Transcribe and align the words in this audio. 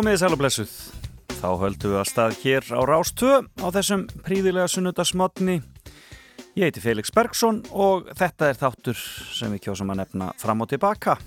Komið 0.00 0.14
þið 0.14 0.20
sæl 0.22 0.32
og 0.32 0.38
blessuð. 0.40 0.70
Þá 1.36 1.48
höldum 1.60 1.90
við 1.92 1.98
að 2.00 2.06
stað 2.08 2.36
hér 2.40 2.68
á 2.72 2.80
Rástvö 2.88 3.32
á 3.60 3.68
þessum 3.68 4.06
príðilega 4.24 4.70
sunnudagsmotni. 4.72 5.58
Ég 6.56 6.62
heiti 6.70 6.80
Felix 6.80 7.12
Bergsson 7.12 7.58
og 7.68 8.08
þetta 8.16 8.48
er 8.48 8.56
þáttur 8.62 8.96
sem 8.96 9.52
við 9.52 9.66
kjósum 9.66 9.92
að 9.92 10.00
nefna 10.00 10.30
fram 10.40 10.64
og 10.64 10.70
tilbaka. 10.72 11.18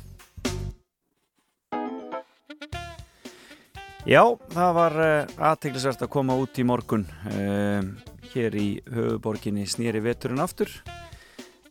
Já, 4.09 4.23
það 4.57 4.75
var 4.79 4.99
uh, 5.05 5.37
aðteglisvert 5.53 6.07
að 6.07 6.13
koma 6.17 6.41
út 6.41 6.57
í 6.57 6.65
morgun 6.65 7.05
uh, 7.29 7.85
hér 8.33 8.57
í 8.57 8.67
höfuborginni 8.89 9.69
snýri 9.69 10.01
veturinn 10.01 10.41
aftur. 10.41 10.73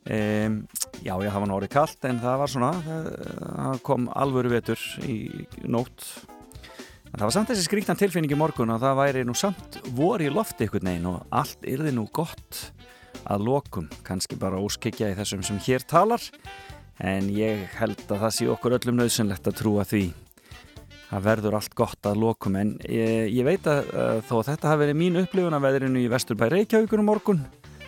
Um, 0.07 0.69
já, 1.03 1.17
það 1.19 1.41
var 1.41 1.51
nórið 1.51 1.75
kallt 1.75 2.07
en 2.07 2.23
það 2.23 2.45
var 2.45 2.55
svona, 2.55 2.71
það, 2.87 3.11
það 3.43 3.83
kom 3.91 4.13
alvöru 4.23 4.55
vetur 4.55 4.87
í 5.03 5.19
nótt 5.67 6.07
en 7.13 7.21
það 7.21 7.27
var 7.27 7.35
samt 7.37 7.53
þessi 7.53 7.67
skrítna 7.67 7.97
tilfinningi 8.01 8.39
morgun 8.41 8.73
að 8.73 8.87
það 8.87 8.99
væri 9.03 9.25
nú 9.29 9.37
samt 9.37 9.79
voru 9.93 10.27
í 10.27 10.33
lofti 10.33 10.67
ykkur 10.67 10.87
negin 10.89 11.11
og 11.13 11.27
allt 11.29 11.69
yrði 11.69 11.93
nú 11.93 12.07
gott 12.09 12.63
að 13.29 13.45
lokum, 13.47 13.87
kannski 14.07 14.39
bara 14.41 14.61
óskikja 14.61 15.13
í 15.13 15.17
þessum 15.19 15.45
sem 15.47 15.61
hér 15.63 15.85
talar 15.87 16.25
en 17.03 17.29
ég 17.33 17.67
held 17.79 18.01
að 18.09 18.25
það 18.25 18.37
sé 18.39 18.49
okkur 18.51 18.79
öllum 18.79 18.99
nöðsynlegt 19.03 19.49
að 19.49 19.59
trúa 19.61 19.87
því 19.89 20.07
það 21.13 21.27
verður 21.27 21.57
allt 21.59 21.75
gott 21.77 22.09
að 22.09 22.21
lokum. 22.23 22.57
En 22.57 22.77
ég, 22.89 23.29
ég 23.37 23.45
veit 23.45 23.67
að, 23.69 23.91
að 23.93 24.23
þó 24.29 24.37
að 24.39 24.47
þetta 24.53 24.71
hafi 24.71 24.83
verið 24.87 25.01
mín 25.03 25.19
upplifun 25.21 25.59
að 25.59 25.67
veðrinu 25.67 26.01
í 26.01 26.09
Vesturbæ 26.13 26.47
Reykjavíkur 26.55 27.03
um 27.03 27.11
morgun 27.11 27.43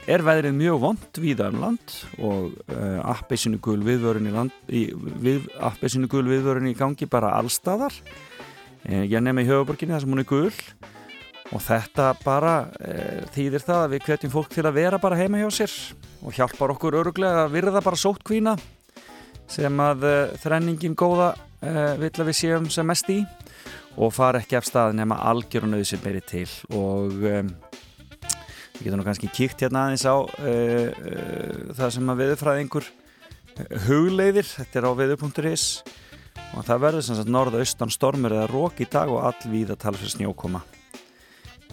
er 0.05 0.21
veðrið 0.21 0.53
mjög 0.59 0.83
vond 0.83 1.19
víða 1.23 1.49
um 1.49 1.63
land 1.63 1.95
og 2.21 2.51
uh, 2.69 3.01
appeisinu 3.15 3.57
gul 3.65 3.79
viðvörun 3.87 4.29
í, 4.29 4.35
í 4.69 4.83
við, 5.25 5.49
í 5.49 6.75
gangi 6.77 7.09
bara 7.09 7.33
allstaðar 7.39 7.97
uh, 7.97 8.34
ég 8.89 9.17
nefn 9.23 9.43
í 9.43 9.47
höfuborginni 9.49 9.95
þar 9.95 10.05
sem 10.05 10.15
hún 10.15 10.23
er 10.23 10.29
gul. 10.29 10.53
Og 11.55 11.61
þetta 11.61 12.07
bara 12.25 12.55
uh, 12.67 13.25
þýðir 13.35 13.65
það 13.67 13.83
að 13.83 13.93
við 13.93 14.05
kvetjum 14.07 14.33
fólk 14.33 14.55
til 14.55 14.65
að 14.65 14.79
vera 14.79 15.01
bara 15.03 15.19
heima 15.21 15.43
hjá 15.43 15.51
sér 15.53 15.75
og 16.25 16.33
hjálpar 16.35 16.73
okkur 16.75 16.99
öruglega 17.03 17.45
að 17.45 17.55
virða 17.59 17.85
bara 17.85 18.01
sótt 18.01 18.25
kvína 18.25 18.57
sem 19.51 19.81
að 19.85 20.07
þrenningin 20.41 20.97
góða 20.97 21.35
vill 22.01 22.09
að 22.09 22.31
við 22.31 22.37
séum 22.39 22.71
sem 22.73 22.87
mest 22.89 23.11
í 23.13 23.19
og 24.01 24.09
fara 24.17 24.41
ekki 24.41 24.57
af 24.57 24.65
stað 24.65 24.97
nema 24.97 25.21
algjörunauð 25.29 25.85
sem 25.91 26.01
beri 26.01 26.23
til. 26.25 26.49
Og 26.73 27.21
Við 28.75 28.89
getum 28.89 28.99
nú 28.99 29.05
kannski 29.07 29.29
kíkt 29.31 29.63
hérna 29.63 29.85
aðeins 29.87 30.03
á 30.03 30.17
það 31.79 31.93
sem 31.95 32.09
að 32.11 32.23
viðfræðingur 32.25 32.89
hugleiðir, 33.87 34.49
þetta 34.51 34.81
er 34.81 34.87
á 34.91 34.93
viður.is 34.99 35.67
og 36.55 36.65
það 36.67 36.87
verður 36.87 37.05
sem 37.07 37.19
sagt 37.19 37.33
norða-austan 37.33 37.93
stormur 37.93 38.35
eða 38.35 38.49
rók 38.51 38.81
í 38.83 38.89
dag 38.91 39.11
og 39.11 39.25
allvíða 39.29 39.77
tala 39.81 39.99
fyrir 40.01 40.15
snjókoma. 40.15 40.63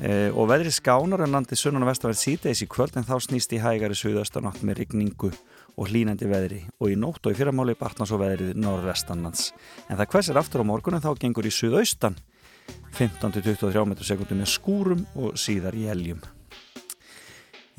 Uh, 0.01 0.31
og 0.33 0.47
veðri 0.49 0.71
skánar 0.73 1.21
en 1.21 1.35
landi 1.35 1.57
sunnan 1.59 1.83
og 1.85 1.91
vestanverð 1.91 2.21
síðdeis 2.21 2.63
í 2.63 2.69
kvöld 2.71 2.95
en 2.97 3.05
þá 3.05 3.15
snýst 3.21 3.53
í 3.53 3.61
hægari 3.61 3.97
suðaustanátt 3.97 4.63
með 4.65 4.81
rigningu 4.81 5.29
og 5.75 5.91
hlínandi 5.91 6.29
veðri. 6.31 6.63
Og 6.81 6.95
í 6.95 6.97
nótt 6.97 7.27
og 7.27 7.35
í 7.35 7.38
fyrramáli 7.38 7.77
batna 7.77 8.07
svo 8.09 8.17
veðrið 8.23 8.57
norðvestanlands. 8.57 9.51
En 9.89 9.99
það 9.99 10.11
hversir 10.16 10.41
aftur 10.41 10.66
á 10.66 10.69
morgun 10.72 10.97
en 10.97 11.06
þá 11.06 11.13
gengur 11.22 11.45
í 11.45 11.53
suðaustan. 11.53 12.17
15-23 12.97 13.85
m/s 13.85 14.13
með 14.31 14.47
skúrum 14.50 15.06
og 15.19 15.35
síðar 15.39 15.77
í 15.77 15.89
heljum 15.91 16.23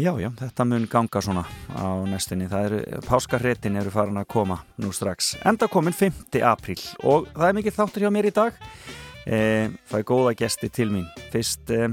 Já, 0.00 0.14
já, 0.16 0.30
þetta 0.32 0.64
mun 0.64 0.86
ganga 0.88 1.20
svona 1.20 1.42
á 1.76 2.00
næstunni. 2.08 2.46
Það 2.48 2.64
eru, 2.64 3.00
páskarretin 3.04 3.76
eru 3.76 3.90
farin 3.92 4.16
að 4.22 4.30
koma 4.32 4.56
nú 4.80 4.88
strax. 4.94 5.34
Enda 5.44 5.68
komin 5.68 5.92
5. 5.92 6.38
apríl 6.48 6.80
og 7.04 7.28
það 7.34 7.44
er 7.50 7.58
mikið 7.58 7.76
þáttur 7.76 8.06
hjá 8.06 8.10
mér 8.14 8.30
í 8.30 8.32
dag. 8.32 8.56
E, 9.28 9.36
það 9.90 9.98
er 9.98 10.08
góða 10.08 10.32
gesti 10.40 10.72
til 10.72 10.88
mín. 10.94 11.04
Fyrst 11.34 11.74
e, 11.76 11.90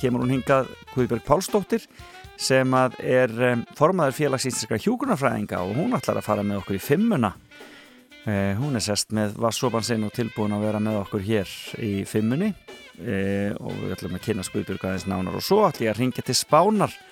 kemur 0.00 0.24
hún 0.24 0.32
hingað 0.38 0.72
Guðbjörg 0.94 1.28
Pálsdóttir 1.28 1.84
sem 2.40 2.74
er 2.80 3.36
e, 3.36 3.54
formaður 3.76 4.16
félagsýnstiska 4.22 4.80
hjúgrunafræðinga 4.80 5.60
og 5.60 5.76
hún 5.76 5.92
ætlar 6.00 6.22
að 6.22 6.28
fara 6.32 6.48
með 6.48 6.62
okkur 6.62 6.80
í 6.80 6.84
fimmuna. 6.88 7.34
E, 8.24 8.54
hún 8.56 8.80
er 8.80 8.88
sest 8.88 9.12
með 9.12 9.36
vassopansinn 9.36 10.08
og 10.08 10.16
tilbúin 10.16 10.56
að 10.56 10.70
vera 10.70 10.80
með 10.80 11.02
okkur 11.04 11.28
hér 11.28 11.58
í 11.76 11.96
fimmunni 12.08 12.54
e, 13.04 13.52
og 13.60 13.82
við 13.84 13.98
ætlum 13.98 14.16
að 14.16 14.30
kynna 14.30 14.48
Guðbjörg 14.48 14.88
aðeins 14.88 15.10
nánar 15.12 15.36
og 15.36 15.44
svo 15.44 15.66
ætlum 15.68 15.90
ég 15.90 15.92
að 15.92 16.00
ringja 16.06 16.24
til 16.24 16.40
Spánar 16.40 17.02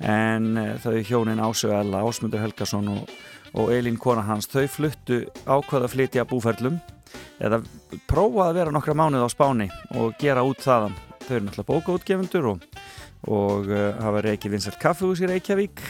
en 0.00 0.54
uh, 0.56 0.72
þau 0.80 0.96
hjónin 1.04 1.42
Ásöðala, 1.42 2.02
Ásmundur 2.06 2.42
Helgason 2.42 2.88
og, 2.92 3.12
og 3.54 3.72
Elín 3.74 3.98
kona 4.00 4.24
hans, 4.26 4.48
þau 4.50 4.66
fluttu 4.70 5.22
ákvaða 5.44 5.88
að 5.88 5.94
flytja 5.94 6.26
búferlum 6.28 6.80
eða 7.40 7.60
prófa 8.08 8.48
að 8.48 8.60
vera 8.60 8.74
nokkra 8.74 8.96
mánuð 8.96 9.26
á 9.26 9.30
spáni 9.32 9.68
og 9.98 10.16
gera 10.20 10.44
út 10.46 10.62
þaðan. 10.64 10.96
Þau 11.24 11.34
eru 11.36 11.44
náttúrulega 11.46 11.70
bókaútgefundur 11.70 12.48
og, 12.54 12.64
og 13.28 13.68
uh, 13.70 13.90
hafa 14.00 14.24
reykið 14.28 14.56
vinsalt 14.56 14.80
kaffehús 14.82 15.22
í 15.24 15.30
Reykjavík. 15.30 15.84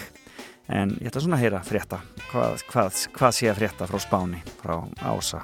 En 0.71 0.93
ég 1.01 1.11
ætla 1.11 1.25
svona 1.25 1.39
að 1.41 1.47
heyra 1.47 1.63
frétta. 1.67 1.99
Hvað, 2.31 2.63
hvað, 2.71 3.01
hvað 3.17 3.33
sé 3.35 3.49
að 3.51 3.59
frétta 3.59 3.89
frá 3.91 4.03
spáni 4.03 4.43
frá 4.61 4.77
Ása? 5.03 5.43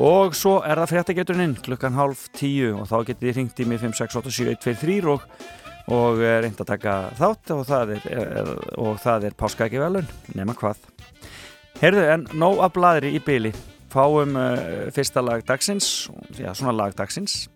Og 0.00 0.32
svo 0.36 0.58
er 0.64 0.80
það 0.80 0.90
fréttageturinn 0.94 1.56
klukkan 1.60 1.96
half 1.96 2.24
tíu 2.36 2.70
og 2.78 2.86
þá 2.88 3.10
getið 3.10 3.26
þið 3.26 3.38
ringt 3.38 3.58
í 3.60 3.66
mig 3.68 3.82
5687123 3.82 5.10
og 5.12 5.26
og 5.92 6.22
reynd 6.22 6.60
að 6.62 6.70
taka 6.72 6.94
þátt 7.18 7.52
og 7.54 7.66
það 7.68 7.96
er, 7.98 9.28
er 9.28 9.36
páskaæki 9.38 9.80
velun, 9.82 10.08
nema 10.36 10.56
hvað. 10.56 10.80
Herðu, 11.82 12.06
en 12.14 12.26
nóg 12.38 12.62
af 12.62 12.74
bladri 12.76 13.12
í 13.16 13.20
byli 13.22 13.52
fáum 13.92 14.36
uh, 14.38 14.88
fyrsta 14.94 15.22
lag 15.24 15.42
dagsins 15.46 16.08
já, 16.38 16.52
svona 16.54 16.74
lag 16.76 16.94
dagsins. 16.96 17.46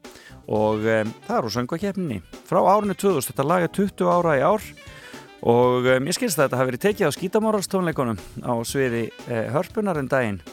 Og 0.46 0.84
um, 0.84 1.14
það 1.26 1.38
er 1.38 1.48
úr 1.48 1.54
söngvakefninni 1.54 2.20
frá 2.46 2.60
árinu 2.62 2.94
2000, 2.94 3.30
þetta 3.30 3.46
lag 3.46 3.66
er 3.66 3.72
20 3.74 4.12
ára 4.12 4.36
í 4.38 4.44
ár. 4.44 4.68
Og 5.46 5.88
um, 5.94 6.10
ég 6.10 6.16
skilst 6.16 6.38
að 6.38 6.46
þetta 6.46 6.60
hafi 6.60 6.72
verið 6.72 6.84
tekið 6.86 7.10
á 7.10 7.16
skítamoralstónleikonum 7.16 8.22
á 8.46 8.54
sviði 8.68 9.08
uh, 9.26 9.42
hörpunar 9.56 10.00
en 10.02 10.10
daginn. 10.12 10.44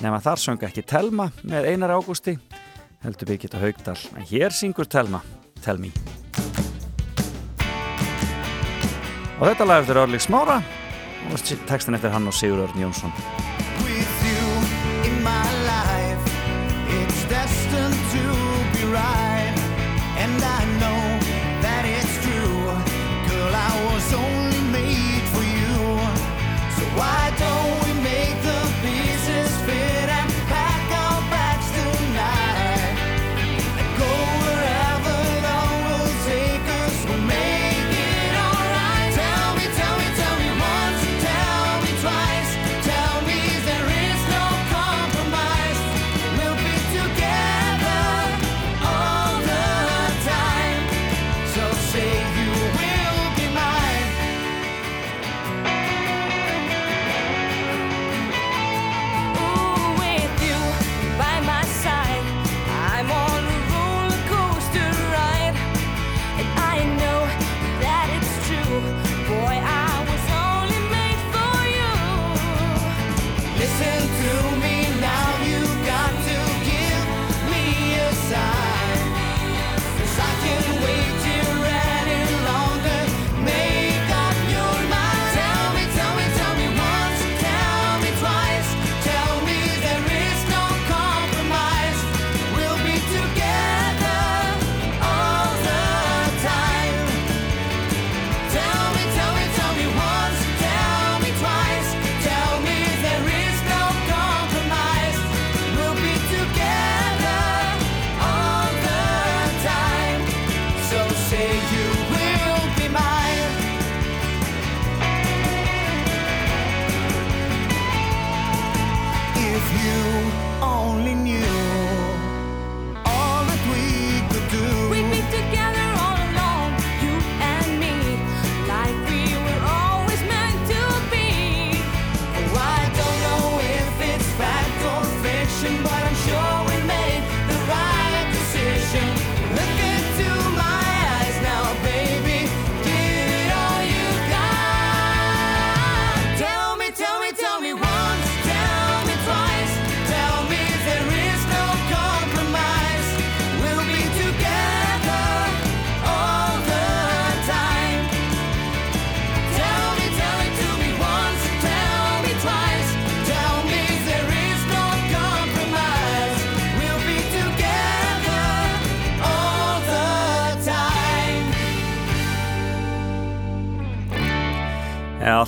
Nema 0.00 0.22
þar 0.24 0.40
söngu 0.40 0.68
ekki 0.68 0.86
Telma 0.88 1.28
með 1.42 1.72
einar 1.74 1.92
ágústi 1.98 2.38
heldur 3.04 3.32
við 3.32 3.44
geta 3.46 3.60
haugdal 3.60 3.98
en 4.16 4.26
hér 4.28 4.56
syngur 4.56 4.88
Telma 4.88 5.24
Tell 5.64 5.80
Me 5.80 5.92
og 9.40 9.46
þetta 9.48 9.66
lag 9.66 9.82
eftir 9.82 10.00
Örlík 10.02 10.24
Smára 10.24 10.60
og 11.30 11.40
textin 11.68 11.96
eftir 11.96 12.12
hann 12.12 12.28
og 12.28 12.36
Sigur 12.36 12.66
Örn 12.66 12.84
Jónsson 12.84 13.49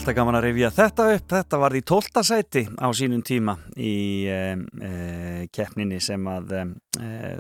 alltaf 0.02 0.16
gaman 0.19 0.34
að 0.34 0.44
rifja 0.49 0.69
þetta 0.75 1.04
upp. 1.14 1.26
Þetta 1.31 1.58
var 1.62 1.75
því 1.76 1.81
tóltasæti 1.87 2.62
á 2.75 2.88
sínum 2.90 3.20
tíma 3.22 3.52
í 3.78 3.93
uh, 4.26 5.44
keppninni 5.54 6.00
sem 6.02 6.26
að 6.26 6.54
uh, 6.58 6.72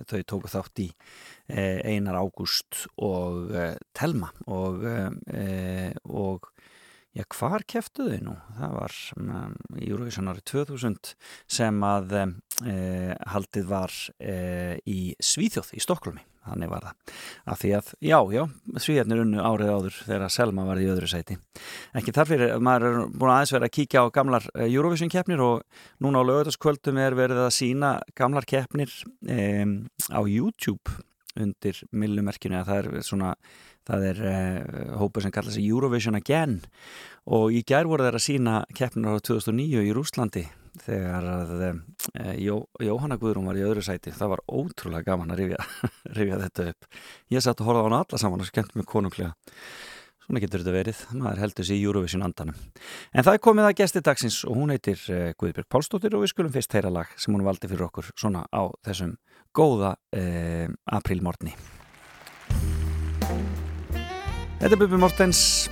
þau 0.06 0.20
tóku 0.30 0.50
þátt 0.52 0.82
í 0.84 0.86
uh, 0.92 1.80
Einar 1.90 2.20
Ágúst 2.20 2.84
og 3.02 3.50
Telma 3.98 4.30
og, 4.46 4.86
og 6.06 6.46
já, 7.10 7.26
hvar 7.34 7.66
keftuðu 7.66 8.20
þau 8.20 8.26
nú? 8.28 8.38
Það 8.60 8.78
var 8.78 8.98
í 9.82 9.92
árið 10.30 10.44
2000 10.54 11.14
sem 11.58 11.86
að 11.88 12.18
haldið 13.34 13.72
var 13.74 14.02
í 14.86 15.00
Svíþjóð 15.18 15.74
í 15.74 15.82
Stokkólmi 15.82 16.28
þannig 16.46 16.70
var 16.72 16.86
það. 16.86 17.16
Af 17.52 17.60
því 17.62 17.72
að, 17.78 17.90
já, 18.02 18.18
já, 18.34 18.42
svíjarnir 18.84 19.22
unnu 19.24 19.42
árið 19.42 19.72
áður 19.72 19.98
þegar 20.08 20.34
Selma 20.34 20.66
var 20.68 20.82
í 20.82 20.88
öðru 20.92 21.10
sæti. 21.10 21.38
Ekki 21.98 22.14
þarf 22.16 22.32
fyrir, 22.34 22.54
maður 22.62 22.88
er 22.88 22.98
búin 23.12 23.34
aðeins 23.34 23.54
verið 23.56 23.68
að 23.68 23.74
kíkja 23.78 24.04
á 24.04 24.14
gamlar 24.14 24.48
eh, 24.54 24.68
Eurovision 24.68 25.12
keppnir 25.12 25.42
og 25.44 25.82
núna 26.02 26.22
á 26.22 26.28
lögutaskvöldum 26.28 27.02
er 27.02 27.18
verið 27.18 27.44
að 27.46 27.54
sína 27.58 27.92
gamlar 28.18 28.48
keppnir 28.48 28.94
um, 29.26 29.76
á 30.10 30.20
YouTube 30.26 30.98
undir 31.38 31.78
millumerkinu 31.96 32.58
að 32.60 32.68
það 32.68 32.80
er 32.80 33.06
svona 33.06 33.36
það 33.88 34.08
er 34.10 34.18
uh, 34.28 34.96
hópur 35.00 35.24
sem 35.24 35.32
kallar 35.34 35.54
sig 35.54 35.66
Eurovision 35.66 36.18
Again. 36.18 36.60
Og 37.32 37.54
í 37.54 37.62
gær 37.66 37.88
voru 37.90 38.06
þeir 38.06 38.18
að 38.18 38.26
sína 38.26 38.58
keppnir 38.76 39.16
á 39.16 39.22
2009 39.22 39.86
í 39.86 39.94
Rúslandi 39.96 40.46
þegar 40.80 41.28
að 41.28 41.52
e, 41.62 41.72
Jó, 42.42 42.56
Jóhanna 42.82 43.18
Guðrún 43.20 43.48
var 43.50 43.58
í 43.60 43.64
öðru 43.66 43.84
sæti 43.84 44.14
það 44.14 44.34
var 44.34 44.44
ótrúlega 44.48 45.06
gaman 45.10 45.34
að 45.34 45.42
rifja, 45.42 45.64
rifja 46.18 46.42
þetta 46.46 46.68
upp. 46.72 46.86
Ég 47.34 47.44
satt 47.44 47.60
að 47.60 47.68
horfa 47.70 47.84
á 47.84 47.86
hana 47.88 48.04
alla 48.04 48.22
saman 48.22 48.44
og 48.44 48.48
skemmt 48.48 48.76
mig 48.78 48.88
konunglega. 48.88 49.34
Svona 50.22 50.40
getur 50.44 50.62
þetta 50.62 50.74
verið, 50.76 51.02
maður 51.18 51.42
heldur 51.42 51.66
sér 51.66 51.80
í 51.80 51.82
Eurovision 51.82 52.22
andanum. 52.24 52.58
En 53.10 53.26
það 53.26 53.36
er 53.36 53.42
komið 53.42 53.68
að 53.68 53.76
gesti 53.82 54.02
dagsins 54.06 54.38
og 54.46 54.56
hún 54.60 54.72
heitir 54.72 55.02
e, 55.10 55.20
Guðbjörg 55.34 55.68
Pálsdóttir 55.68 56.16
og 56.16 56.24
við 56.24 56.32
skulum 56.32 56.54
fyrst 56.54 56.78
heyra 56.78 56.94
lag 56.94 57.10
sem 57.18 57.34
hún 57.34 57.44
valdi 57.46 57.68
fyrir 57.70 57.88
okkur 57.88 58.12
svona 58.14 58.46
á 58.48 58.62
þessum 58.86 59.16
góða 59.52 59.96
e, 60.14 60.70
aprílmortni 60.88 61.56
Þetta 64.62 64.76
er 64.76 64.78
Bubi 64.78 65.00
Mortens 65.02 65.66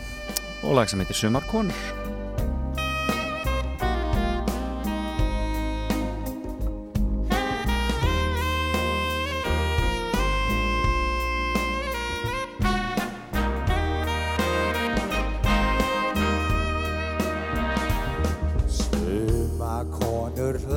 og 0.66 0.74
lag 0.74 0.90
sem 0.90 0.98
heitir 0.98 1.14
Sumarkonur 1.14 2.09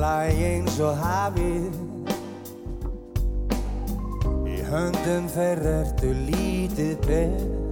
eins 0.04 0.78
og 0.84 0.96
hafið 1.02 1.82
Í 4.48 4.62
höndum 4.70 5.28
þeir 5.34 5.68
ertu 5.74 6.14
lítið 6.24 6.96
beð 7.08 7.64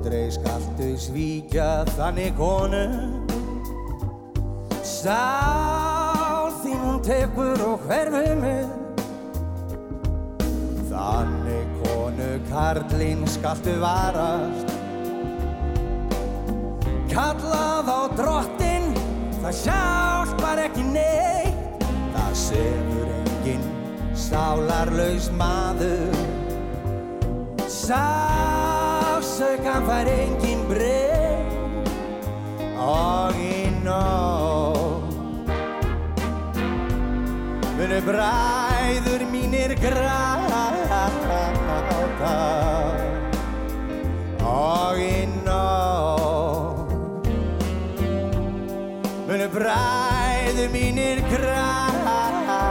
Aldrei 0.00 0.30
skaltu 0.32 0.94
svíkja 0.96 1.84
þannig 1.92 2.32
konu. 2.38 2.84
Sál 4.80 6.48
þín 6.62 6.78
hún 6.80 7.02
tekur 7.04 7.60
og 7.66 7.84
hverfu 7.84 8.32
með. 8.40 8.72
Þannig 10.88 11.76
konu 11.82 12.30
karlinn 12.48 13.28
skaltu 13.28 13.76
varast. 13.84 14.72
Kallað 17.12 17.92
á 17.92 18.00
drottin 18.16 18.69
Það 19.40 19.54
hjálpar 19.64 20.58
ekki 20.66 20.84
neitt. 20.92 21.84
Það 22.14 22.32
sefur 22.36 23.08
enginn 23.16 23.64
sálarlaus 24.14 25.26
maður. 25.38 26.20
Sásaukan 27.90 29.82
fær 29.88 30.08
enginn 30.10 30.62
breytt 30.68 31.88
Og 32.82 33.34
í 33.40 33.70
nóg 33.84 35.02
Munu 37.78 38.00
bræður 38.06 39.22
mínir 39.32 39.72
gráta 39.82 40.29
bræðu 49.60 50.64
mínir 50.72 51.20
gráta 51.28 52.64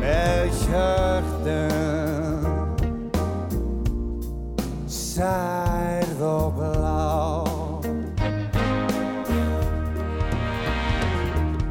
með 0.00 0.50
hjörtum. 0.64 2.48
Særð 4.90 6.20
og 6.26 6.58
blá. 6.58 7.46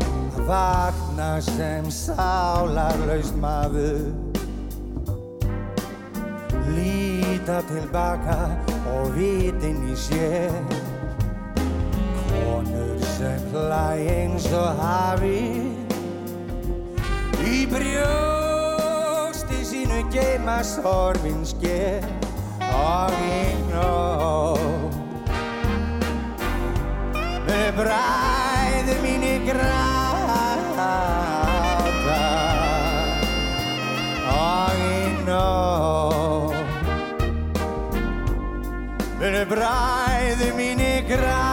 Að 0.07 0.41
vakna 0.47 1.31
sem 1.43 1.91
sálarlaust 1.91 3.35
maður. 3.43 4.07
Líta 6.69 7.59
tilbaka 7.67 8.39
og 8.93 9.17
vitinn 9.17 9.81
í 9.89 9.95
sér 9.97 10.78
sem 13.19 13.41
hlæ 13.51 13.89
eins 14.15 14.47
og 14.55 14.69
hafi 14.79 15.41
í 17.43 17.55
brjósti 17.71 19.59
sínu 19.69 19.99
geima 20.13 20.57
sorfinske 20.63 21.81
og 22.69 23.11
í 23.27 23.43
nóg 23.73 24.91
með 27.49 27.67
bræðu 27.81 28.95
mínu 29.03 29.35
gráta 29.49 30.95
og 34.37 34.73
í 34.87 35.03
nóg 35.27 36.51
með 39.19 39.39
bræðu 39.53 40.49
mínu 40.61 40.93
gráta 41.11 41.48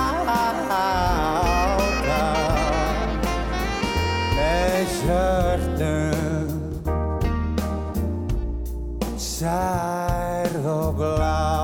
særð 9.37 10.65
og 10.65 10.95
blá 10.97 11.56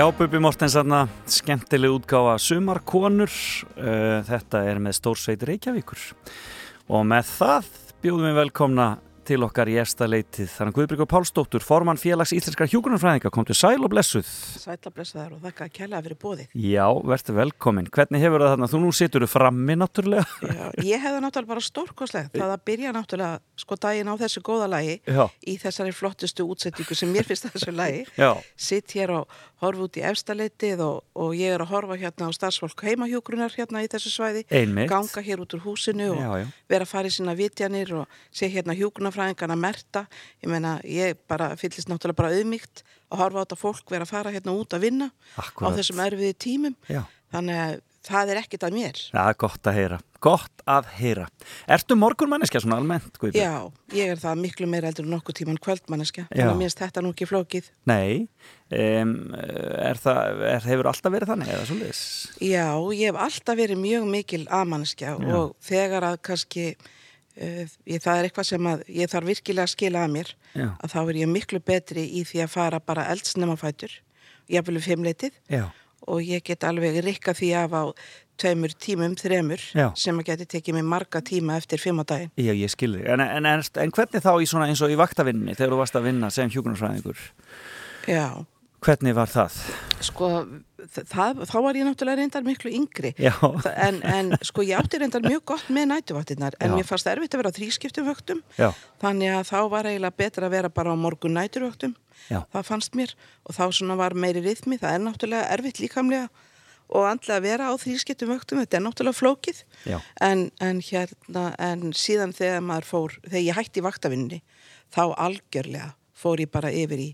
Já, 0.00 0.06
Bubi 0.16 0.38
Mortens 0.40 0.72
aðna, 0.80 1.02
skemmtileg 1.28 1.92
útgáfa 1.92 2.38
Sumarkonur, 2.40 3.34
uh, 3.76 4.22
þetta 4.24 4.62
er 4.70 4.80
með 4.80 4.94
Stórsveit 4.96 5.44
Reykjavíkur 5.44 6.06
og 6.88 7.04
með 7.04 7.28
það 7.34 7.68
bjóðum 8.00 8.30
við 8.30 8.38
velkomna 8.38 8.86
til 9.30 9.44
okkar 9.46 9.68
í 9.70 9.76
efsta 9.80 10.08
leitið. 10.10 10.48
Þannig 10.50 10.76
Guðbrík 10.76 11.02
og 11.04 11.08
Pálsdóttur, 11.10 11.62
formann 11.64 12.00
félags 12.00 12.32
íslenskar 12.34 12.70
hjókunarfræðinga, 12.72 13.30
kom 13.32 13.46
til 13.46 13.56
sæl 13.58 13.78
og 13.78 13.90
blessuð. 13.92 14.26
Sæl 14.60 14.78
og 14.78 14.94
blessuðar 14.96 15.36
og 15.36 15.44
þakka 15.44 15.68
að 15.68 15.74
kæla 15.76 16.00
fyrir 16.06 16.18
bóðið. 16.24 16.56
Já, 16.64 16.86
verður 17.12 17.38
velkomin. 17.38 17.90
Hvernig 17.94 18.24
hefur 18.24 18.44
það 18.44 18.54
þarna? 18.54 18.70
Þú 18.72 18.80
nú 18.82 18.92
situr 18.96 19.26
þú 19.26 19.30
frammi 19.30 19.76
náttúrulega. 19.78 20.26
Já, 20.40 20.64
ég 20.88 21.04
hefði 21.04 21.22
náttúrulega 21.26 21.52
bara 21.52 21.64
stórkoslega. 21.68 22.32
Það 22.40 22.54
að 22.56 22.64
byrja 22.70 22.94
náttúrulega 22.96 23.62
sko 23.62 23.78
daginn 23.84 24.10
á 24.10 24.14
þessu 24.24 24.42
góða 24.46 24.70
lagi 24.72 24.96
Já. 25.04 25.24
í 25.46 25.56
þessari 25.60 25.94
flottustu 25.94 26.46
útsettingu 26.50 26.96
sem 26.98 27.12
mér 27.12 27.28
finnst 27.28 27.50
þessu 27.50 27.74
lagi. 27.76 28.04
Sitt 28.56 28.96
hér 28.96 29.14
og 29.20 29.40
horfa 29.60 29.84
út 29.86 29.96
í 30.00 30.02
efsta 30.08 30.34
leitið 30.36 30.80
og, 30.84 31.02
og 31.20 31.34
ég 31.36 31.52
er 31.54 31.60
að 31.64 31.70
horfa 31.74 31.96
hérna 32.00 32.28
á 32.28 32.36
starfsfólk 32.36 32.80
heimahjókurunar 32.86 33.52
hérna 33.56 33.82
í 33.84 33.88
þessu 33.92 34.12
svæði. 34.14 34.44
Einmitt. 34.50 34.88
Ganga 34.88 35.20
hér 35.26 35.42
út 35.44 35.52
úr 35.58 35.62
húsinu 35.66 36.06
og 36.14 36.20
Já, 36.22 36.30
já. 36.40 36.46
vera 36.72 36.86
að 36.86 36.92
fara 36.94 37.10
í 37.10 37.14
sína 37.16 37.34
vitjanir 37.36 37.92
og 38.00 38.16
sé 38.32 38.48
hérna 38.52 38.76
hjókunarfræðingarna 38.78 39.58
merta. 39.60 40.06
Ég 40.40 40.48
meina, 40.52 40.78
ég 40.88 41.20
bara 41.28 41.52
fyllist 41.60 41.90
náttúrulega 41.92 42.20
bara 42.22 42.32
auðmygt 42.38 42.84
að 43.10 43.22
horfa 43.24 43.38
á 43.38 43.44
þetta 43.44 43.60
fólk 43.60 43.92
vera 43.92 44.06
að 44.08 44.14
fara 44.14 44.32
hérna 44.34 44.56
út 44.56 44.72
að 44.76 44.84
vinna 44.88 45.10
Akkúrat. 45.36 45.74
á 45.74 45.76
þessum 45.80 46.02
erfiði 46.06 46.34
tímum. 46.46 46.76
Já. 46.88 47.02
Þannig 47.30 47.60
að 47.62 47.78
það 48.06 48.32
er 48.32 48.40
ekkit 48.40 48.64
að 48.66 48.76
mér. 48.76 49.00
Já, 49.10 49.24
gott 49.40 49.68
að 49.68 49.76
heyra. 49.76 49.98
Gott 50.20 50.62
að 50.68 50.88
heyra. 50.98 51.26
Ertu 51.70 51.96
morgunmanneskja 51.96 52.60
svona 52.60 52.76
almennt, 52.80 53.14
Guðbrík? 53.16 53.40
Já, 53.40 53.72
ég 53.96 54.12
er 54.12 54.20
það 54.20 54.42
miklu 54.42 54.68
meira 54.68 54.90
eldur 54.90 55.06
en 55.06 55.14
nokkuð 55.14 55.38
tíman 55.38 55.60
kvöldmanneska. 55.64 56.26
Já. 56.28 56.34
Þannig 56.34 56.52
að 56.52 56.60
mér 56.60 56.68
finnst 56.68 56.82
þetta 56.82 57.04
nú 57.04 57.12
ekki 57.14 57.28
flókið. 57.30 57.70
Nei, 57.88 58.28
um, 58.76 59.14
er 59.40 60.00
það, 60.02 60.44
er, 60.52 60.68
hefur 60.68 60.90
alltaf 60.92 61.14
verið 61.16 61.32
þannig 61.32 61.52
eða 61.54 61.66
svolítið? 61.70 62.02
Já, 62.50 62.66
ég 63.00 63.04
hef 63.08 63.20
alltaf 63.26 63.60
verið 63.60 63.82
mjög 63.84 64.08
mikil 64.12 64.42
aðmanneskja 64.60 65.16
Já. 65.16 65.34
og 65.40 65.56
þegar 65.70 66.08
að 66.10 66.20
kannski, 66.28 66.68
uh, 66.76 67.64
ég, 67.64 68.04
það 68.04 68.14
er 68.14 68.28
eitthvað 68.28 68.50
sem 68.52 68.72
að 68.74 68.86
ég 69.00 69.12
þarf 69.14 69.32
virkilega 69.32 69.68
að 69.68 69.74
skila 69.76 70.04
að 70.04 70.16
mér, 70.18 70.34
Já. 70.52 70.68
að 70.76 70.96
þá 70.96 71.00
er 71.06 71.20
ég 71.24 71.32
miklu 71.32 71.64
betri 71.64 72.08
í 72.20 72.26
því 72.28 72.44
að 72.44 72.56
fara 72.58 72.84
bara 72.84 73.08
eldsnemafætur, 73.14 74.00
jafnvel 74.52 74.80
um 74.82 74.84
fimmleitið 74.84 75.40
Já. 75.48 75.70
Og 76.08 76.20
ég 76.24 76.42
get 76.44 76.64
alveg 76.64 77.00
rikka 77.04 77.34
því 77.36 77.50
af 77.64 77.72
á 77.76 77.82
tveimur 78.40 78.72
tímum, 78.80 79.12
þremur, 79.20 79.60
Já. 79.76 79.90
sem 80.00 80.16
að 80.16 80.30
geti 80.30 80.46
tekið 80.56 80.78
mig 80.78 80.84
marga 80.88 81.20
tíma 81.20 81.58
eftir 81.60 81.76
fimm 81.82 82.00
á 82.00 82.04
daginn. 82.08 82.30
Já, 82.40 82.54
ég 82.56 82.70
skilði. 82.72 83.02
En, 83.12 83.20
en, 83.20 83.44
en, 83.46 83.60
en 83.84 83.92
hvernig 83.92 84.22
þá 84.24 84.32
í 84.40 84.46
svona 84.48 84.70
eins 84.70 84.80
og 84.80 84.88
í 84.94 84.96
vaktavinninni 84.96 85.52
þegar 85.58 85.74
þú 85.74 85.80
varst 85.82 85.98
að 86.00 86.06
vinna 86.08 86.30
sem 86.32 86.48
hjúgrunarfræðingur? 86.54 87.20
Já, 88.08 88.46
Hvernig 88.80 89.12
var 89.12 89.28
það? 89.28 89.56
sko, 90.00 90.28
það, 90.88 91.42
þá 91.50 91.56
var 91.60 91.76
ég 91.76 91.84
náttúrulega 91.84 92.16
reyndar 92.22 92.46
miklu 92.46 92.70
yngri. 92.72 93.10
Já. 93.20 93.34
Þa- 93.36 93.74
en, 93.76 93.98
en 94.08 94.30
sko 94.40 94.64
ég 94.64 94.80
átti 94.80 94.96
reyndar 95.02 95.20
mjög 95.20 95.42
gott 95.52 95.66
með 95.68 95.90
nætuvaktinnar 95.90 96.56
en 96.56 96.72
Já. 96.72 96.76
mér 96.78 96.88
fannst 96.88 97.10
erfitt 97.12 97.36
að 97.36 97.42
vera 97.42 97.52
á 97.52 97.58
þrískiptum 97.58 98.08
vöktum 98.08 98.40
Já. 98.56 98.70
þannig 99.04 99.34
að 99.36 99.50
þá 99.52 99.58
var 99.76 99.84
eiginlega 99.90 100.16
betra 100.16 100.48
að 100.48 100.54
vera 100.56 100.72
bara 100.72 100.94
á 100.94 101.02
morgun 101.04 101.36
næturvöktum 101.36 101.92
Já. 102.28 102.42
það 102.52 102.68
fannst 102.68 102.98
mér 102.98 103.14
og 103.46 103.56
þá 103.56 103.64
svona 103.78 103.96
var 104.00 104.14
meiri 104.14 104.42
rithmi 104.44 104.78
það 104.80 104.96
er 104.96 105.04
náttúrulega 105.06 105.52
erfitt 105.56 105.80
líkamlega 105.82 106.28
og 106.90 107.06
andlega 107.06 107.38
að 107.38 107.46
vera 107.46 107.70
á 107.70 107.74
þrískiptum 107.78 108.32
vöktum 108.34 108.60
þetta 108.62 108.78
er 108.80 108.84
náttúrulega 108.84 109.20
flókið 109.20 109.62
en, 110.26 110.50
en 110.58 110.82
hérna 110.82 111.46
en 111.62 111.90
síðan 111.94 112.34
þegar 112.36 112.66
maður 112.66 112.90
fór 112.90 113.16
þegar 113.28 113.46
ég 113.46 113.58
hætti 113.60 113.86
vaktavinni 113.86 114.42
þá 114.90 115.02
algjörlega 115.14 115.92
fór 116.18 116.42
ég 116.42 116.52
bara 116.52 116.74
yfir 116.74 117.06
í 117.06 117.10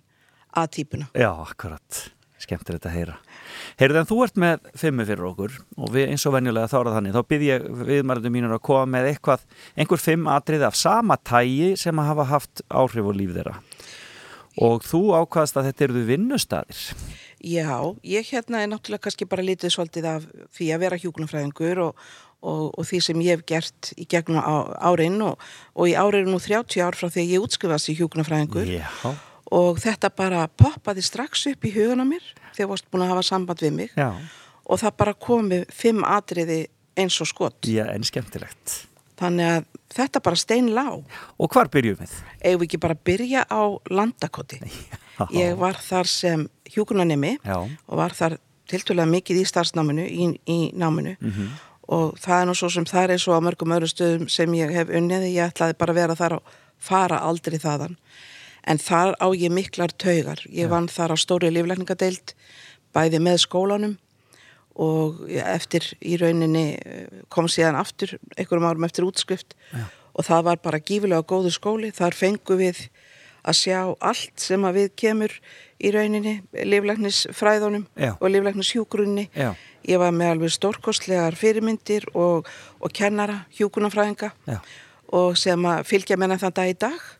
A-típuna 0.56 1.10
Já, 1.12 1.28
akkurat. 1.36 2.06
Skemmtir 2.40 2.76
þetta 2.76 2.90
að 2.90 2.96
heyra. 2.96 3.14
Heyrðu, 3.80 3.98
en 4.00 4.08
þú 4.08 4.16
ert 4.26 4.38
með 4.40 4.66
fimmu 4.76 5.04
fyrir 5.08 5.24
okkur 5.30 5.54
og 5.80 5.92
við 5.94 6.10
eins 6.12 6.24
og 6.28 6.34
venjulega 6.34 6.68
þá 6.68 6.76
er 6.78 6.88
það 6.88 6.96
þannig. 6.98 7.14
Þá 7.16 7.30
byrð 7.32 7.44
ég 7.46 7.64
viðmærandum 7.88 8.34
mínur 8.34 8.56
að 8.56 8.62
koma 8.68 8.90
með 8.92 9.08
eitthvað, 9.10 9.46
einhver 9.76 10.02
fimm 10.02 10.28
atriði 10.28 10.66
af 10.68 10.76
sama 10.76 11.16
tægi 11.16 11.70
sem 11.80 12.02
að 12.02 12.10
hafa 12.10 12.26
haft 12.34 12.62
áhrif 12.68 13.08
á 13.08 13.12
líf 13.16 13.32
þeirra. 13.38 13.54
Og 14.62 14.84
þú 14.86 15.02
ákvaðast 15.18 15.58
að 15.58 15.70
þetta 15.70 15.86
eruðu 15.86 16.04
vinnustadir. 16.10 16.82
Já, 17.44 17.76
ég 18.06 18.30
hérna 18.32 18.62
er 18.62 18.70
náttúrulega 18.72 19.04
kannski 19.04 19.26
bara 19.28 19.44
litið 19.44 19.74
svolítið 19.74 20.08
af 20.08 20.24
því 20.56 20.70
að 20.72 20.82
vera 20.86 20.98
hjúkunarfræðingur 21.02 21.82
og, 21.84 22.06
og, 22.40 22.62
og 22.72 22.88
því 22.88 23.00
sem 23.04 23.20
ég 23.26 23.36
hef 23.36 23.44
gert 23.48 23.90
í 24.00 24.06
gegnum 24.08 24.40
árin 24.40 25.20
og, 25.22 25.36
og 25.76 25.90
í 25.90 25.94
ári 25.94 26.22
eru 26.22 26.32
nú 26.32 26.40
30 26.40 26.80
ár 26.80 26.96
frá 26.96 27.10
því 27.10 27.22
að 27.26 27.34
ég 27.34 27.44
útskrifast 27.44 27.92
í 27.92 27.96
hjúkunarfræðingur 28.00 28.72
Já. 28.72 28.88
og 29.52 29.82
þetta 29.84 30.10
bara 30.16 30.46
poppaði 30.48 31.04
strax 31.04 31.44
upp 31.52 31.68
í 31.68 31.74
hugan 31.76 32.02
á 32.02 32.06
mér 32.08 32.24
þegar 32.56 32.72
varst 32.72 32.88
búin 32.90 33.04
að 33.04 33.12
hafa 33.12 33.28
samband 33.28 33.62
við 33.66 33.76
mig 33.82 33.94
Já. 34.00 34.08
og 34.64 34.82
það 34.82 34.98
bara 35.04 35.16
komi 35.28 35.62
fimm 35.68 36.02
atriði 36.08 36.64
eins 36.96 37.20
og 37.20 37.28
skott. 37.28 37.68
Já, 37.68 37.84
en 37.92 38.06
skemmtilegt. 38.08 38.80
Þannig 39.16 39.46
að 39.48 39.64
þetta 39.96 40.20
bara 40.26 40.36
stein 40.36 40.66
lá. 40.76 40.84
Og 41.40 41.48
hvar 41.52 41.70
við? 42.02 42.16
Eigum 42.44 42.60
við 42.60 42.66
ekki 42.68 42.80
bara 42.82 42.94
byrja 43.08 43.44
á 43.48 43.62
landakoti. 43.90 44.58
Ég 45.32 45.54
var 45.56 45.78
þar 45.80 46.04
sem 46.10 46.42
hjúkunarnemi 46.74 47.38
Já. 47.40 47.56
og 47.64 47.96
var 47.96 48.12
þar 48.12 48.36
tiltölulega 48.68 49.08
mikið 49.14 49.38
í 49.40 49.46
starfsnáminu, 49.48 50.04
í, 50.04 50.26
í 50.50 50.58
náminu 50.76 51.16
Mhm. 51.20 51.48
og 51.88 52.16
það 52.18 52.40
er 52.42 52.46
nú 52.48 52.54
svo 52.58 52.68
sem 52.74 52.84
það 52.84 53.10
er 53.14 53.22
og 53.30 53.38
á 53.38 53.46
mörgum 53.46 53.72
öðru 53.76 53.88
stöðum 53.88 54.28
sem 54.28 54.50
ég 54.58 54.72
hef 54.74 54.88
unnið, 54.90 55.28
ég 55.32 55.52
ætlaði 55.52 55.78
bara 55.78 55.92
að 55.92 56.00
vera 56.00 56.16
þar 56.18 56.32
og 56.40 56.42
fara 56.78 57.20
aldrei 57.22 57.58
þaðan. 57.62 57.96
En 58.66 58.78
þar 58.78 59.14
á 59.22 59.26
ég 59.38 59.52
miklar 59.54 59.94
taugar. 59.96 60.42
Ég 60.50 60.68
vann 60.68 60.88
þar 60.90 61.14
á 61.14 61.16
stóri 61.16 61.48
líflækningadeild, 61.54 62.34
bæði 62.92 63.20
með 63.22 63.38
skólanum 63.46 63.96
og 64.76 65.24
eftir 65.40 65.86
í 66.04 66.18
rauninni 66.20 66.66
eh, 66.76 67.20
kom 67.32 67.48
síðan 67.48 67.78
aftur, 67.80 68.16
einhverjum 68.36 68.68
árum 68.68 68.86
eftir 68.88 69.06
útskrift 69.06 69.56
Já. 69.72 69.86
og 70.12 70.26
það 70.28 70.48
var 70.50 70.62
bara 70.64 70.80
gífilega 70.82 71.24
góðu 71.24 71.52
skóli. 71.54 71.92
Þar 71.96 72.16
fengu 72.16 72.58
við 72.60 72.82
að 73.46 73.58
sjá 73.60 73.80
allt 74.04 74.42
sem 74.42 74.64
að 74.66 74.80
við 74.80 74.90
kemur 75.00 75.36
í 75.80 75.92
rauninni, 75.94 76.40
líflæknisfræðunum 76.52 77.86
Já. 77.96 78.12
og 78.18 78.28
líflæknishjúgrunni. 78.32 79.28
Já. 79.32 79.54
Ég 79.86 80.02
var 80.02 80.12
með 80.12 80.34
alveg 80.34 80.52
stórkostlegar 80.56 81.36
fyrirmyndir 81.38 82.08
og, 82.12 82.48
og 82.82 82.92
kennara 82.92 83.44
hjúkunarfræðinga 83.56 84.32
Já. 84.48 84.58
og 85.14 85.38
sem 85.40 85.68
að 85.70 85.86
fylgja 85.88 86.18
menna 86.20 86.40
þann 86.42 86.56
dag 86.58 86.72
í 86.72 86.80
dag 86.84 87.12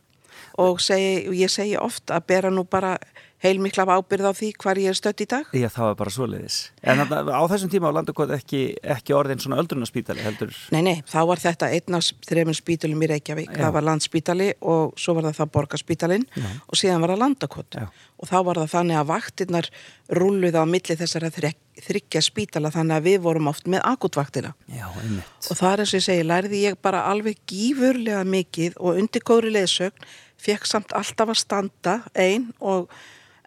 og, 0.57 0.81
segi, 0.81 1.27
og 1.29 1.37
ég 1.37 1.51
segi 1.53 1.77
oft 1.79 2.11
að 2.13 2.25
bera 2.29 2.51
nú 2.53 2.65
bara 2.67 2.97
heilmikla 3.43 3.85
ábyrð 3.85 4.29
á 4.29 4.33
því 4.33 4.49
hvar 4.57 4.79
ég 4.81 4.89
er 4.91 4.97
stött 4.97 5.21
í 5.21 5.27
dag. 5.29 5.45
Já, 5.53 5.67
það 5.69 5.89
var 5.91 5.97
bara 5.99 6.13
svoleiðis. 6.13 6.57
En 6.81 7.01
þarna, 7.03 7.37
á 7.37 7.41
þessum 7.51 7.71
tíma 7.73 7.91
á 7.93 7.97
landakot 7.99 8.33
ekki, 8.33 8.61
ekki 8.81 9.13
orðin 9.13 9.41
svona 9.43 9.59
öldrunarspítali 9.61 10.23
heldur. 10.25 10.53
Nei, 10.73 10.81
nei, 10.87 10.95
þá 11.05 11.19
var 11.29 11.41
þetta 11.43 11.69
einn 11.75 11.97
af 11.99 12.09
þreimur 12.25 12.57
spítalum 12.57 13.03
í 13.05 13.09
Reykjavík. 13.13 13.51
Já. 13.53 13.59
Það 13.61 13.75
var 13.77 13.87
landspítali 13.91 14.49
og 14.73 14.97
svo 14.97 15.17
var 15.17 15.29
það 15.29 15.39
það 15.41 15.51
borgarspítalin 15.57 16.27
og 16.65 16.79
síðan 16.81 17.05
var 17.05 17.13
það 17.13 17.23
landakot. 17.25 17.77
Já. 17.77 17.89
Og 18.17 18.31
þá 18.31 18.37
var 18.47 18.59
það 18.63 18.71
þannig 18.73 18.97
að 18.97 19.09
vaktirnar 19.11 19.69
rulluð 20.17 20.57
á 20.57 20.63
milli 20.65 20.95
þessara 20.97 21.29
þriggja 21.29 22.21
spítala 22.25 22.71
þannig 22.73 22.97
að 22.97 23.09
við 23.11 23.19
vorum 23.27 23.51
oft 23.51 23.67
með 23.69 23.83
akutvaktina. 23.85 24.55
Já, 24.65 24.87
einmitt. 25.03 25.35
Og 25.51 25.59
það 25.59 25.73
er 25.75 25.83
eins 25.83 25.93
og 25.93 25.99
ég 25.99 26.07
segi, 26.07 26.23
lærði 26.25 26.63
ég 26.63 26.79
bara 26.81 27.03
alveg 27.11 27.37
gífurlega 27.45 28.23
mikið 28.25 28.79
og 28.81 28.97
undir 28.97 29.25
góðri 29.27 29.53
leðsögn, 29.53 30.09
fekk 30.41 30.65
samt 30.69 30.97
alltaf 30.97 31.29
að 31.35 31.39
standa 31.43 31.99
einn 32.17 32.49
og 32.57 32.89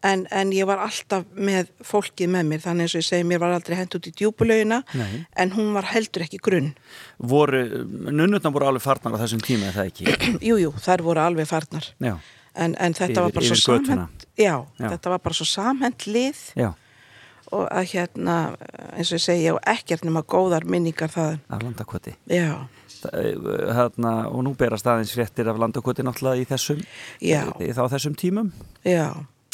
en, 0.03 0.27
en 0.33 0.53
ég 0.57 0.67
var 0.69 0.81
alltaf 0.85 1.25
með 1.37 1.69
fólkið 1.85 2.31
með 2.33 2.47
mér, 2.51 2.63
þannig 2.65 2.87
eins 2.89 2.95
og 2.97 3.03
ég 3.03 3.07
segi, 3.09 3.27
mér 3.29 3.41
var 3.43 3.53
aldrei 3.57 3.77
hent 3.77 3.95
út 3.99 4.07
í 4.09 4.13
djúbulauina, 4.17 4.83
Nei. 4.97 5.25
en 5.37 5.53
hún 5.57 5.73
var 5.77 5.85
heldur 5.93 6.25
ekki 6.25 6.41
grunn. 6.43 6.71
Voru, 7.19 7.61
nunnutna 8.11 8.53
voru 8.55 8.71
alveg 8.71 8.83
farnar 8.85 9.17
á 9.17 9.23
þessum 9.25 9.43
tíma, 9.45 9.69
er 9.71 9.77
það 9.77 9.91
ekki? 9.93 10.09
Jú, 10.51 10.57
jú, 10.65 10.71
þær 10.81 11.03
voru 11.05 11.21
alveg 11.25 11.49
farnar. 11.51 11.91
En, 12.01 12.75
en 12.83 12.95
þetta 12.97 13.27
Yfir- 13.29 13.35
var 13.51 13.61
samhent, 13.65 14.25
já, 14.37 14.55
Já. 14.81 14.89
þetta 14.95 15.11
var 15.13 15.21
bara 15.23 15.37
svo 15.39 15.47
samhent 15.47 16.07
lið 16.11 16.41
já, 16.59 16.73
og 17.55 17.65
að 17.71 17.93
hérna, 17.93 18.35
eins 18.97 19.13
og 19.13 19.19
ég 19.21 19.23
segi, 19.23 19.45
ég 19.47 19.55
á 19.59 19.75
ekkert 19.77 20.03
nema 20.07 20.23
góðar 20.27 20.65
minningar 20.67 21.11
það. 21.15 21.39
af 21.51 21.63
landakoti. 21.63 22.17
Já, 22.31 22.67
Þarna, 23.01 24.11
og 24.29 24.43
nú 24.45 24.51
berast 24.59 24.85
aðeins 24.91 25.13
fréttir 25.17 25.49
af 25.49 25.57
landakoti 25.61 26.05
náttúrulega 26.05 26.43
í 26.43 26.49
þessum, 26.51 26.83
já, 27.25 27.43
í, 27.63 27.71
þá 27.77 27.83
þessum 27.95 28.17
tímum. 28.21 28.51
já. 28.85 29.07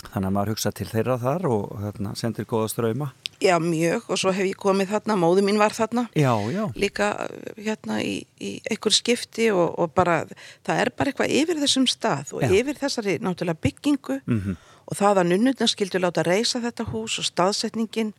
Þannig 0.07 0.29
að 0.29 0.35
maður 0.37 0.51
hugsa 0.53 0.71
til 0.77 0.87
þeirra 0.91 1.17
þar 1.21 1.47
og 1.51 1.71
hérna, 1.83 2.13
sendir 2.19 2.47
góða 2.49 2.69
ströyma. 2.73 3.09
Já, 3.43 3.57
mjög 3.61 4.07
og 4.13 4.21
svo 4.21 4.33
hef 4.33 4.47
ég 4.49 4.57
komið 4.61 4.93
þarna, 4.95 5.17
móðu 5.21 5.43
mín 5.45 5.59
var 5.61 5.75
þarna 5.77 6.07
Já, 6.17 6.31
já. 6.53 6.63
líka 6.77 7.09
hérna 7.57 7.99
í, 8.01 8.23
í 8.41 8.55
einhver 8.71 8.95
skipti 8.97 9.51
og, 9.53 9.75
og 9.77 9.93
bara 9.97 10.23
það 10.65 10.81
er 10.81 10.91
bara 10.97 11.13
eitthvað 11.13 11.35
yfir 11.37 11.61
þessum 11.61 11.85
stað 11.91 12.33
og 12.33 12.47
Já. 12.47 12.53
yfir 12.61 12.81
þessari 12.81 13.19
náttúrulega 13.21 13.61
byggingu 13.67 14.21
Mm 14.27 14.57
og 14.87 14.95
það 14.95 15.19
að 15.19 15.29
nunnutna 15.33 15.67
skildu 15.67 15.99
láta 15.99 16.23
reysa 16.23 16.61
þetta 16.63 16.85
hús 16.93 17.17
og 17.19 17.27
staðsetningin 17.27 18.13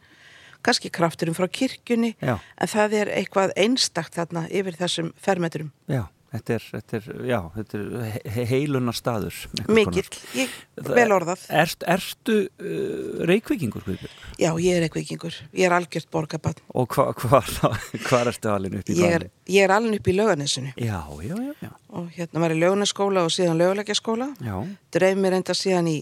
kannski 0.65 0.89
krafturum 0.91 1.35
frá 1.37 1.47
kirkjunni 1.47 2.09
Já. 2.19 2.33
en 2.59 2.67
það 2.67 2.95
er 3.01 3.11
eitthvað 3.21 3.53
einstakt 3.55 4.17
þarna 4.17 4.47
yfir 4.51 4.75
þessum 4.75 5.13
fermetrum 5.15 5.69
Já, 5.87 6.03
þetta 6.33 6.53
er, 6.57 6.65
þetta 6.73 6.97
er, 6.97 7.05
já, 7.29 7.37
þetta 7.55 7.79
er 7.79 8.31
he 8.35 8.45
heilunar 8.49 8.95
staður. 8.97 9.37
Mikill, 9.71 10.05
ég, 10.37 10.53
vel 10.87 11.07
orðað. 11.15 11.45
Ert, 11.61 11.85
ertu 11.87 12.35
uh, 12.47 13.23
reykvíkingur, 13.29 13.85
Guðbjörg? 13.87 14.17
Já, 14.41 14.49
ég 14.61 14.75
er 14.77 14.83
reykvíkingur. 14.87 15.37
Ég 15.57 15.69
er 15.69 15.75
algjört 15.77 16.09
borgabann. 16.13 16.59
Og 16.75 16.91
hva, 16.97 17.09
hva, 17.17 17.41
hvar 18.09 18.31
ertu 18.33 18.51
alveg 18.53 18.79
upp 18.81 18.91
í 18.93 18.97
Ég 18.99 19.17
bæni? 19.17 19.31
ég 19.55 19.63
er 19.67 19.73
alveg 19.77 20.01
upp 20.01 20.07
í 20.11 20.17
lauganisinu 20.17 20.73
Já, 20.75 20.99
já, 21.23 21.35
já, 21.39 21.53
já. 21.63 21.71
og 21.95 22.09
hérna 22.17 22.41
var 22.43 22.51
ég 22.55 22.59
laugarnaskóla 22.65 23.23
og 23.23 23.31
síðan 23.33 23.57
laugalækjaskóla. 23.61 24.31
Já, 24.43 24.55
Dreif 24.91 25.17
mér 25.23 25.37
enda 25.39 25.55
síðan 25.55 25.87
í 25.93 25.97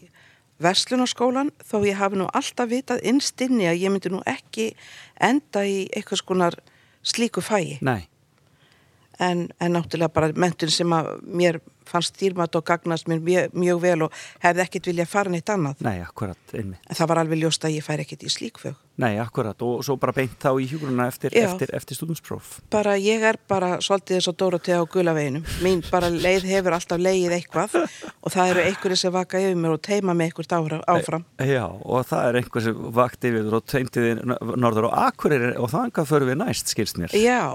verslunarskólan 0.63 1.49
þó 1.67 1.81
ég 1.85 1.97
hafi 1.99 2.19
nú 2.19 2.27
alltaf 2.31 2.69
vitað 2.71 3.03
innstinni 3.07 3.67
að 3.67 3.81
ég 3.83 3.91
myndi 3.93 4.11
nú 4.13 4.21
ekki 4.29 4.69
enda 5.19 5.65
í 5.67 5.81
eitthvað 5.91 6.21
skonar 6.21 6.55
slíku 7.05 7.43
fæi. 7.43 7.77
nei, 7.85 8.07
En, 9.19 9.47
en 9.59 9.77
náttúrulega 9.77 10.11
bara 10.13 10.33
mentun 10.35 10.69
sem 10.73 10.91
að 10.91 11.13
mér 11.23 11.61
fannst 11.85 12.15
dýrmat 12.17 12.55
og 12.57 12.63
gagnast 12.65 13.05
mér 13.07 13.19
mjög, 13.21 13.51
mjög 13.53 13.81
vel 13.83 13.99
og 14.07 14.15
hefði 14.41 14.63
ekkit 14.63 14.87
viljað 14.89 15.11
fara 15.11 15.29
neitt 15.29 15.49
annað. 15.53 15.83
nei, 15.85 15.99
akkurat, 16.01 16.39
einmitt. 16.53 16.81
En 16.89 16.97
það 16.97 17.11
var 17.11 17.21
alveg 17.21 17.39
ljóst 17.43 17.67
að 17.67 17.75
ég 17.77 17.85
færi 17.85 18.01
ekkit 18.01 18.25
í 18.25 18.31
slíkfög. 18.33 18.79
Nei, 18.97 19.19
akkurat, 19.21 19.61
og 19.61 19.83
svo 19.85 19.97
bara 20.01 20.15
beint 20.15 20.33
þá 20.41 20.49
í 20.57 20.65
hjúgruna 20.71 21.05
eftir, 21.11 21.35
eftir, 21.37 21.69
eftir 21.75 21.97
stúdumspróf. 21.99 22.61
bara 22.71 22.95
ég 22.97 23.21
er 23.27 23.37
bara 23.47 23.75
svolítið 23.83 24.17
eins 24.17 24.29
og 24.31 24.37
Dórotea 24.39 24.79
á 24.81 24.83
gulaveginum 24.87 25.43
mín 25.61 25.83
bara 25.91 26.09
leið 26.09 26.47
hefur 26.47 26.77
alltaf 26.77 26.99
leið 27.03 27.35
eitthvað 27.37 27.75
og 27.75 28.31
það 28.31 28.53
eru 28.53 28.63
einhverju 28.69 28.97
sem 28.97 29.13
vaka 29.13 29.41
yfir 29.43 29.59
mér 29.59 29.75
og 29.75 29.81
teima 29.83 30.15
með 30.15 30.31
einhvert 30.31 30.55
áfram 30.87 31.25
Já, 31.43 31.65
og 31.67 32.07
það 32.07 32.29
er 32.29 32.39
einhver 32.39 32.65
sem 32.69 32.85
vakti 32.95 33.33
við 33.35 33.51
og 33.59 33.65
teimti 33.67 34.05
við 34.05 34.23
norður 34.55 34.87
og 34.89 34.95
akkurir 35.09 35.51
og 35.59 35.69
þangað 35.75 36.09
förum 36.13 36.31
við 36.31 36.39
næst, 36.45 36.71
skilst 36.71 36.97
mér. 36.97 37.11
já, 37.19 37.51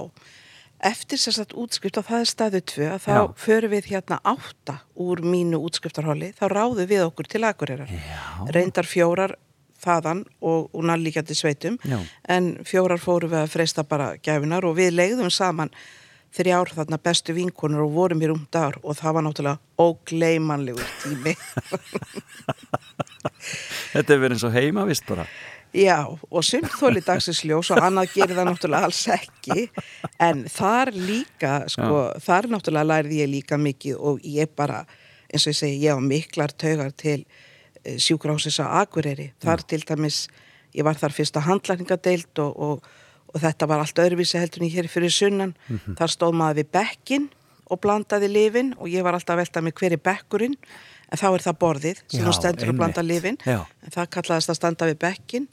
eftir 0.87 1.21
sér 1.21 1.37
satt 1.37 1.55
útskrift 1.59 1.99
og 2.01 2.07
það 2.09 2.25
er 2.25 2.31
staðu 2.31 2.61
tvö 2.73 2.89
að 2.95 3.05
þá 3.05 3.13
Já. 3.13 3.23
förum 3.45 3.75
við 3.75 3.91
hérna 3.93 4.19
átta 4.25 4.79
úr 5.01 5.23
mínu 5.25 5.61
útskriftarhóli 5.69 6.33
þá 6.39 6.45
ráðum 6.53 6.91
við 6.91 7.07
okkur 7.07 7.31
til 7.31 7.45
akurirar 7.49 7.91
Já. 7.93 8.49
reyndar 8.55 8.89
fjórar 8.89 9.37
þaðan 9.81 10.25
og, 10.41 10.69
og 10.73 10.85
nallíkjandi 10.91 11.37
sveitum 11.37 11.79
Já. 11.85 11.99
en 12.29 12.53
fjórar 12.69 13.01
fórum 13.01 13.33
við 13.33 13.45
að 13.45 13.53
freista 13.55 13.85
bara 13.85 14.15
gæfinar 14.21 14.67
og 14.69 14.77
við 14.81 14.95
leiðum 14.97 15.31
saman 15.33 15.73
þrjár 16.37 16.71
þarna 16.77 16.99
bestu 17.03 17.35
vinkonur 17.35 17.87
og 17.89 17.95
vorum 17.97 18.21
í 18.23 18.29
rúmt 18.31 18.55
ár 18.55 18.79
og 18.83 18.99
það 19.01 19.17
var 19.17 19.27
náttúrulega 19.27 19.59
ógleimanlegur 19.83 20.91
tími 21.03 21.35
Þetta 23.91 24.15
er 24.15 24.21
verið 24.21 24.37
eins 24.37 24.45
og 24.47 24.55
heima, 24.55 24.85
vist 24.89 25.07
bara. 25.09 25.25
Já, 25.77 26.03
og 26.11 26.43
sumt 26.43 26.73
þóli 26.75 27.03
dagsins 27.07 27.45
ljós 27.47 27.69
og 27.71 27.79
annað 27.85 28.17
gerir 28.17 28.39
það 28.39 28.49
náttúrulega 28.49 28.89
alls 28.89 29.03
ekki. 29.15 29.69
En 30.19 30.43
þar 30.51 30.91
líka, 30.97 31.53
sko, 31.71 32.09
þar 32.25 32.49
náttúrulega 32.51 32.89
lærði 32.91 33.21
ég 33.21 33.31
líka 33.31 33.59
mikið 33.61 34.01
og 34.11 34.19
ég 34.27 34.51
bara, 34.59 34.83
eins 35.31 35.47
og 35.47 35.55
ég 35.55 35.61
segi, 35.61 35.79
ég 35.85 35.95
á 35.95 35.99
miklar 36.03 36.51
taugar 36.59 36.91
til 36.99 37.23
sjúkrahúsis 37.87 38.59
á 38.59 38.83
Akureyri. 38.83 39.31
Þar 39.43 39.63
til 39.71 39.85
dæmis, 39.87 40.25
ég 40.75 40.87
var 40.87 40.99
þar 40.99 41.15
fyrsta 41.15 41.45
handlækningadeild 41.47 42.43
og, 42.43 42.59
og, 42.59 42.91
og 43.31 43.43
þetta 43.47 43.71
var 43.71 43.85
allt 43.85 44.03
öðruvísi 44.03 44.43
heldur 44.43 44.65
en 44.65 44.73
ég 44.73 44.81
hér 44.81 44.91
fyrir 44.91 45.15
sunnan. 45.15 45.55
Þar 45.99 46.17
stóð 46.17 46.35
maður 46.41 46.65
við 46.65 46.73
bekkin 46.81 47.31
og 47.71 47.79
blandaði 47.79 48.29
lifin 48.31 48.75
og 48.79 48.91
ég 48.91 49.07
var 49.07 49.15
alltaf 49.15 49.37
að 49.37 49.45
velta 49.45 49.63
mig 49.63 49.79
hver 49.79 49.95
er 49.95 50.03
bekkurinn 50.03 50.59
en 51.11 51.21
þá 51.21 51.27
er 51.31 51.45
það 51.47 51.59
borðið 51.65 52.03
sem 52.07 52.25
þú 52.27 52.35
stendur 52.37 52.73
og 52.73 52.81
blanda 52.81 53.05
lifin. 53.05 53.39
En 53.47 53.95
það 53.95 54.11
kallaðist 54.17 54.53
að 54.53 54.61
standa 54.61 54.91
við 54.91 55.01
bekkin 55.03 55.49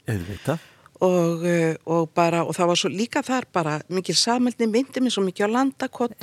og, 0.98 1.44
uh, 1.46 1.74
og 1.86 2.08
bara, 2.14 2.44
og 2.44 2.56
það 2.56 2.70
var 2.72 2.80
svo 2.80 2.90
líka 2.90 3.22
þar 3.26 3.46
bara 3.54 3.76
mikil 3.92 4.16
samhældni 4.18 4.66
myndi 4.70 5.02
mér 5.02 5.14
svo 5.14 5.22
mikið 5.26 5.50
á 5.50 5.56
landakott 5.58 6.16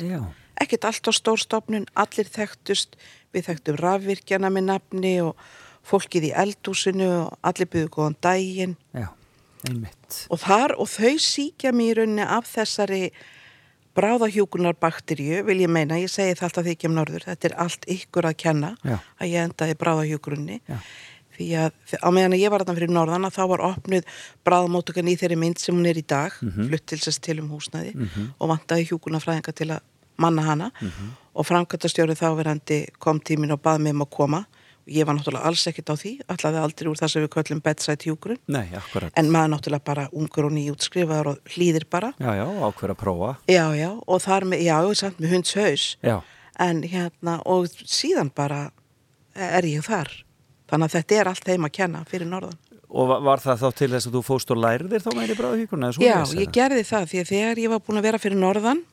ekkert 0.61 0.87
allt 0.87 1.09
á 1.09 1.13
stórstofnun, 1.15 1.87
allir 1.99 2.29
þekktust. 2.31 2.95
Við 3.35 3.49
þekktum 3.49 3.79
rafvirkjana 3.81 4.51
með 4.53 4.67
nafni 4.69 5.13
og 5.23 5.39
fólkið 5.85 6.29
í 6.29 6.33
eldúsinu 6.43 7.09
og 7.25 7.33
allir 7.45 7.69
byggðu 7.71 7.91
góðan 7.93 8.17
daginn. 8.23 8.75
Já, 8.95 9.09
einmitt. 9.67 10.21
og 10.31 10.41
þar, 10.41 10.75
og 10.79 10.89
þau 10.89 11.15
síkja 11.21 11.73
mér 11.75 12.01
rauninni 12.01 12.25
af 12.25 12.47
þessari 12.49 13.09
bráðahjúkunar 13.95 14.75
bakteríu, 14.79 15.43
vil 15.47 15.61
ég 15.63 15.71
meina, 15.71 15.97
ég 16.01 16.11
segi 16.11 16.35
það 16.35 16.47
alltaf 16.49 16.65
því 16.67 16.73
ekki 16.75 16.89
um 16.89 16.95
norður, 16.97 17.25
þetta 17.29 17.49
er 17.49 17.55
allt 17.63 17.85
ykkur 17.95 18.27
að 18.29 18.37
kenna 18.43 18.71
Já. 18.83 18.97
að 19.21 19.29
ég 19.31 19.45
endaði 19.49 19.77
bráðahjúkurunni 19.81 20.57
Já. 20.67 20.77
því 21.37 21.47
að 21.59 21.95
á 22.03 22.09
meðan 22.15 22.35
að 22.35 22.43
ég 22.43 22.51
var 22.53 22.63
þarna 22.63 22.75
fyrir 22.79 22.93
norðan 22.95 23.27
að 23.29 23.35
þá 23.37 23.43
var 23.51 23.63
opnuð 23.71 24.03
bráðamótökan 24.47 25.09
í 25.11 25.15
þeirri 25.19 25.37
mynd 25.39 25.59
sem 25.63 25.75
hún 25.75 25.87
er 25.89 25.99
í 25.99 26.05
dag, 26.07 26.31
Mhm. 26.41 26.67
flutt 26.69 26.85
til 26.87 26.97
þess 26.99 27.19
til 27.21 27.39
um 27.39 27.49
húsnæði 27.49 27.95
og 28.39 28.49
vantaði 28.49 28.87
hjúkunarfræðinga 28.89 29.53
til 29.55 29.67
að 29.71 29.79
manna 30.17 30.41
hana 30.43 30.71
Mhm. 30.81 31.09
og 31.35 31.45
framkvæmtastjórið 31.45 32.19
þáverandi 32.23 32.87
kom 32.99 33.19
tímin 33.19 33.51
og 33.51 33.61
bað 33.61 33.79
mig 33.81 33.93
um 33.93 34.01
að 34.03 34.09
koma 34.11 34.45
ég 34.87 35.05
var 35.07 35.15
náttúrulega 35.17 35.45
alls 35.49 35.63
ekkert 35.71 35.89
á 35.89 35.95
því, 35.97 36.11
allaði 36.29 36.59
aldrei 36.61 36.89
úr 36.91 36.99
það 36.99 37.11
sem 37.13 37.23
við 37.25 37.31
köllum 37.35 37.61
bedside 37.65 38.05
hjúkurun 38.05 38.37
Nei, 38.47 38.67
en 39.17 39.31
maður 39.33 39.51
náttúrulega 39.55 39.83
bara 39.87 40.07
ungur 40.13 40.45
og 40.49 40.53
nýjútskrifaður 40.57 41.29
og 41.33 41.39
hlýðir 41.55 41.87
bara. 41.89 42.11
Já, 42.21 42.31
já, 42.37 42.45
ákveður 42.45 42.93
að 42.93 42.99
prófa. 43.01 43.31
já, 43.49 43.63
já, 43.79 43.89
og 44.07 44.21
þar 44.21 44.45
með, 44.51 44.61
já, 44.67 44.77
samt 45.01 45.19
með 45.19 45.33
hunds 45.35 45.53
haus 45.57 45.85
Já, 46.05 46.19
en 46.59 46.83
hérna, 46.83 47.39
og 47.45 47.65
síðan 47.85 48.29
bara 48.35 48.69
er 49.35 49.65
ég 49.67 49.81
þar. 49.83 50.11
Þannig 50.69 50.85
að 50.87 50.95
þetta 50.99 51.15
er 51.19 51.27
allt 51.33 51.43
þeim 51.49 51.65
að 51.67 51.73
kenna 51.75 52.05
fyrir 52.09 52.29
norðan. 52.29 52.55
Og 52.95 53.09
va- 53.09 53.19
var 53.19 53.41
það 53.43 53.59
þá 53.59 53.67
til 53.75 53.89
þess 53.91 54.07
að 54.07 54.13
þú 54.15 54.21
fóst 54.23 54.51
og 54.53 54.57
lærðir 54.63 55.01
þá 55.03 55.09
meiri 55.17 55.35
bráðahjúgruna? 55.35 55.89
já, 55.99 56.15
ég 56.39 56.51
gerði 56.53 56.83
það 56.87 57.09
því 57.11 57.19
að 57.19 57.31
þegar 57.33 57.59
ég 57.59 57.69
var 57.73 57.79
búin 57.83 57.97
að 57.99 58.05
vera 58.07 58.17
fyrir 58.21 58.37
norðan 58.39 58.83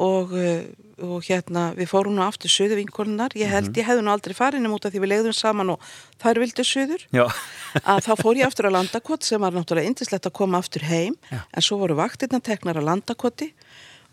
og, 0.00 0.32
uh, 0.34 0.62
og 1.04 1.24
hérna 1.26 1.68
við 1.76 1.90
fórum 1.90 2.16
nú 2.16 2.24
aftur 2.24 2.50
söðu 2.52 2.78
vinkonunar 2.80 3.34
ég 3.38 3.50
held 3.50 3.72
ég 3.76 3.86
hefði 3.86 4.04
nú 4.06 4.12
aldrei 4.12 4.34
farin 4.36 4.66
um 4.66 4.76
út 4.76 4.86
af 4.86 4.94
því 4.94 5.02
við 5.04 5.12
legðum 5.12 5.36
saman 5.36 5.74
og 5.74 5.88
þær 6.22 6.40
vildu 6.42 6.66
söður 6.66 7.06
að 7.90 8.00
þá 8.06 8.12
fór 8.20 8.40
ég 8.40 8.48
aftur 8.48 8.70
á 8.70 8.76
landakott 8.76 9.26
sem 9.26 9.42
var 9.42 9.54
náttúrulega 9.54 9.90
indislegt 9.90 10.28
að 10.28 10.36
koma 10.38 10.60
aftur 10.62 10.86
heim. 10.86 11.18
Já. 11.30 11.42
en 11.50 11.66
svo 11.66 11.78
voru 11.82 11.98
vaktirna 11.98 12.40
teknar 12.42 12.78
á 12.78 12.82
landakotti 12.82 13.52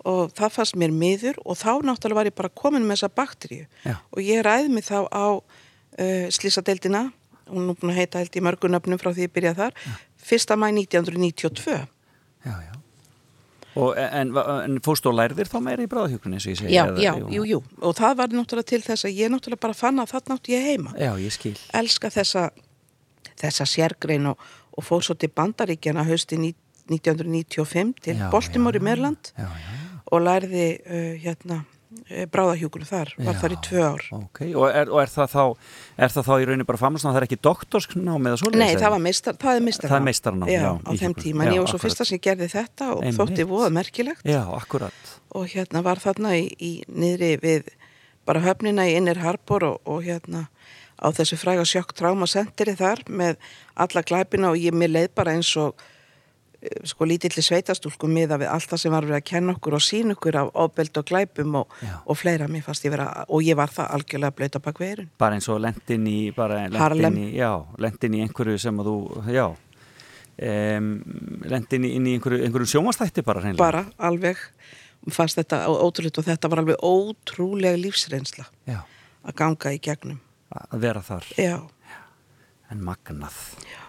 og 0.06 0.32
það 0.34 0.54
fannst 0.56 0.78
mér 0.82 0.94
miður. 0.94 1.38
Og 1.46 1.60
þá 1.60 1.82
náttúrulega 1.86 2.18
var 2.18 2.30
ég 2.32 2.38
bara 2.38 2.50
komin 2.50 2.86
með 2.86 3.02
þessa 3.02 3.16
bakteríu. 3.22 3.66
Já. 3.86 3.98
og 4.10 4.22
ég 4.26 4.42
ræði 4.46 4.72
mig 4.74 4.88
þá 4.88 5.06
á 5.06 5.26
uh, 5.38 6.28
slísadeildina 6.34 7.12
hún 7.52 7.70
er 7.70 7.78
búin 7.78 7.92
að 7.92 8.00
heita 8.00 8.22
held 8.22 8.38
í 8.38 8.44
mörgunöfnum 8.46 9.02
frá 9.02 9.12
því 9.12 9.28
ég 9.28 9.34
byrjaði 9.36 9.60
þar. 9.60 9.74
1. 10.22 10.56
mæ 10.56 10.68
1992 10.78 11.74
já, 12.46 12.54
já. 12.66 12.74
Og, 13.76 13.94
en, 13.96 14.34
en 14.36 14.80
fóst 14.84 15.06
og 15.08 15.14
lærðir 15.16 15.48
þá 15.48 15.62
meiri 15.64 15.86
bráðahjúgruna 15.88 16.36
eins 16.36 16.46
og 16.48 16.52
ég 16.52 16.58
segi? 16.60 16.74
já, 16.76 16.82
eða- 16.90 17.00
já, 17.00 17.12
jú, 17.38 17.44
jú 17.48 17.60
og 17.82 17.94
það 17.96 18.18
var 18.20 18.28
náttúrulega 18.36 18.68
til 18.68 18.82
þess 18.84 19.06
að 19.08 19.16
ég 19.16 19.32
náttúrulega 19.32 19.62
bara 19.64 19.74
fann 19.74 20.00
að 20.04 20.12
þarna 20.12 20.36
átti 20.36 20.52
ég 20.58 20.66
heima 20.68 20.92
Já, 21.00 21.12
ég 21.16 21.32
skil. 21.32 21.54
elska 21.74 22.10
þessa, 22.12 22.50
þessa 23.40 23.66
sérgrein 23.66 24.28
og, 24.28 24.38
og 24.76 24.84
fór 24.84 25.02
svo 25.08 25.16
til 25.16 25.30
bandaríkjana 25.32 26.04
hausti 26.04 26.36
ní- 26.38 26.56
1995 26.92 27.94
til 28.04 28.20
Baltimore 28.32 28.76
í 28.80 28.84
Mörland 28.84 29.32
og 30.12 30.20
lærði 30.26 30.66
uh, 30.84 31.14
hérna 31.24 31.62
uh, 31.92 32.24
bráðahjúkuru 32.32 32.88
þar, 32.88 33.12
var 33.26 33.38
þar 33.42 33.56
í 33.56 33.60
tvö 33.68 33.84
ár 33.86 34.06
Ok, 34.18 34.42
og 34.50 34.66
er, 34.70 34.92
og 34.92 35.02
er 35.04 35.12
það 35.12 35.34
þá 35.34 35.44
er 36.06 36.14
það 36.16 36.28
þá 36.30 36.34
í 36.34 36.48
rauninni 36.50 36.68
bara 36.70 36.82
famast 36.82 37.08
það 37.08 37.20
er 37.20 37.28
ekki 37.28 37.40
doktorsknám 37.48 38.30
eða 38.32 38.42
svoleiðis? 38.42 38.62
Nei, 38.64 38.72
eða? 38.72 38.84
það 38.86 38.96
var 38.96 39.04
meistar, 39.08 39.38
það 39.42 39.60
er 39.60 39.66
meistarnám 39.68 39.94
Það 39.94 40.02
er 40.02 40.08
meistaranám, 40.10 40.52
já, 40.52 40.62
já, 40.62 40.72
á 40.72 40.92
þeim 41.04 41.16
tíma, 41.20 41.46
en 41.46 41.52
Já, 41.52 41.56
ég 41.56 41.66
var 41.66 41.74
svo 41.74 41.82
fyrsta 41.86 42.08
sem 42.08 42.24
gerði 42.24 42.50
þetta 42.56 42.90
og 42.96 43.06
Einmitt. 43.06 43.20
þótti 43.20 43.48
voða 43.52 43.72
merkilegt 43.78 44.28
Já, 44.28 44.42
akkurat. 44.58 45.14
og 45.36 45.48
hérna 45.52 45.84
var 45.86 46.04
þarna 46.04 46.36
í, 46.40 46.48
í 46.60 46.72
niðri 46.88 47.34
við 47.42 47.72
bara 48.28 48.44
höfnina 48.44 48.88
í 48.90 48.96
Innir 49.00 49.22
Harbor 49.22 49.68
og, 49.72 49.82
og 49.90 50.06
hérna 50.06 50.48
á 51.02 51.08
þessu 51.10 51.38
fræga 51.42 51.66
sjokk 51.66 51.96
tráma 51.98 52.28
sendiri 52.30 52.76
þar 52.78 53.02
með 53.10 53.40
alla 53.74 54.04
glæpina 54.06 54.52
og 54.54 54.62
ég 54.62 54.76
mér 54.76 54.94
leið 54.94 55.10
bara 55.18 55.34
eins 55.34 55.50
og 55.58 55.74
eh, 55.74 55.91
sko 56.86 57.08
lítilli 57.10 57.42
sveitastúlku 57.42 58.06
miða 58.12 58.38
við 58.38 58.52
allt 58.54 58.70
það 58.70 58.82
sem 58.84 58.94
var 58.94 59.06
verið 59.08 59.18
að 59.18 59.26
kenna 59.32 59.56
okkur 59.56 59.76
og 59.80 59.82
sín 59.82 60.14
okkur 60.14 60.36
af 60.38 60.52
ofbeld 60.62 61.00
og 61.02 61.08
glæpum 61.10 61.56
og, 61.64 61.74
og 62.06 62.20
fleira. 62.20 62.46
Mér 62.52 62.62
fannst 62.68 62.86
ég 62.86 62.94
vera 62.94 63.08
og 63.28 63.42
ég 63.42 63.58
var 63.58 63.74
það 63.74 63.90
algjörlega 63.98 64.36
blöyta 64.38 64.62
bak 64.62 64.78
veirun 64.84 65.10
Bara 65.22 65.40
eins 65.40 65.50
og 65.50 65.58
lendin 65.64 66.06
í, 66.06 66.20
lendin 66.38 67.18
í, 67.18 67.26
já, 67.40 67.50
lendin 67.82 68.20
í 68.20 68.22
einhverju 68.28 68.62
sem 68.62 68.78
að 68.84 68.92
þú, 68.92 68.96
já, 69.34 69.48
um, 70.52 70.92
lendin 71.50 71.88
í, 71.90 71.96
inn 71.98 72.08
í 72.08 72.16
einhverju, 72.20 72.44
einhverju 72.46 72.72
sjómastætti 72.76 73.26
bara 73.26 73.42
hreinlega. 73.42 73.62
bara 73.66 73.86
alveg. 73.98 74.38
Fannst 75.10 75.40
þetta 75.40 75.64
ótrúlega 75.66 76.22
og 76.22 76.28
þetta 76.30 76.50
var 76.54 76.62
alveg 76.62 76.84
ótrúlega 76.86 77.80
lífsreynsla 77.82 78.46
Já, 78.70 78.84
að 79.26 79.34
ganga 79.42 79.72
í 79.74 79.80
gegnum. 79.82 80.20
Að 80.54 80.84
vera 80.84 81.02
þar. 81.02 81.26
já, 81.40 81.56
En 82.72 82.80
magnað, 82.88 83.36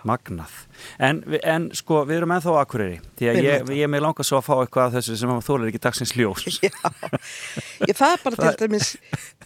magnað. 0.08 0.54
En, 0.98 1.20
en 1.46 1.68
sko, 1.78 2.00
við 2.08 2.16
erum 2.18 2.32
ennþá 2.34 2.54
á 2.58 2.62
Akureyri, 2.64 2.96
því 3.20 3.28
að 3.30 3.36
ég, 3.46 3.68
ég 3.78 3.90
með 3.92 4.02
langa 4.02 4.24
svo 4.26 4.40
að 4.40 4.48
fá 4.48 4.54
eitthvað 4.56 4.88
af 4.88 4.96
þessu 4.96 5.18
sem 5.20 5.30
að 5.30 5.44
þólar 5.46 5.68
ekki 5.70 5.82
dagsins 5.84 6.14
ljós. 6.18 6.46
Já, 6.64 6.72
ég, 7.86 7.94
það 7.94 8.16
er 8.16 8.24
bara 8.24 8.40
til 8.40 8.64
dæmis, 8.64 8.88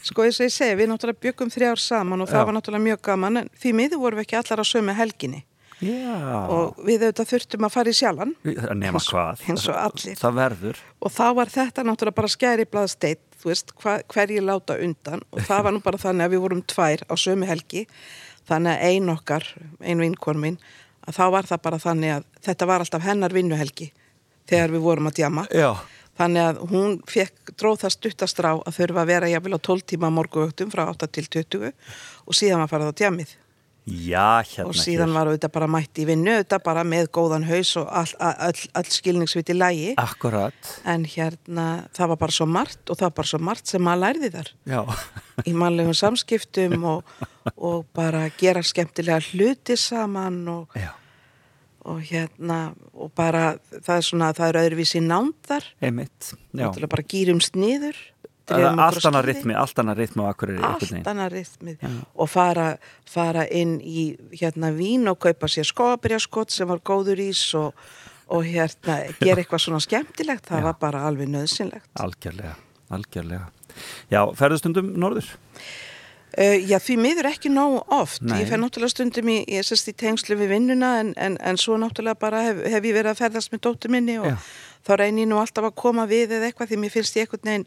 sko 0.08 0.24
eins 0.24 0.40
og 0.40 0.48
ég 0.48 0.54
segi, 0.54 0.78
við 0.80 0.88
náttúrulega 0.88 1.20
byggum 1.26 1.52
þrjár 1.52 1.82
saman 1.84 2.24
og 2.24 2.30
það 2.32 2.40
Já. 2.40 2.46
var 2.48 2.56
náttúrulega 2.56 2.86
mjög 2.86 3.04
gaman 3.10 3.42
en 3.42 3.52
því 3.60 3.74
miður 3.82 4.02
vorum 4.06 4.22
við 4.22 4.26
ekki 4.26 4.40
allar 4.40 4.64
á 4.64 4.66
sömu 4.72 4.96
helginni. 4.96 5.42
Já, 5.84 6.16
og 6.48 6.78
við 6.86 7.02
auðvitað 7.04 7.30
þurftum 7.34 7.66
að 7.68 7.72
fara 7.74 7.92
í 7.92 7.96
sjalan 7.98 8.30
nema 8.80 9.00
hvað 9.04 9.42
eins 9.44 9.66
og 9.68 9.76
allir. 9.76 10.16
Það 10.16 10.38
verður 10.38 10.78
og 11.04 11.12
þá 11.12 11.26
var 11.36 11.52
þetta 11.52 11.84
náttúrulega 11.84 12.16
bara 12.16 12.30
skæri 12.32 12.64
blaðsteitt, 12.72 13.20
þú 13.36 13.50
veist, 13.50 13.74
hva, 13.82 13.98
hverji 14.14 14.40
láta 14.40 14.78
undan 14.80 15.20
og 15.28 15.44
það 15.44 15.66
var 15.66 15.76
nú 15.76 15.82
bara 15.84 16.00
þannig 16.00 16.24
að 16.24 16.32
við 16.32 16.42
vorum 16.46 16.62
tvær 16.72 17.04
á 17.04 17.14
sömu 17.20 17.50
helgi, 17.50 17.84
þannig 18.48 18.72
að 18.72 18.88
ein 18.90 19.12
okkar, 19.12 19.46
ein 19.80 20.02
vinkon 20.02 20.40
minn 20.42 20.58
að 21.06 21.18
þá 21.18 21.24
var 21.34 21.48
það 21.50 21.62
bara 21.66 21.82
þannig 21.82 22.14
að 22.16 22.26
þetta 22.48 22.68
var 22.70 22.84
alltaf 22.84 23.06
hennar 23.06 23.34
vinnuhelgi 23.34 23.90
þegar 24.50 24.74
við 24.74 24.84
vorum 24.86 25.10
að 25.10 25.18
djama 25.20 25.46
Já, 25.50 25.70
þannig 26.18 26.44
að 26.50 26.60
hún 26.72 26.98
fekk, 27.10 27.54
dróð 27.58 27.82
það 27.84 27.96
stuttastrá 27.96 28.52
að 28.58 28.78
þurfa 28.78 29.02
að 29.02 29.10
vera 29.12 29.32
jafnvel 29.32 29.58
á 29.58 29.66
12 29.70 29.88
tíma 29.94 30.12
morguvöktum 30.14 30.70
frá 30.74 30.86
8 30.88 31.10
til 31.14 31.26
20 31.38 31.72
og 32.26 32.38
síðan 32.38 32.62
var 32.64 32.72
farið 32.72 32.94
á 32.94 32.98
djamið 33.02 33.34
já, 33.86 34.42
hérna 34.42 34.66
og 34.66 34.74
síðan 34.78 35.14
var 35.14 35.30
auðvitað 35.30 35.52
bara 35.54 35.68
mætt 35.70 36.00
í 36.02 36.06
vinnu 36.08 36.32
auðvitað 36.34 36.64
bara 36.66 36.82
með 36.86 37.08
góðan 37.14 37.46
haus 37.46 37.70
og 37.78 37.86
all, 37.86 38.12
all, 38.18 38.64
all 38.74 38.90
skilningsviti 38.90 39.54
lægi 39.54 39.94
Akkurat, 40.02 40.72
en 40.88 41.06
hérna 41.06 41.66
það 41.96 42.12
var 42.12 42.20
bara 42.24 42.36
svo 42.36 42.48
margt 42.50 42.90
og 42.90 42.98
það 42.98 43.08
var 43.08 43.16
bara 43.20 43.30
svo 43.32 43.42
margt 43.46 43.70
sem 43.70 43.86
maður 43.86 44.02
lærði 44.04 44.32
þar. 44.34 44.52
Já. 44.66 44.80
Í 45.46 45.54
mannlegum 45.56 45.96
samskiptum 45.96 46.86
og, 46.88 47.16
og 47.54 47.86
bara 47.96 48.26
gera 48.40 48.62
skemmtilega 48.66 49.20
hluti 49.30 49.76
saman 49.78 50.40
og, 50.50 50.78
og 51.86 52.02
hérna 52.10 52.60
og 52.96 53.12
bara 53.16 53.54
það 53.76 53.94
er 53.96 54.06
svona 54.08 54.32
það 54.36 54.48
er 54.48 54.60
öðruvísi 54.64 55.02
nándar 55.04 55.68
bara 56.90 57.06
gýrumst 57.06 57.58
niður 57.60 58.00
Allt 58.46 59.00
annað 59.02 59.24
skíði. 59.24 59.32
ritmi, 59.32 59.54
allt 59.58 59.80
annað 59.82 60.02
ritmi 60.02 60.22
á 60.22 60.26
akkurir 60.30 60.66
allt 60.68 61.08
annað 61.10 61.32
ritmið 61.34 61.86
og 62.14 62.28
fara, 62.30 62.66
fara 63.10 63.46
inn 63.50 63.80
í 63.80 64.04
hérna 64.36 64.70
vín 64.76 65.08
og 65.10 65.18
kaupa 65.18 65.50
sér 65.50 65.66
skóabirjaskott 65.66 66.54
sem 66.54 66.68
var 66.68 66.78
góður 66.78 67.22
ís 67.26 67.42
og, 67.58 67.74
og 68.30 68.46
hérna 68.46 69.00
gera 69.18 69.42
eitthvað 69.42 69.64
svona 69.66 69.82
skemmtilegt 69.82 70.46
það 70.46 70.62
Já. 70.62 70.68
var 70.70 70.78
bara 70.80 71.02
alveg 71.08 71.32
nöðsynlegt 71.34 71.90
Algjörlega, 71.98 72.54
algjörlega 72.94 73.50
Já, 74.12 74.22
ferðu 74.38 74.62
stundum 74.62 74.94
norður? 75.00 75.34
Uh, 76.36 76.58
já, 76.68 76.76
því 76.82 76.98
miður 77.00 77.30
ekki 77.30 77.48
nógu 77.48 77.78
oft. 77.96 78.20
Nei. 78.26 78.42
Ég 78.42 78.50
fer 78.50 78.60
náttúrulega 78.60 78.92
stundum 78.92 79.28
í, 79.32 79.38
ég 79.48 79.64
sérst 79.64 79.88
í 79.88 79.94
tengslu 79.96 80.36
við 80.36 80.50
vinnuna 80.52 80.90
en, 81.00 81.12
en, 81.16 81.38
en 81.40 81.56
svo 81.60 81.78
náttúrulega 81.80 82.18
bara 82.20 82.42
hef, 82.44 82.60
hef 82.66 82.84
ég 82.84 82.96
verið 82.96 83.14
að 83.14 83.22
ferðast 83.22 83.54
með 83.54 83.62
dóttur 83.64 83.94
minni 83.94 84.18
og 84.20 84.28
Já. 84.28 84.34
þá 84.84 84.90
reynir 85.00 85.24
ég 85.24 85.30
nú 85.30 85.38
alltaf 85.40 85.70
að 85.70 85.78
koma 85.80 86.04
við 86.10 86.34
eða 86.36 86.50
eitthvað 86.50 86.74
því 86.74 86.80
mér 86.82 86.92
finnst 86.92 87.16
ég 87.16 87.24
eitthvað 87.24 87.48
neginn 87.48 87.64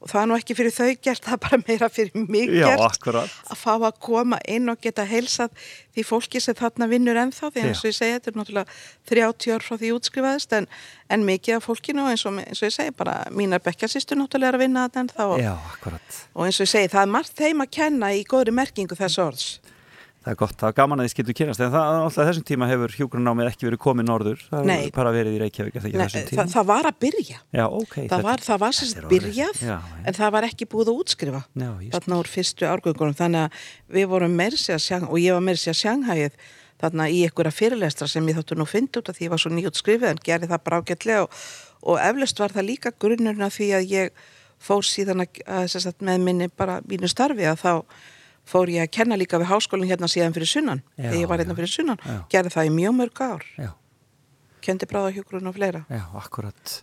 og 0.00 0.08
það 0.08 0.20
er 0.22 0.28
nú 0.30 0.36
ekki 0.38 0.54
fyrir 0.56 0.72
þau 0.72 0.86
gert, 1.04 1.24
það 1.26 1.34
er 1.34 1.40
bara 1.44 1.58
meira 1.60 1.88
fyrir 1.92 2.22
mig 2.24 2.48
Já, 2.48 2.64
gert. 2.70 2.84
akkurat. 2.86 3.32
Að 3.52 3.58
fá 3.60 3.72
að 3.76 3.98
koma 4.00 4.38
inn 4.48 4.72
og 4.72 4.80
geta 4.80 5.04
heilsað 5.04 5.52
því 5.92 6.04
fólki 6.08 6.40
sem 6.40 6.56
þarna 6.56 6.88
vinnur 6.88 7.20
ennþá. 7.20 7.50
Því 7.52 7.64
eins 7.66 7.82
og 7.82 7.90
ég 7.90 7.96
segi, 7.98 8.14
þetta 8.16 8.32
er 8.32 8.38
náttúrulega 8.40 8.78
30 9.12 9.54
ár 9.56 9.66
frá 9.66 9.76
því 9.82 9.90
útskrifaðist 9.98 10.56
en, 10.56 10.68
en 11.12 11.26
mikið 11.28 11.58
af 11.58 11.68
fólkinu 11.68 12.06
eins 12.08 12.24
og, 12.24 12.38
eins 12.40 12.62
og 12.62 12.70
ég 12.70 12.76
segi 12.78 12.94
bara 12.96 13.18
mínar 13.34 13.60
bekkjarsýstur 13.66 14.20
náttúrulega 14.22 14.54
er 14.54 14.60
að 14.60 14.64
vinna 14.64 14.86
þetta 14.88 15.04
ennþá 15.04 15.28
og, 15.34 15.42
Já, 15.44 15.52
og 16.32 16.46
eins 16.46 16.62
og 16.62 16.64
ég 16.64 16.72
segi, 16.72 16.92
það 16.94 17.04
er 17.04 17.12
margt 17.18 17.36
þeim 17.44 17.66
að 17.66 17.74
kenna 17.76 18.14
í 18.16 18.24
góðri 18.24 18.56
merkingu 18.56 18.96
þess 18.96 19.20
orðs 19.20 19.50
Það 20.20 20.32
er 20.34 20.36
gott, 20.36 20.56
það 20.60 20.68
er 20.68 20.74
gaman 20.76 21.00
að 21.00 21.06
þið 21.06 21.12
skiltu 21.14 21.34
kynast 21.38 21.62
en 21.64 21.70
það, 21.72 21.98
alltaf 22.04 22.26
þessum 22.28 22.44
tíma 22.50 22.66
hefur 22.68 22.92
hjúgrunnámið 22.92 23.46
ekki 23.48 23.66
verið 23.70 23.80
komið 23.80 24.06
norður. 24.10 24.42
Það 24.50 24.66
Nei. 24.68 24.72
hefur 24.82 24.96
bara 24.98 25.12
verið 25.14 25.36
í 25.36 25.38
Reykjavík 25.40 25.78
er 25.80 25.86
Nei, 25.96 26.04
það, 26.28 26.50
það 26.52 26.66
var 26.68 26.88
að 26.90 26.98
byrja. 27.06 27.38
Já, 27.56 27.62
ok 27.64 27.96
það 28.10 28.26
var, 28.26 28.44
það 28.44 28.60
var 28.60 28.76
sérst 28.76 29.00
er 29.00 29.06
byrjað 29.08 29.62
Já, 29.64 29.70
já. 29.80 30.02
en 30.04 30.18
það 30.18 30.34
var 30.36 30.46
ekki 30.50 30.68
búið 30.74 30.90
að 30.92 31.00
útskrifa 31.00 31.40
þarna 31.56 32.18
úr 32.20 32.30
fyrstu 32.34 32.68
árgöngunum. 32.68 33.16
Þannig 33.16 33.46
að 33.46 33.64
við 33.96 34.10
vorum 34.12 34.36
meirsi 34.42 34.76
að 34.76 34.84
sjang 34.90 35.08
og 35.08 35.16
ég 35.22 35.38
var 35.38 35.46
meirsi 35.48 35.72
að 35.72 35.80
sjanghæið 35.80 36.36
þarna 36.84 37.08
í 37.08 37.24
einhverja 37.24 37.56
fyrirlestra 37.56 38.08
sem 38.12 38.28
ég 38.28 38.36
þáttu 38.36 38.60
nú 38.60 38.68
fyndi 38.68 39.00
út 39.00 39.08
af 39.08 39.16
því 39.16 39.26
ég 39.30 39.32
var 39.32 39.40
svo 39.40 39.54
nýjútskrifið 39.56 40.12
en 40.12 40.22
gerði 40.24 40.52
það 40.52 40.62
bara 40.68 40.84
ágætlega 40.84 41.24
og, 41.24 41.42
og 41.80 42.00
eflaust 42.00 42.40
var 42.40 42.54
það 42.56 42.68
líka 42.68 42.92
grunnurinn 43.00 43.44
af 43.48 43.56
því 43.56 43.72
að 43.76 43.92
ég 43.92 44.22
fór 44.60 44.84
síðan 44.84 45.24
að, 45.24 45.42
að 45.48 45.66
sem 45.72 45.84
sagt, 45.84 46.04
með 46.04 46.24
minni 46.24 46.48
bara 46.52 46.80
mínu 46.88 47.08
starfi 47.08 47.48
að 47.48 47.60
þá 47.60 47.72
fór 48.50 48.72
ég 48.74 48.84
að 48.86 48.92
kenna 48.98 49.18
líka 49.20 49.40
við 49.40 49.50
háskólinn 49.52 49.90
hérna 49.90 50.10
síðan 50.10 50.36
fyrir 50.36 50.50
sunnan 50.50 50.84
Já, 50.96 51.06
þegar 51.06 51.18
ég 51.20 51.32
var 51.32 51.42
hérna 51.44 51.58
fyrir 51.58 51.72
sunnan. 51.72 52.04
Já. 52.04 52.20
gerði 52.34 52.54
það 52.56 52.70
í 52.70 52.76
mjög 52.76 52.96
mörg 53.00 53.24
ár. 53.24 53.48
Já, 53.56 53.70
kendi 54.66 54.90
bráðahjúkurinn 54.90 55.50
og 55.50 55.58
fleira. 55.58 55.84
Já, 55.88 56.04
akkurat. 56.20 56.80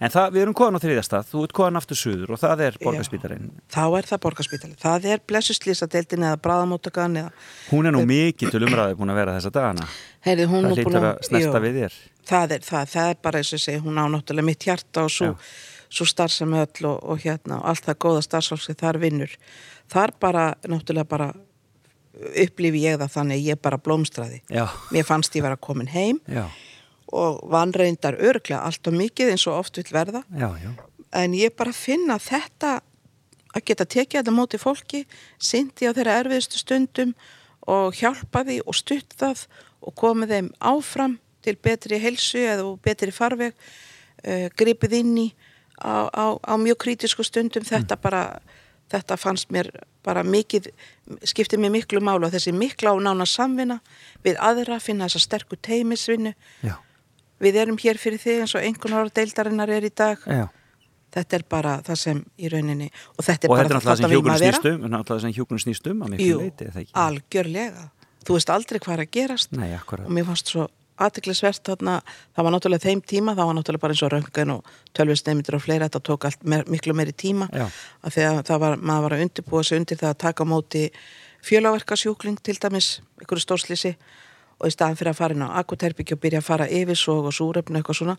En 0.00 0.12
það, 0.12 0.34
við 0.34 0.42
erum 0.44 0.56
koðan 0.56 0.76
á 0.76 0.80
þriðastað, 0.82 1.26
þú 1.30 1.42
ert 1.46 1.54
koðan 1.56 1.80
aftur 1.80 1.98
suður 1.98 2.34
og 2.34 2.40
það 2.40 2.62
er 2.66 2.76
borgarspítarinn 2.82 3.48
þá 3.72 3.82
er 3.98 4.08
það 4.10 4.22
borgarspítali. 4.26 4.76
Það 4.80 5.08
er 5.12 5.22
blessuslýsadeildin 5.30 6.26
eða 6.28 6.40
bráðamóttakan 6.44 7.18
eða, 7.22 7.32
Hún 7.70 7.88
er 7.88 7.96
nú 7.96 8.04
mikið 8.08 8.54
til 8.54 8.62
umræði 8.66 8.98
búin 8.98 9.12
að 9.14 9.20
vera 9.22 9.36
þessa 9.38 9.52
dagana. 9.56 9.88
Heyrði 10.26 10.48
hún 10.52 10.68
Það 10.68 10.78
hlýtur 10.78 11.08
að 11.10 11.24
snerta 11.28 11.64
við 11.64 11.80
þér. 11.80 11.98
Það 12.30 12.54
er, 12.56 12.64
það, 12.68 12.94
það 12.94 13.12
er 13.14 13.20
bara 13.26 13.42
eins 13.42 13.52
og 13.56 13.64
segi, 13.64 13.82
hún 13.84 14.00
á 14.00 14.04
náttúrulega 14.12 14.48
mitt 14.50 14.68
hjarta 14.68 15.04
og 15.06 15.12
svo, 15.14 15.32
svo 15.88 16.08
starfsemi 16.08 16.60
öll 16.60 16.88
og, 16.92 16.98
og 17.00 17.24
hérna 17.24 17.60
og 17.60 17.68
allt 17.72 17.88
það 17.88 18.00
góða 18.06 18.24
starfsfólk 18.28 18.66
sem 18.66 18.80
þar 18.80 19.00
vinnur. 19.02 19.36
Þar 19.90 20.12
bara, 20.22 20.44
náttúrulega 20.66 21.08
bara 21.10 21.30
upplifi 22.44 22.82
ég 22.84 22.98
það 23.00 23.14
þannig 23.14 23.46
ég 23.46 23.60
bara 23.62 23.78
blómstraði. 23.80 24.42
Já, 24.50 24.66
Mér 24.94 25.06
fannst 25.08 25.34
ég 25.38 25.44
vera 25.46 25.56
komin 25.56 25.90
heim 25.90 26.20
já, 26.28 26.44
og 27.10 27.40
vanreindar 27.50 28.18
örglega 28.18 28.62
allt 28.66 28.86
og 28.86 28.96
mikið 28.98 29.32
eins 29.34 29.46
og 29.50 29.58
oft 29.62 29.80
vil 29.80 29.88
verða. 29.94 30.22
já, 30.30 30.50
já. 30.62 30.70
En 31.12 31.34
ég 31.34 31.50
bara 31.58 31.72
finna 31.74 32.20
þetta 32.22 32.80
að 33.50 33.64
geta 33.66 33.84
tekið 33.84 34.20
þetta 34.20 34.34
móti 34.34 34.58
fólki 34.62 35.00
sindi 35.42 35.88
á 35.90 35.94
þeirra 35.96 36.20
erfiðustu 36.22 36.60
stundum 36.60 37.14
og 37.66 37.96
hjálpa 37.98 38.44
því 38.46 38.60
og 38.62 38.76
stutt 38.78 39.16
það 39.18 39.46
og 39.82 39.94
komið 39.98 40.34
þeim 40.36 40.50
áfram 40.60 41.16
til 41.42 41.56
betri 41.56 41.98
helsu 41.98 42.38
eða 42.38 42.68
betri 42.84 43.10
farveg 43.10 43.56
uh, 43.56 44.46
gripið 44.54 44.94
inn 45.00 45.16
í 45.18 45.26
á, 45.82 46.06
á, 46.14 46.24
á 46.38 46.54
mjög 46.60 46.78
krítisku 46.84 47.24
stundum. 47.26 47.64
Þetta 47.66 47.96
bara 47.98 48.22
þetta 48.90 49.16
fannst 49.20 49.50
mér 49.54 49.70
bara 50.06 50.22
mikið 50.26 50.70
skiptið 51.26 51.62
mér 51.62 51.74
miklu 51.74 52.00
málu 52.04 52.26
og 52.28 52.32
þessi 52.34 52.52
mikla 52.56 52.94
og 52.96 53.02
nána 53.04 53.26
samvinna 53.28 53.80
við 54.24 54.38
aðra 54.40 54.80
finna 54.82 55.08
þessa 55.08 55.24
sterku 55.26 55.58
teimisvinnu 55.60 56.32
Já, 56.66 56.74
við 57.40 57.60
erum 57.62 57.78
hér 57.80 58.00
fyrir 58.00 58.20
þig 58.22 58.42
eins 58.44 58.56
og 58.56 58.64
einhvern 58.64 58.98
ára 59.00 59.12
deildarinnar 59.20 59.70
er 59.72 59.86
í 59.88 59.92
dag. 59.96 60.24
Já. 60.26 60.48
Þetta 61.10 61.36
er 61.36 61.44
bara 61.50 61.70
það 61.82 61.96
sem 61.98 62.18
í 62.38 62.50
rauninni 62.52 62.86
og 63.18 63.24
þetta 63.26 63.46
er 63.46 63.50
Og 63.50 63.56
bara 63.56 63.68
þetta 63.68 63.90
er 63.90 63.96
sem 63.98 64.04
við 64.10 64.14
hjúgrun 64.14 64.30
maður 64.30 64.44
vera. 64.44 64.58
snýstum 64.60 64.90
náttúrulega 64.92 65.24
sem 65.24 65.32
hjúgrun 65.34 65.62
snýstum 65.64 66.04
Jú, 66.20 66.36
leiti, 66.38 66.90
algjörlega. 66.94 67.88
Þú 68.20 68.36
veist 68.36 68.52
aldrei 68.54 68.78
hvað 68.78 68.94
er 68.94 69.02
að 69.06 69.10
gerast. 69.16 69.56
Nei, 69.56 69.72
og 69.74 70.12
mér 70.12 70.28
fannst 70.28 70.52
svo 70.52 70.68
aðtiklisvert 71.06 71.64
þarna, 71.66 71.96
það 72.36 72.46
var 72.46 72.54
náttúrulega 72.56 72.86
þeim 72.86 73.02
tíma 73.12 73.34
það 73.38 73.50
var 73.50 73.58
náttúrulega 73.58 73.84
bara 73.84 73.96
eins 73.96 74.04
og 74.06 74.12
röngan 74.14 74.54
og 74.56 74.70
tölvisteymitur 74.96 75.58
og 75.58 75.64
fleira, 75.64 75.88
þetta 75.88 76.04
tók 76.10 76.28
allt 76.28 76.44
mer, 76.44 76.64
miklu 76.70 76.96
meiri 76.96 77.16
tíma. 77.16 77.50
Já. 77.52 77.66
að 78.04 78.42
það 78.48 78.64
var, 78.64 78.78
maður 78.78 79.06
var 79.06 79.16
að 79.16 79.26
undirbúa 79.26 79.64
sig 79.64 79.80
undir 79.80 80.00
það 80.00 80.14
að 80.14 80.22
taka 80.26 80.48
móti 80.48 80.88
fjölaverkasjúkling 81.46 82.40
til 82.44 82.58
dæmis, 82.60 82.98
ykkur 83.22 83.40
stórslýsi 83.40 83.94
og 84.60 84.68
í 84.68 84.74
staðan 84.74 84.98
fyrir 84.98 85.14
að 85.14 85.20
fara 85.20 85.36
inn 85.36 85.44
á 85.44 85.56
akuterbyggja 85.60 86.16
og 86.16 86.22
byrja 86.22 86.40
að 86.42 86.48
fara 86.48 86.66
yfir 86.68 86.98
svo 86.98 87.16
og 87.24 87.34
súrefnu 87.34 87.80
eitthvað 87.80 88.00
svona 88.00 88.16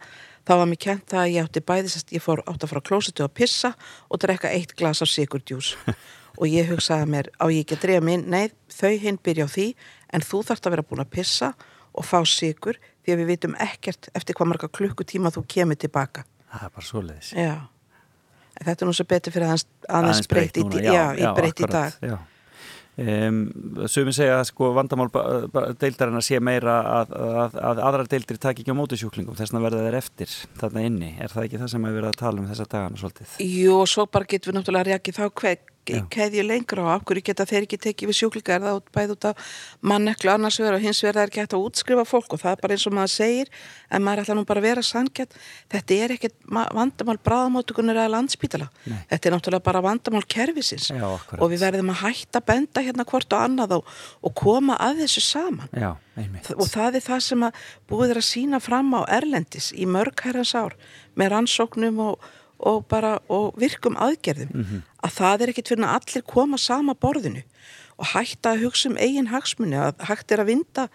þá 0.48 0.54
var 0.56 0.70
mér 0.72 0.80
kent 0.86 1.06
það 1.12 1.22
að 1.24 1.34
ég 1.36 1.48
átti 1.48 1.64
bæði 1.70 2.02
ég 2.16 2.24
fór 2.24 2.42
átt 2.48 2.66
að 2.66 2.72
fara 2.72 2.82
á 2.82 2.88
klósitu 2.90 3.26
og 3.26 3.36
pissa 3.38 3.74
og 4.10 4.22
drekka 4.24 4.50
eitt 4.50 4.74
glas 4.78 5.04
af 5.06 5.12
sigurdjús 5.12 5.76
og 6.40 6.46
ég 6.50 6.72
hugsaði 6.72 7.06
að 7.06 7.14
mér 7.14 7.30
á 7.38 7.46
ég 7.54 7.62
ekki 7.62 7.78
að 7.78 7.84
drefa 7.86 8.06
minn, 8.08 8.26
nei 8.26 8.50
þau 8.74 8.94
hinn 9.04 9.22
byrja 9.22 9.46
á 9.46 9.54
því 9.54 9.68
en 10.18 10.26
þú 10.26 10.42
þarft 10.50 10.68
að 10.68 10.76
vera 10.76 10.88
búin 10.90 11.06
að 11.06 11.14
pissa 11.14 11.54
og 11.92 12.08
fá 12.08 12.20
sigur 12.28 12.80
því 13.02 13.16
að 13.16 13.22
við 13.24 13.32
vitum 13.36 13.56
ekkert 13.62 14.12
eftir 14.16 14.38
hvað 14.38 14.54
marga 14.54 14.72
klukkutíma 14.72 15.34
þú 15.34 15.46
kemur 15.50 15.80
tilbaka 15.82 16.26
Það 16.52 16.68
er 16.68 16.76
bara 16.76 16.88
svoleiðis 16.88 17.32
já 17.38 17.56
en 18.62 18.68
þetta 18.68 18.84
er 18.84 18.90
nú 18.90 18.96
svo 18.96 19.08
betur 19.10 19.34
fyrir 19.34 19.48
aðeins, 19.48 19.66
aðeins 19.90 20.30
breytt 20.30 20.60
í, 20.60 20.68
núna, 20.68 20.84
já, 20.86 21.06
já, 21.18 21.32
breytt 21.38 21.64
í 21.64 21.72
dag 21.72 21.98
já. 22.04 22.20
Um, 23.02 23.38
Sumi 23.90 24.12
segja 24.14 24.36
að 24.42 24.50
sko 24.50 24.74
vandamál 24.76 25.08
deildarinn 25.80 26.20
að 26.20 26.26
sé 26.28 26.42
meira 26.44 26.74
að, 27.00 27.14
að, 27.16 27.56
að 27.72 27.80
aðrar 27.88 28.10
deildir 28.12 28.40
taki 28.44 28.66
ekki 28.66 28.76
á 28.76 28.78
móti 28.78 29.00
sjúklingum 29.00 29.38
þess 29.40 29.56
að 29.56 29.64
verða 29.64 29.86
þeir 29.86 29.98
eftir 30.02 30.34
þarna 30.60 30.84
inni 30.90 31.14
er 31.16 31.32
það 31.32 31.48
ekki 31.48 31.62
það 31.62 31.72
sem 31.72 31.88
að 31.88 31.96
vera 31.98 32.12
að 32.12 32.20
tala 32.20 32.44
um 32.44 32.50
þessa 32.52 32.68
dagana 32.68 33.00
svolítið? 33.00 33.38
Jú, 33.48 33.78
og 33.80 33.88
svo 33.90 34.06
bara 34.12 34.28
getum 34.28 34.52
við 34.52 34.60
náttúrulega 34.60 34.90
reakið 34.92 35.22
þá 35.22 35.24
Já. 35.24 35.56
Keðju 35.86 36.44
lengra 36.46 36.84
og 36.86 36.92
af 36.94 37.06
hverju 37.10 37.24
geta 37.32 37.46
þeir 37.50 37.66
ekki 37.66 37.80
tekið 37.82 38.12
við 38.12 38.18
sjúklinga 38.20 38.54
er 38.58 38.66
það 38.68 38.82
bæði 38.96 39.16
út 39.16 39.28
af 39.32 39.48
manneklu 39.82 40.32
annars 40.34 40.60
vegar 40.62 40.78
og 40.78 40.84
hins 40.86 41.02
vegar 41.04 41.18
það 41.18 41.24
er 41.26 41.32
ekki 41.32 41.42
hægt 41.42 41.56
að 41.58 41.66
útskrifa 41.68 42.06
fólk 42.06 42.36
og 42.36 42.42
það 42.44 42.52
er 42.56 42.62
bara 42.62 42.76
eins 42.78 42.86
og 42.88 42.96
maður 42.98 43.14
segir 43.16 43.52
en 43.92 44.06
maður 44.06 44.24
ætla 44.24 44.38
nú 44.38 44.46
bara 44.46 44.62
að 44.62 44.68
vera 44.70 44.84
sangjart 44.86 45.38
þetta 45.74 45.98
er 46.06 46.16
ma- 46.46 46.68
vandamál 46.76 47.18
bráðamótugunar 47.26 47.98
eða 47.98 48.12
landspítala, 48.16 48.68
Nei. 48.86 49.00
þetta 49.10 49.30
er 49.30 49.36
náttúrulega 49.36 49.64
bara 49.66 49.82
vandamál 49.84 50.24
kerfisins. 50.30 50.90
Já, 50.94 51.08
og 51.38 51.48
við 51.52 51.64
verðum 51.66 51.92
að 51.94 52.02
hætta 52.06 52.42
benda 52.46 52.84
hérna 52.86 53.06
hvort 53.08 53.34
og 53.34 53.42
annað 53.46 53.76
og, 53.80 53.92
og 54.22 54.36
koma 54.38 54.78
að 54.82 55.04
þessu 55.04 55.24
saman. 55.26 55.70
Já, 55.74 55.96
og 56.56 56.68
það 56.70 57.00
er 57.00 57.06
það 57.08 57.24
sem 57.26 57.46
að 57.48 57.64
búið 57.90 58.14
er 58.16 58.22
að 58.22 58.28
sína 58.30 58.60
fram 58.64 58.94
á 58.96 59.02
Erlendis 59.18 59.72
í 59.74 59.88
mörg 59.90 60.22
herrans 60.26 60.54
ár 60.56 60.76
með 61.18 61.34
rannsóknum 61.36 62.00
og, 62.06 62.30
og 62.62 62.88
bara 62.88 63.20
og 63.30 63.56
virkum 63.60 63.96
aðgerðum 63.98 64.52
Mhm. 64.54 64.82
að 65.04 65.12
það 65.18 65.42
er 65.42 65.48
ekkit 65.54 65.68
fyrir 65.72 65.86
að 65.86 65.96
allir 66.00 66.24
koma 66.28 66.58
sama 66.58 66.94
borðinu 66.94 67.44
og 68.00 68.06
hætta 68.14 68.54
að 68.56 68.64
hugsa 68.66 68.90
um 68.90 68.98
eigin 68.98 69.28
hagsmunni 69.32 69.78
að 69.78 69.96
hægt 70.08 70.32
er 70.32 70.40
að 70.44 70.46
vinda 70.52 70.88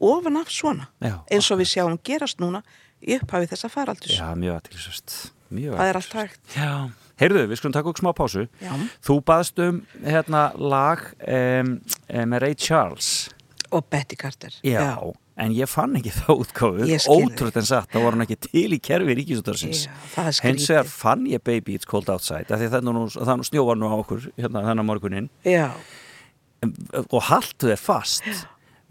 ofan 0.00 0.36
af 0.36 0.48
svona 0.48 0.88
Já, 1.00 1.20
eins 1.30 1.50
og 1.50 1.58
við 1.60 1.70
sjáum 1.74 1.98
gerast 2.04 2.38
núna 2.40 2.62
í 3.02 3.18
upphafi 3.18 3.48
þessa 3.52 3.68
faraldus 3.70 4.18
Já, 4.18 4.34
mjög 4.34 4.60
aðtilsvöst 4.60 5.30
Mjög 5.54 5.76
það 5.78 5.88
er 5.90 5.96
allt 6.00 6.12
hægt. 6.18 6.40
Já, 6.56 6.90
heyrðu, 7.20 7.42
við 7.46 7.58
skulum 7.60 7.72
taka 7.76 7.88
okkur 7.92 8.02
smá 8.02 8.12
pásu. 8.16 8.48
Já. 8.60 8.72
Þú 9.06 9.20
baðst 9.22 9.60
um 9.62 9.76
hérna 10.02 10.50
lag 10.58 10.98
um, 11.28 11.80
með 12.10 12.40
Ray 12.42 12.54
Charles. 12.58 13.28
Og 13.70 13.84
Betty 13.90 14.16
Carter. 14.16 14.50
Já, 14.64 14.96
en 15.36 15.50
ég 15.56 15.66
fann 15.66 15.96
ekki 15.98 16.12
þá 16.14 16.28
útgáfu. 16.36 16.86
Ótrútt 17.10 17.56
en 17.58 17.66
satt, 17.66 17.88
það 17.90 18.04
voru 18.06 18.14
hann 18.18 18.22
ekki 18.26 18.36
til 18.46 18.76
í 18.76 18.78
kerfi 18.78 19.16
ríkisútarsins 19.18 19.84
Já, 19.88 19.92
er 20.22 20.38
Hins 20.46 20.68
vegar 20.70 20.86
fann 20.90 21.24
ég 21.26 21.42
Baby 21.42 21.74
It's 21.78 21.88
Cold 21.90 22.08
Outside 22.12 22.46
af 22.54 22.60
því 22.62 22.68
það, 22.70 22.86
nú, 22.86 23.04
það 23.10 23.36
nú 23.40 23.46
snjóvar 23.48 23.80
nú 23.80 23.90
á 23.90 23.96
okkur 23.98 24.28
hérna 24.38 24.62
þennan 24.68 24.86
morgunin 24.86 25.26
Já, 25.42 25.72
og 27.10 27.22
haltu 27.32 27.72
þér 27.72 27.82
fast 27.82 28.28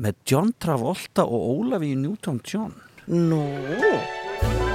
með 0.03 0.17
John 0.27 0.51
Travolta 0.59 1.23
og 1.23 1.47
Ólafí 1.63 1.93
Newton-John 2.01 2.73
nú. 3.13 3.39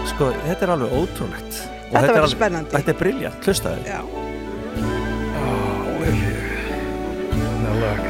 Sko, 0.09 0.31
þetta 0.44 0.64
er 0.66 0.72
alveg 0.74 0.92
ótrúlegt. 0.98 1.59
Og 1.88 1.94
Þetta 1.94 2.00
er 2.00 2.09
verður 2.09 2.24
alveg- 2.24 2.35
spennandi. 2.37 2.72
Þetta 2.76 2.92
er 2.92 2.98
briljant, 3.00 3.46
hlustaðu. 3.48 3.85
Já, 3.88 4.00
Now 7.62 7.74
look, 7.83 8.04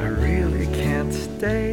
I 0.00 0.06
really 0.26 0.66
can't 0.76 1.12
stay. 1.12 1.71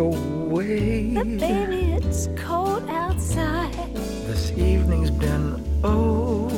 Away. 0.00 1.14
But 1.14 1.38
baby, 1.38 1.92
it's 1.92 2.28
cold 2.36 2.88
outside. 2.88 3.72
This 4.26 4.50
evening's 4.52 5.10
been 5.10 5.46
oh 5.84 6.48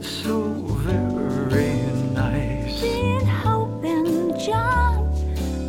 so 0.00 0.42
very 0.86 1.76
nice. 2.14 2.80
Been 2.80 3.26
hoping, 3.26 4.38
John, 4.38 5.10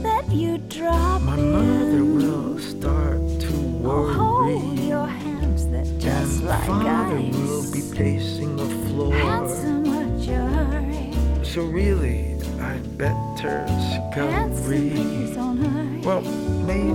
that 0.04 0.30
you 0.32 0.58
drop 0.70 1.22
My 1.24 1.38
in. 1.38 1.52
mother 1.52 2.04
will 2.04 2.60
start 2.60 3.20
to 3.42 3.52
worry. 3.84 4.14
Oh, 4.16 4.60
hold 4.60 4.80
your 4.80 5.08
hands 5.08 5.68
that 5.70 5.86
just 6.00 6.40
And 6.40 6.46
like 6.46 6.66
father 6.68 7.18
ice. 7.18 7.36
will 7.36 7.72
be 7.72 7.82
pacing 7.96 8.56
the 8.56 8.70
floor. 8.88 9.14
Handsome, 9.14 9.86
hurry? 9.86 11.14
So 11.44 11.64
really, 11.64 12.36
I'd 12.62 12.98
better 12.98 13.66
Handsome, 13.66 14.54
scurry. 14.54 14.90
please 14.92 15.36
don't 15.36 15.58
hurry. 15.58 15.77
Well, 16.08 16.22
maybe 16.22 16.94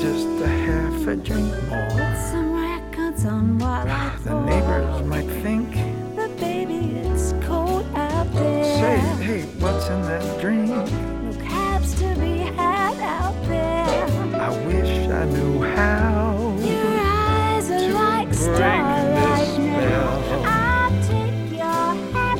just 0.00 0.26
a 0.40 0.48
half 0.48 1.06
a 1.06 1.14
drink 1.16 1.52
more. 1.68 1.88
Put 1.90 2.16
some 2.30 2.54
records 2.54 3.26
on 3.26 3.58
while 3.58 3.86
I 3.86 4.16
The 4.24 4.40
neighbors 4.46 5.02
might 5.06 5.28
think, 5.42 5.76
But 6.16 6.34
baby, 6.40 6.96
it's 7.00 7.34
cold 7.46 7.84
out 7.94 8.32
there. 8.32 8.64
say, 8.64 8.96
hey, 9.22 9.42
what's 9.60 9.88
in 9.88 10.00
that 10.04 10.40
drink? 10.40 10.70
No 10.70 11.32
cabs 11.44 11.96
to 12.00 12.14
be 12.18 12.38
had 12.56 12.98
out 13.00 13.36
there. 13.46 14.40
I 14.40 14.48
wish 14.66 15.06
I 15.10 15.24
knew 15.26 15.60
how. 15.60 16.56
Your 16.58 16.98
eyes 16.98 17.70
are 17.70 17.92
like 17.92 18.32
starlight 18.32 19.58
now. 19.58 20.44
I 20.46 20.90
take 21.02 21.58
your 21.60 21.88
hat, 22.14 22.38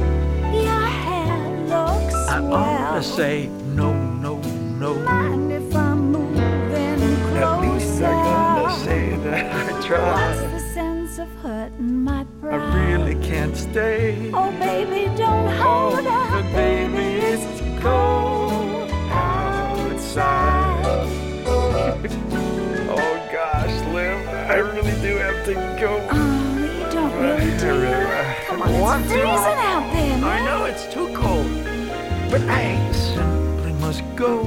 your 0.64 0.86
hair 1.04 1.36
looks 1.68 2.14
I 2.14 2.38
swell. 2.38 2.54
ought 2.54 2.94
to 2.94 3.02
say, 3.02 3.50
I 9.88 10.36
What's 10.36 10.40
the 10.52 10.58
sense 10.74 11.18
of 11.18 11.28
hurting 11.42 12.02
my 12.02 12.26
I 12.42 12.56
really 12.74 13.14
can't 13.24 13.56
stay. 13.56 14.30
Oh, 14.34 14.50
baby, 14.52 15.06
don't 15.16 15.46
Oh, 15.48 15.90
hold 15.94 16.06
out, 16.06 16.30
but 16.30 16.52
baby, 16.52 17.24
it's 17.24 17.60
cold 17.82 18.90
outside. 19.10 20.96
oh 22.88 23.28
gosh, 23.32 23.76
Liv, 23.94 24.28
I 24.28 24.56
really 24.56 25.00
do 25.00 25.16
have 25.18 25.44
to 25.44 25.54
go. 25.80 26.06
Oh, 26.10 26.58
you 26.58 26.90
don't 26.90 27.12
really 27.20 27.56
do. 27.58 27.66
really- 27.80 28.34
Come 28.48 28.62
on, 28.62 28.80
want 28.80 29.02
it's 29.04 29.12
freezing 29.12 29.28
out 29.28 29.92
there, 29.92 30.24
I 30.24 30.44
know 30.44 30.64
it's 30.64 30.86
too 30.92 31.08
cold, 31.14 31.46
but 32.30 32.40
I 32.48 32.92
simply 32.92 33.72
must 33.74 34.02
go. 34.16 34.42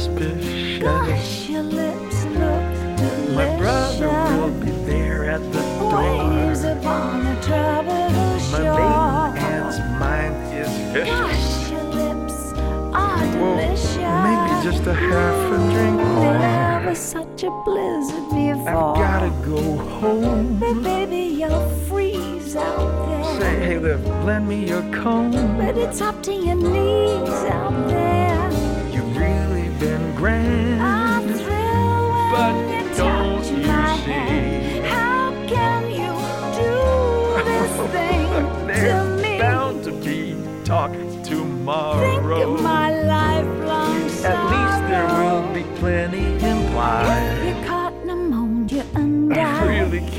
Suspicious. 0.00 0.82
Gosh, 0.82 1.48
your 1.50 1.62
lips 1.62 2.24
look 2.24 2.96
delicious. 2.96 3.34
My 3.34 3.56
brother 3.58 4.08
will 4.40 4.60
be 4.60 4.70
there 4.90 5.30
at 5.30 5.40
the 5.52 5.60
Waves 5.94 6.62
door. 6.62 6.72
upon 6.72 7.26
a 7.26 7.42
troubled 7.42 8.12
My 8.52 8.58
maiden 8.58 9.44
aunt's 9.52 9.78
mind 10.00 10.34
is 10.54 10.68
vicious. 10.92 11.10
Gosh, 11.10 11.70
your 11.70 11.84
lips 12.00 12.52
are 12.94 13.18
Well, 13.18 13.56
delicious. 13.56 13.96
maybe 14.26 14.52
just 14.68 14.86
a 14.86 14.94
half 14.94 15.52
a 15.52 15.58
drink 15.74 16.00
more. 16.00 16.38
Never 16.38 16.94
such 16.94 17.42
a 17.44 17.50
blizzard 17.64 18.28
before. 18.30 18.68
I've 18.68 18.96
gotta 18.96 19.30
go 19.44 19.60
home. 20.00 20.58
But 20.58 20.82
baby, 20.82 21.24
you'll 21.40 21.68
freeze 21.88 22.56
out 22.56 22.88
there. 23.06 23.40
Say, 23.40 23.54
hey, 23.66 23.78
Liv, 23.78 24.06
lend 24.24 24.48
me 24.48 24.66
your 24.66 24.82
comb. 24.92 25.30
But 25.58 25.76
it's 25.76 26.00
up 26.00 26.22
to 26.24 26.32
your 26.32 26.56
knees 26.56 27.28
out 27.58 27.88
there. 27.88 28.19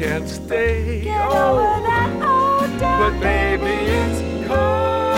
Can't 0.02 0.28
stay. 0.28 1.02
get 1.04 1.22
over 1.26 1.62
Oh, 1.62 1.82
that 1.88 2.12
old 2.34 2.80
but 2.80 3.14
baby, 3.22 3.76
it's 4.00 4.20
cold. 4.48 5.12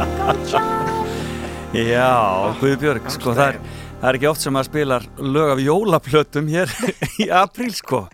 outside. 0.00 1.76
Já, 1.76 2.54
Guðbjörg, 2.60 3.06
sko 3.14 3.32
það 3.36 3.52
er, 3.54 3.58
það 4.00 4.08
er 4.10 4.18
ekki 4.18 4.28
oft 4.30 4.42
sem 4.44 4.54
maður 4.56 4.68
spilar 4.70 5.04
lög 5.22 5.52
af 5.54 5.60
jólaplötum 5.64 6.48
hér 6.50 6.72
í 7.24 7.28
apríl 7.42 7.70
sko 7.76 8.04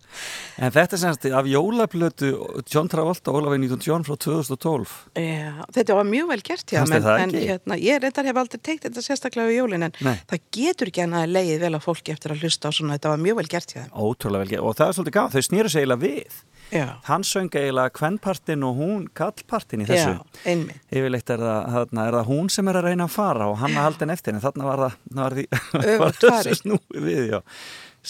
en 0.57 0.73
þetta 0.75 0.97
er 0.97 1.03
semst 1.03 1.29
af 1.41 1.51
jólaplötu 1.51 2.33
John 2.73 2.89
Travolta 2.93 3.33
og 3.33 3.41
Ólafur 3.41 3.61
Nýtun 3.63 3.85
John 3.85 4.07
frá 4.07 4.17
2012 4.17 4.95
Já, 5.21 5.65
þetta 5.77 5.99
var 5.99 6.09
mjög 6.09 6.33
vel 6.33 6.41
gert 6.47 6.73
það 6.73 6.97
en 6.97 7.35
ekki? 7.35 7.45
hérna, 7.51 7.79
ég 7.81 8.03
reyndar 8.03 8.31
hef 8.31 8.41
aldrei 8.43 8.63
teikt 8.71 8.89
þetta 8.89 9.05
sérstaklega 9.05 9.51
við 9.51 9.61
jólin 9.61 9.89
en 9.89 9.97
Nei. 10.05 10.17
það 10.31 10.45
getur 10.57 10.93
ekki 10.93 11.07
að 11.07 11.37
leiðið 11.37 11.65
vel 11.67 11.73
að 11.77 11.87
fólki 11.87 12.15
eftir 12.15 12.35
að 12.35 12.45
hlusta 12.45 12.71
á 12.71 12.77
svona, 12.77 12.97
þetta 12.97 13.13
var 13.13 13.23
mjög 13.23 13.41
vel 13.41 13.49
gert. 13.55 13.75
Ótrúlega 13.93 14.45
vel 14.45 14.53
gert. 14.53 14.67
Og 14.67 14.77
það 14.79 14.91
er 14.91 14.99
svolítið 14.99 15.17
gaf, 15.17 15.35
þau 15.35 15.47
snýru 15.47 15.73
sig 15.73 15.85
eiginlega 15.85 16.05
við. 16.05 16.39
Já, 16.67 16.87
hann 17.07 17.23
söng 17.27 17.53
eiginlega 17.55 17.95
kvennpartin 17.95 18.65
og 18.67 18.79
hún 18.81 19.05
kallpartin 19.17 19.85
í 19.85 19.89
þessu. 19.89 20.17
Já, 20.19 20.55
yfirleitt 20.91 21.31
er 21.31 21.43
það, 21.45 21.69
þarna, 21.77 22.07
er 22.07 22.19
það 22.19 22.31
hún 22.33 22.49
sem 22.51 22.71
er 22.73 22.81
að 22.81 22.89
reyna 22.89 23.07
að 23.07 23.15
fara 23.15 23.51
og 23.53 23.61
hann 23.63 23.77
að 23.77 23.87
halda 23.87 24.03
henn 24.03 24.15
eftir 24.17 24.35
en 24.35 24.43
þarna 24.43 24.71
var 24.71 24.83
það, 24.83 24.97
þarna 25.07 25.27
var 25.27 25.37
því 25.37 25.47
var 26.03 26.19
þessu 26.25 26.57
snúið 26.63 27.07
við, 27.07 27.23
já 27.31 27.39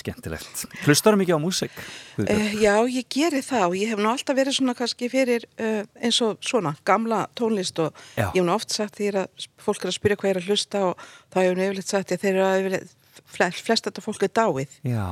skemmtilegt. 0.01 0.65
Hlustarum 0.85 1.21
mikið 1.23 1.39
á 1.39 1.41
músik? 1.43 1.79
Uh, 2.19 2.53
já, 2.61 2.75
ég 2.89 3.07
geri 3.13 3.43
það 3.45 3.65
og 3.69 3.77
ég 3.79 3.93
hef 3.93 4.03
nú 4.03 4.11
alltaf 4.11 4.37
verið 4.39 4.59
svona 4.59 4.75
kannski 4.79 5.09
fyrir 5.13 5.47
uh, 5.61 5.83
eins 6.01 6.21
og 6.25 6.39
svona 6.45 6.75
gamla 6.87 7.25
tónlist 7.39 7.81
og 7.83 7.93
Já. 8.17 8.29
ég 8.31 8.39
hef 8.41 8.47
nú 8.47 8.55
oft 8.55 8.75
sagt 8.75 9.01
því 9.01 9.11
að 9.23 9.49
fólk 9.63 9.85
er 9.85 9.93
að 9.93 9.99
spyrja 9.99 10.21
hvað 10.21 10.33
er 10.33 10.41
að 10.43 10.51
hlusta 10.53 10.85
og 10.91 11.07
þá 11.33 11.41
hef 11.41 11.49
ég 11.49 11.59
nú 11.59 11.67
yfirleitt 11.67 11.93
sagt 11.93 12.15
að 12.15 12.25
þeir 12.25 12.33
eru 12.35 12.47
að 12.47 12.59
yfirleitt, 12.63 12.97
flest, 13.37 13.63
flest 13.67 13.89
þetta 13.89 14.05
fólk 14.05 14.27
er 14.27 14.35
dáið 14.37 14.75
Já, 14.87 15.07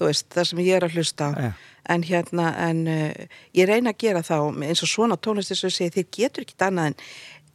þú 0.00 0.08
veist, 0.08 0.30
það 0.34 0.48
sem 0.50 0.62
ég 0.64 0.78
er 0.78 0.86
að 0.86 0.96
hlusta 0.96 1.32
Já. 1.36 1.50
en 1.96 2.06
hérna, 2.08 2.52
en 2.68 2.86
uh, 2.90 3.42
ég 3.56 3.68
reyna 3.70 3.94
að 3.94 4.00
gera 4.06 4.24
og 4.40 4.64
eins 4.64 4.84
og 4.84 4.92
svona 4.94 5.20
tónlist 5.20 5.52
þess 5.54 5.68
að 5.68 5.76
segja, 5.76 5.96
þeir 5.98 6.08
getur 6.18 6.48
ekki 6.48 6.58
annað 6.66 6.92
en 6.92 6.98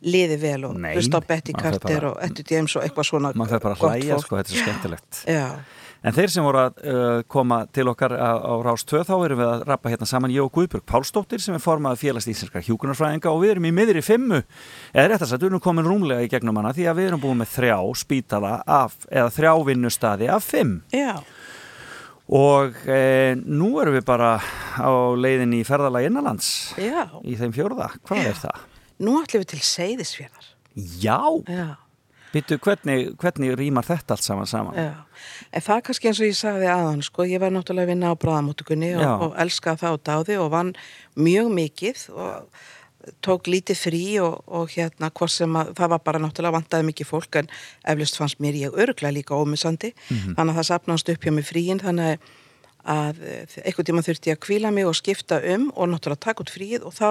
liði 0.04 0.38
vel 0.42 0.60
og 0.68 0.76
hlusta 0.76 1.22
á 1.22 1.28
Betty 1.28 1.56
Carter 1.56 2.12
og 2.12 2.20
Eddie 2.26 2.46
James 2.52 2.76
og 2.76 2.86
eitthvað 2.86 3.10
svona 3.12 3.32
maður 3.36 3.56
þarf 3.56 3.66
bara 3.66 3.80
að 3.80 3.88
hlæja 3.88 4.20
sko, 4.22 4.40
þetta 4.40 4.52
er 4.52 4.58
svo 4.58 4.66
skemmtilegt. 4.68 5.24
Já, 5.30 5.48
En 6.06 6.14
þeir 6.14 6.30
sem 6.30 6.46
voru 6.46 6.60
að 6.62 6.76
uh, 6.86 7.22
koma 7.34 7.64
til 7.74 7.88
okkar 7.90 8.14
á, 8.14 8.38
á 8.38 8.54
Rás 8.62 8.84
2 8.86 9.00
þá 9.08 9.14
erum 9.26 9.40
við 9.40 9.48
að 9.50 9.64
rappa 9.66 9.90
hérna 9.90 10.06
saman 10.06 10.34
ég 10.34 10.44
og 10.44 10.52
Guðbjörg 10.54 10.86
Pálsdóttir 10.86 11.42
sem 11.42 11.56
er 11.58 11.64
formaði 11.64 12.04
félags 12.04 12.28
íslenskar 12.30 12.62
hjúkunarfræðinga 12.68 13.32
og 13.32 13.42
við 13.42 13.56
erum 13.56 13.66
í 13.66 13.72
miðri 13.74 14.04
fimmu. 14.06 14.44
Eða 14.94 15.08
rétt 15.10 15.26
að 15.26 15.32
sagt, 15.32 15.42
við 15.42 15.50
erum 15.50 15.64
komin 15.66 15.90
rúmlega 15.90 16.28
í 16.28 16.30
gegnum 16.30 16.62
hana 16.62 16.76
því 16.78 16.86
að 16.92 17.00
við 17.00 17.10
erum 17.10 17.24
búin 17.26 17.42
með 17.42 17.56
þrjá 17.56 17.80
spítala 17.98 18.54
af, 18.70 19.00
eða 19.10 19.34
þrjá 19.34 19.52
vinnustadi 19.72 20.30
af 20.30 20.46
fimm. 20.46 20.78
Já, 20.94 21.16
og 22.26 22.78
e, 22.86 23.02
nú 23.42 23.74
erum 23.82 23.98
við 23.98 24.06
bara 24.06 24.36
á 24.78 24.92
leiðin 25.18 25.58
í 25.58 25.66
ferðalagi 25.66 26.12
innanlands. 26.12 26.54
Já. 26.78 27.10
í 27.26 27.34
þeim 27.38 27.54
fjórða, 27.58 27.92
hvað 28.06 28.30
er 28.30 28.42
það? 28.46 28.64
Nú 29.00 29.18
ætlum 29.22 29.44
við 29.44 29.50
til 29.56 29.64
Seyðisfjörðar. 29.66 30.52
Já, 30.76 31.20
Já, 31.48 31.68
byttu 32.36 32.58
hvernig, 32.60 33.14
hvernig 33.20 33.54
rýmar 33.60 33.86
þetta 33.88 34.16
allt 34.16 34.24
saman 34.28 34.48
saman? 34.48 34.76
já. 34.76 34.94
En 35.56 35.62
það 35.64 35.78
er 35.78 35.84
kannski 35.88 36.08
eins 36.10 36.20
og 36.20 36.28
ég 36.28 36.36
sagði 36.40 36.68
aðan, 36.72 37.04
sko, 37.04 37.24
ég 37.24 37.40
var 37.40 37.54
náttúrulega 37.56 37.88
að 37.88 37.92
vinna 37.94 38.12
á 38.12 38.20
bráðamóttugunni 38.20 38.90
Já. 38.92 39.04
og, 39.08 39.22
og 39.30 39.38
elskaði 39.40 39.82
það 39.86 39.96
og 39.96 40.02
dáði 40.10 40.40
og 40.44 40.50
vann 40.52 40.74
mjög 41.16 41.52
mikið 41.56 42.02
og 42.12 42.60
tók 43.24 43.48
lítið 43.48 43.78
frí 43.78 44.04
og, 44.20 44.40
og 44.48 44.72
hérna 44.74 45.12
hvort 45.14 45.32
sem 45.32 45.56
að 45.56 45.72
það 45.78 45.92
var 45.94 46.02
bara 46.08 46.20
náttúrulega 46.24 46.58
vantaði 46.58 46.88
mikið 46.90 47.08
fólk 47.12 47.38
en 47.40 47.50
eflust 47.94 48.18
fannst 48.18 48.40
mér 48.42 48.58
ég 48.66 48.74
örglega 48.82 49.14
líka 49.14 49.38
ómissandi 49.38 49.92
þannig 50.10 50.56
að 50.56 50.58
það 50.60 50.68
sapnast 50.72 51.12
upp 51.14 51.24
hjá 51.28 51.32
mig 51.38 51.46
fríin 51.46 51.80
þannig 51.84 52.26
að 52.86 53.22
einhvern 53.64 53.88
tíma 53.92 54.04
þurfti 54.06 54.30
ég 54.34 54.38
að 54.40 54.44
kvíla 54.46 54.72
mig 54.74 54.86
og 54.90 54.98
skipta 54.98 55.40
um 55.54 55.70
og 55.76 55.88
náttúrulega 55.94 56.26
taka 56.28 56.44
út 56.46 56.52
fríið 56.54 56.84
og 56.90 56.94
þá 56.98 57.10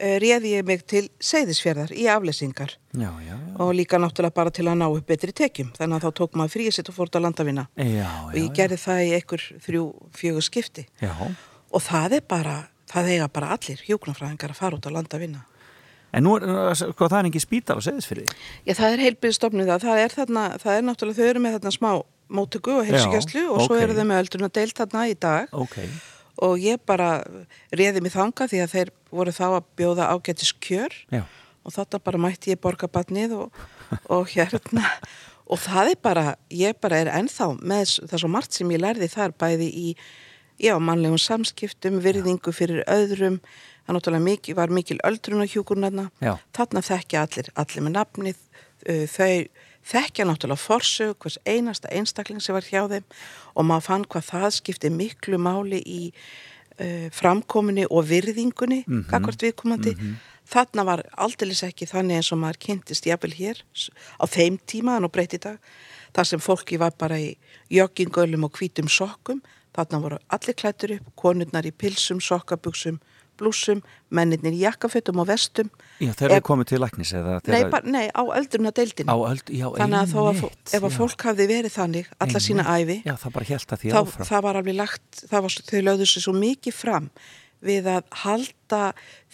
réði 0.00 0.54
ég 0.54 0.66
mig 0.66 0.82
til 0.88 1.04
seyðisfjörðar 1.20 1.92
í 1.92 2.06
afleysingar 2.10 2.76
Já, 2.92 3.10
já, 3.20 3.34
já. 3.34 3.52
og 3.60 3.72
líka 3.76 4.00
náttúrulega 4.00 4.34
bara 4.34 4.52
til 4.54 4.66
að 4.66 4.80
ná 4.80 4.86
upp 4.88 5.06
betri 5.06 5.34
tekjum. 5.36 5.70
Þannig 5.76 5.98
að 5.98 6.06
þá 6.06 6.18
tók 6.20 6.38
maður 6.40 6.54
fríið 6.56 6.76
sitt 6.78 6.90
og 6.90 6.96
fór 6.96 7.10
út 7.10 7.18
að 7.20 7.26
landavinna. 7.26 7.66
Já, 7.76 8.08
og 8.26 8.36
ég 8.38 8.50
gerði 8.56 8.80
það 8.80 9.04
í 9.04 9.12
einhver 9.18 9.46
þrjú, 9.66 9.84
fjögur 10.16 10.46
skipti. 10.46 10.86
Já, 11.02 11.12
og 11.70 11.84
það 11.86 12.18
er 12.18 12.26
bara, 12.32 12.56
það 12.90 13.12
eiga 13.14 13.30
bara 13.30 13.54
allir 13.56 13.84
hjúknarfræðingar 13.86 14.54
að 14.54 14.60
fara 14.62 14.80
út 14.80 14.88
að 14.88 14.96
landavinna. 14.98 15.44
En 16.10 16.26
nú 16.26 16.38
sko, 16.74 17.06
það 17.06 17.18
er 17.20 17.28
ekki 17.28 17.42
spítal 17.44 17.76
á 17.78 17.86
seðisfyrði. 17.86 18.24
Já, 18.66 18.74
það 18.74 18.94
er 18.96 19.04
heilbyrðstofnið 19.04 19.68
það, 19.70 19.84
það 19.84 20.00
er 20.04 20.16
þarna, 20.16 20.46
það 20.58 20.78
er 20.78 20.88
náttúrulega, 20.88 21.20
þau 21.20 21.28
eru 21.30 21.42
með 21.44 21.54
þarna 21.58 21.74
smá 21.76 21.90
móttöku 22.30 22.74
og 22.78 22.86
heilsugjastlu 22.88 23.44
og 23.50 23.60
svo 23.64 23.76
ok. 23.76 23.82
eru 23.84 23.96
þau 23.98 24.06
með 24.06 24.22
öldrun 24.24 24.46
að 24.46 24.56
deilt 24.58 24.80
þarna 24.80 25.04
í 25.10 25.14
dag. 25.18 25.54
Ok, 25.54 25.76
og 26.40 26.60
ég 26.62 26.80
bara 26.88 27.20
réði 27.76 28.02
mig 28.04 28.14
þanga 28.14 28.48
því 28.50 28.62
að 28.64 28.74
þeir 28.74 28.92
voru 29.12 29.34
þá 29.34 29.46
að 29.48 29.68
bjóða 29.80 30.08
ágætis 30.14 30.52
kjör. 30.62 30.94
Já, 31.12 31.24
og 31.64 31.74
þarna 31.74 32.00
bara 32.04 32.22
mætti 32.26 32.54
ég 32.54 32.60
borga 32.62 32.88
batnið 32.88 33.36
og, 33.36 33.60
og 34.08 34.30
hérna. 34.32 34.86
Og 35.50 35.58
það 35.60 35.92
er 35.92 36.00
bara, 36.02 36.24
ég 36.54 36.78
bara 36.80 37.00
er 37.02 37.10
ennþá 37.12 37.50
með 37.58 37.96
það 38.10 38.22
svo 38.22 38.30
margt 38.30 38.56
sem 38.56 38.70
ég 38.70 38.80
lærði 38.80 39.10
þar 39.10 39.34
bæði 39.40 39.66
í, 39.66 39.88
já, 40.62 40.76
mannlegum 40.78 41.18
samskiptum 41.20 41.98
virðingu 42.04 42.54
fyrir 42.54 42.84
öðrum. 42.90 43.40
Það 43.84 43.96
náttúrulega 43.96 44.26
mikið, 44.28 44.56
var 44.60 44.72
mikil 44.72 45.00
öldrun 45.08 45.42
á 45.42 45.50
hjúkurnarna 45.50 46.06
þarna 46.54 46.84
þekkja 46.86 47.24
allir, 47.26 47.50
allir 47.58 47.84
með 47.86 47.96
nafnið 47.96 48.44
þau 49.10 49.32
þekkja 49.86 50.26
náttúrulega 50.28 50.60
forsög 50.60 51.16
hvers 51.22 51.38
einasta 51.46 51.90
einstakling 51.94 52.42
sem 52.42 52.54
var 52.54 52.66
hjá 52.66 52.86
þeim 52.90 53.04
og 53.54 53.66
maður 53.66 53.86
fann 53.88 54.06
hvað 54.06 54.28
það 54.30 54.50
skipti 54.58 54.90
miklu 54.90 55.38
máli 55.40 55.80
í 55.80 56.00
uh, 56.10 57.08
framkominni 57.12 57.86
og 57.90 58.08
virðingunni 58.10 58.84
mm 58.86 59.04
-hmm. 59.04 59.40
viðkomandi. 59.44 59.96
Þarna 60.50 60.84
var 60.84 61.04
aldeilis 61.14 61.62
ekki 61.62 61.86
þannig 61.86 62.16
eins 62.16 62.32
og 62.32 62.38
maður 62.42 62.58
kynntist 62.58 63.06
jafnvel 63.06 63.34
hér 63.34 63.62
á 64.18 64.24
þeim 64.26 64.58
tíma 64.66 64.96
en 64.96 65.04
og 65.04 65.12
breytt 65.12 65.34
í 65.34 65.38
dag 65.38 65.58
þar 66.14 66.26
sem 66.26 66.40
fólki 66.40 66.78
var 66.78 66.92
bara 66.98 67.18
í 67.18 67.36
joggingölum 67.70 68.44
og 68.44 68.58
hvítum 68.58 68.88
sokkum. 68.88 69.42
Þarna 69.76 70.00
voru 70.02 70.18
allir 70.28 70.56
klættur 70.58 70.96
upp, 70.96 71.12
konurnar 71.14 71.66
í 71.66 71.70
pilsum, 71.70 72.20
sokkabuxum, 72.20 72.98
blúsum 73.40 73.80
mennirnir 74.14 74.52
í 74.54 74.60
jakkafötum 74.62 75.18
og 75.22 75.28
vestum. 75.30 75.70
Já 76.00 76.10
Ef- 76.12 76.22
við 76.30 76.42
komum 76.46 76.68
til 76.68 76.80
læknis 76.82 77.12
eða 77.16 77.38
nei, 77.48 77.62
bara, 77.72 77.84
nei, 77.88 78.06
á 78.12 78.22
eldurna 78.36 78.72
deildinu 78.76 79.08
á 79.10 79.16
öld, 79.32 79.44
já, 79.50 79.66
þannig 79.80 80.00
að 80.04 80.12
þó 80.14 80.20
að 80.20 80.40
fó- 80.40 80.50
einmitt, 80.50 80.74
ef 80.78 80.86
að 80.88 80.96
fólk 81.00 81.26
hafði 81.30 81.46
verið 81.50 81.74
þannig 81.76 82.12
alla 82.20 82.40
sína 82.46 82.64
æfi 82.76 82.98
Já, 83.08 83.14
það 83.24 83.32
bara 83.38 83.50
held 83.50 83.74
að 83.76 83.80
því 83.84 83.92
þá, 83.94 84.00
áfram. 84.04 84.28
það 84.30 84.42
var 84.48 84.60
alveg 84.62 84.76
lagt 84.80 85.22
það 85.30 85.44
var, 85.46 85.56
þau 85.70 85.80
lögðu 85.88 86.08
sér 86.12 86.24
svo 86.28 86.34
mikið 86.36 86.74
fram 86.76 87.10
við 87.60 87.90
að 87.92 88.04
halda 88.24 88.82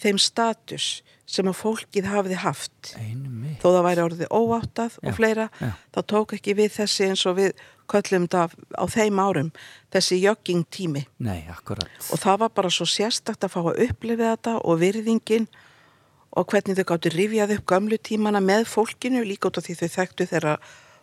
þeim 0.03 0.17
status 0.19 0.87
sem 1.27 1.47
að 1.51 1.57
fólkið 1.59 2.05
hafiði 2.07 2.37
haft 2.39 2.93
Einu 2.97 3.29
mig. 3.29 3.57
þó 3.59 3.67
það 3.75 3.83
væri 3.89 4.03
orðið 4.05 4.29
óáttað 4.31 4.93
Já, 4.95 5.09
og 5.11 5.17
fleira 5.17 5.47
já. 5.59 5.71
þá 5.91 5.99
tók 6.13 6.33
ekki 6.37 6.55
við 6.55 6.71
þessi 6.77 7.07
eins 7.09 7.25
og 7.27 7.35
við 7.41 7.63
köllum 7.91 8.27
þetta 8.27 8.47
á 8.79 8.83
þeim 8.91 9.19
árum 9.23 9.49
þessi 9.91 10.21
jogging 10.23 10.63
tími 10.71 11.03
Nei, 11.19 11.43
akkurat. 11.51 11.91
og 12.11 12.19
það 12.23 12.39
var 12.45 12.53
bara 12.55 12.71
svo 12.71 12.87
sérstakt 12.87 13.43
að 13.43 13.53
fá 13.57 13.59
að 13.65 13.81
upplifa 13.89 14.31
þetta 14.33 14.55
og 14.63 14.79
virðingin 14.81 15.47
og 16.37 16.47
hvernig 16.51 16.77
þau 16.79 16.87
gáttu 16.93 17.11
rifjað 17.15 17.55
upp 17.57 17.65
gömlu 17.71 17.97
tímana 17.99 18.39
með 18.43 18.67
fólkinu 18.71 19.23
líka 19.27 19.49
út 19.51 19.57
af 19.59 19.67
því 19.67 19.77
þau 19.83 19.87
þekktu 19.99 20.27
þeirra 20.31 20.57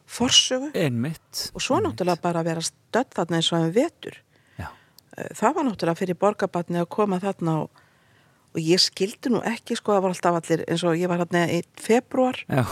forsögu 0.07 0.69
Einmitt. 0.77 1.51
og 1.57 1.61
svo 1.65 1.79
náttúrulega 1.81 2.21
bara 2.21 2.41
að 2.43 2.49
vera 2.51 2.65
stödd 2.65 3.13
þarna 3.17 3.39
eins 3.41 3.53
og 3.53 3.61
en 3.61 3.73
vetur 3.77 4.19
Já, 4.61 4.69
Eh, 5.17 5.29
það 5.37 5.55
var 5.55 5.65
náttúrulega 5.69 6.01
fyrir 6.01 6.17
borgarbatni 6.19 6.81
að 6.81 6.89
koma 6.91 7.21
þarna 7.23 7.53
og, 7.65 7.71
og 8.55 8.63
ég 8.63 8.83
skildi 8.83 9.33
nú 9.35 9.43
ekki 9.47 9.77
sko 9.79 9.95
það 9.97 10.05
var 10.05 10.15
alltaf 10.15 10.41
allir 10.41 10.65
eins 10.71 10.85
og 10.87 10.99
ég 10.99 11.11
var 11.11 11.23
hérna 11.25 11.45
í 11.51 11.63
februar 11.81 12.39
já, 12.47 12.65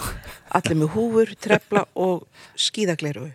allir 0.58 0.78
með 0.82 0.92
húfur, 0.96 1.32
trefla 1.42 1.86
og 1.98 2.26
skíðagleiru 2.54 3.30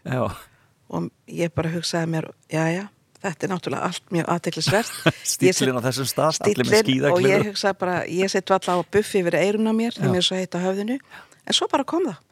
og 0.88 1.10
ég 1.28 1.52
bara 1.56 1.74
hugsaði 1.74 2.14
mér 2.14 2.30
já 2.52 2.64
já, 2.72 2.86
þetta 3.26 3.48
er 3.48 3.52
náttúrulega 3.54 3.90
allt 3.90 4.14
mjög 4.16 4.30
aðteklisvert 4.36 4.94
Stíllinn 5.34 5.80
á 5.80 5.86
þessum 5.90 6.08
stað, 6.08 6.40
allir 6.48 6.70
með 6.72 6.84
Stíllinn 6.86 7.12
og 7.12 7.26
ég 7.26 7.50
hugsaði 7.52 7.80
bara 7.84 7.98
ég 8.08 8.32
seti 8.32 8.56
alltaf 8.56 8.80
á 8.80 8.92
buffi 8.96 9.22
yfir 9.24 9.38
eirun 9.42 9.68
á 9.68 9.74
mér 9.76 9.98
þegar 9.98 10.16
mér 10.16 10.26
svo 10.28 10.40
heitt 10.40 10.56
á 10.56 10.60
höfðinu. 10.64 10.98
En 11.48 11.56
svo 11.56 11.68
bara 11.72 11.86
kom 11.88 12.08
það. 12.08 12.24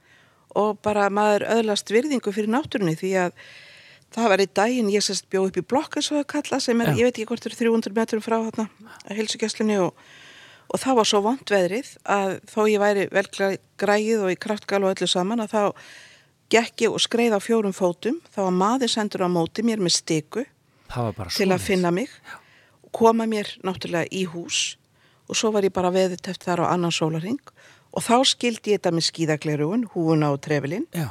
Og 0.55 0.80
bara 0.86 1.09
maður 1.11 1.47
öðlast 1.57 1.91
virðingu 1.91 2.32
fyrir 2.32 2.51
náttúrunni 2.51 2.95
því 2.99 3.11
að 3.26 3.34
það 4.14 4.30
var 4.32 4.43
í 4.43 4.47
daginn 4.60 4.91
ég 4.93 5.06
sérst 5.06 5.28
bjó 5.32 5.45
upp 5.47 5.58
í 5.58 5.66
blokk 5.66 5.97
eins 5.97 6.12
og 6.12 6.20
það 6.20 6.28
kalla 6.36 6.60
sem 6.64 6.82
er, 6.82 6.91
Já. 6.93 6.99
ég 6.99 7.10
veit 7.10 7.18
ekki 7.18 7.30
hvort 7.32 7.47
er 7.49 7.58
300 7.58 7.95
metrum 7.95 8.24
frá 8.24 8.38
þarna 8.38 8.68
að 9.03 9.20
heilsugjastlunni 9.20 9.78
og, 9.84 10.06
og 10.70 10.82
það 10.84 10.99
var 11.01 11.10
svo 11.12 11.22
vond 11.26 11.56
veðrið 11.56 11.91
að 12.18 12.36
þó 12.51 12.62
ég 12.72 12.84
væri 12.84 13.08
vel 13.12 13.28
græið 13.82 14.26
og 14.28 14.34
í 14.34 14.39
kraftgal 14.45 14.84
og 14.84 14.93
öllu 14.93 15.10
saman 15.10 15.43
að 15.45 15.56
þá 15.56 15.62
gekk 16.53 16.86
ég 16.86 16.95
og 16.95 17.01
skreið 17.01 17.36
á 17.36 17.39
fjórum 17.41 17.74
fótum. 17.74 18.20
Þá 18.30 18.43
var 18.45 18.53
maður 18.53 18.91
sendur 18.93 19.26
á 19.26 19.30
móti 19.34 19.66
mér 19.66 19.82
með 19.82 20.45
bara 20.93 21.30
til 21.34 21.49
að 21.49 21.64
finna 21.66 21.89
mig 21.91 22.12
koma 22.95 23.28
mér 23.28 23.49
náttúrulega 23.66 24.08
í 24.14 24.24
hús 24.30 24.78
og 25.26 25.38
svo 25.38 25.51
var 25.56 25.66
ég 25.66 25.74
bara 25.76 25.91
veðuteft 25.93 26.45
þar 26.45 26.64
á 26.64 26.74
annan 26.76 26.93
sólarring 26.95 27.41
og 27.95 28.03
þá 28.06 28.24
skildi 28.28 28.76
ég 28.76 28.80
þetta 28.80 28.93
með 28.95 29.08
skíðaglerugun, 29.10 29.88
húuna 29.95 30.32
og 30.36 30.41
trefilinn 30.45 30.86
Já, 30.95 31.10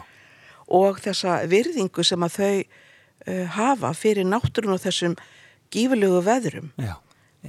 og 0.69 1.01
þessa 1.05 1.43
virðingu 1.51 2.05
sem 2.07 2.25
að 2.25 2.39
þau 2.39 2.55
uh, 3.29 3.45
hafa 3.57 3.93
fyrir 3.97 4.29
náttúrun 4.29 4.77
og 4.77 4.83
þessum 4.85 5.16
gífurlegu 5.75 6.20
veðrum 6.25 6.70
já. 6.79 6.95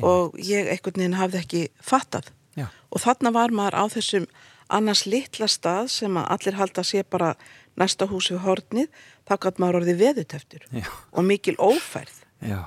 og 0.01 0.35
ég 0.39 0.69
einhvern 0.71 1.01
veginn 1.01 1.19
hafði 1.19 1.41
ekki 1.43 1.63
fattað 1.83 2.31
Já. 2.55 2.69
og 2.89 3.03
þarna 3.03 3.33
var 3.35 3.51
maður 3.51 3.79
á 3.79 3.83
þessum 3.91 4.27
annars 4.71 5.05
litla 5.05 5.47
stað 5.51 5.91
sem 5.93 6.17
að 6.17 6.29
allir 6.35 6.59
halda 6.59 6.81
að 6.81 6.89
sé 6.89 7.03
bara 7.03 7.35
næsta 7.75 8.07
hús 8.09 8.31
við 8.31 8.41
hornið 8.45 9.03
þá 9.27 9.35
gæt 9.43 9.59
maður 9.61 9.81
orðið 9.81 10.01
veðuteftur 10.01 10.67
Já. 10.71 10.87
og 11.11 11.27
mikil 11.27 11.57
ófærð 11.59 12.23
Já, 12.45 12.61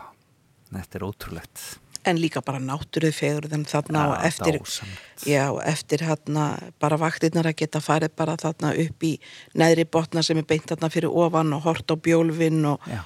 þetta 0.73 0.99
er 0.99 1.05
ótrúlegt. 1.07 1.65
En 2.11 2.21
líka 2.23 2.43
bara 2.45 2.61
náttúruð 2.63 3.15
fegurðan 3.17 3.67
þarna 3.69 4.05
Já, 4.05 4.09
og 4.09 4.27
eftir 4.29 4.61
já, 5.29 5.45
eftir 5.69 6.05
hérna 6.09 6.47
bara 6.81 6.99
vaktirnar 7.01 7.51
að 7.51 7.61
geta 7.63 7.83
farið 7.85 8.15
bara 8.19 8.39
þarna 8.41 8.75
upp 8.85 9.07
í 9.07 9.15
neðri 9.59 9.87
botna 9.89 10.25
sem 10.27 10.41
er 10.41 10.49
beint 10.49 10.69
þarna 10.71 10.91
fyrir 10.93 11.13
ofan 11.13 11.55
og 11.57 11.65
hort 11.69 11.91
á 11.91 11.97
bjólfin 11.97 12.65
og, 12.73 12.85
Já. 12.89 13.03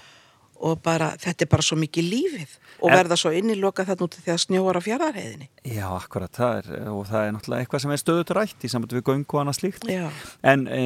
Og 0.62 0.78
bara 0.82 1.12
þetta 1.18 1.42
er 1.42 1.50
bara 1.50 1.62
svo 1.66 1.76
mikið 1.80 2.06
lífið 2.12 2.52
og 2.82 2.90
En- 2.90 2.96
verða 2.98 3.16
svo 3.18 3.30
inniloka 3.34 3.84
þarna 3.86 4.06
út 4.06 4.14
þegar 4.22 4.38
snjóar 4.42 4.78
á 4.78 4.82
fjardarheiðinni 4.82 5.48
Já, 5.66 5.86
akkurat, 5.94 6.30
það 6.34 6.56
er, 6.58 6.88
og 6.90 7.04
það 7.06 7.22
er 7.26 7.32
náttúrulega 7.36 7.62
eitthvað 7.64 7.82
sem 7.84 7.92
er 7.94 8.00
stöðut 8.02 8.30
rætt 8.34 8.64
í 8.66 8.70
samband 8.70 8.92
við 8.96 9.02
göng 9.06 9.24
og 9.30 9.38
annað 9.42 9.58
slíkt. 9.60 9.84
Já. 9.86 10.08
En 10.42 10.64
e, 10.66 10.80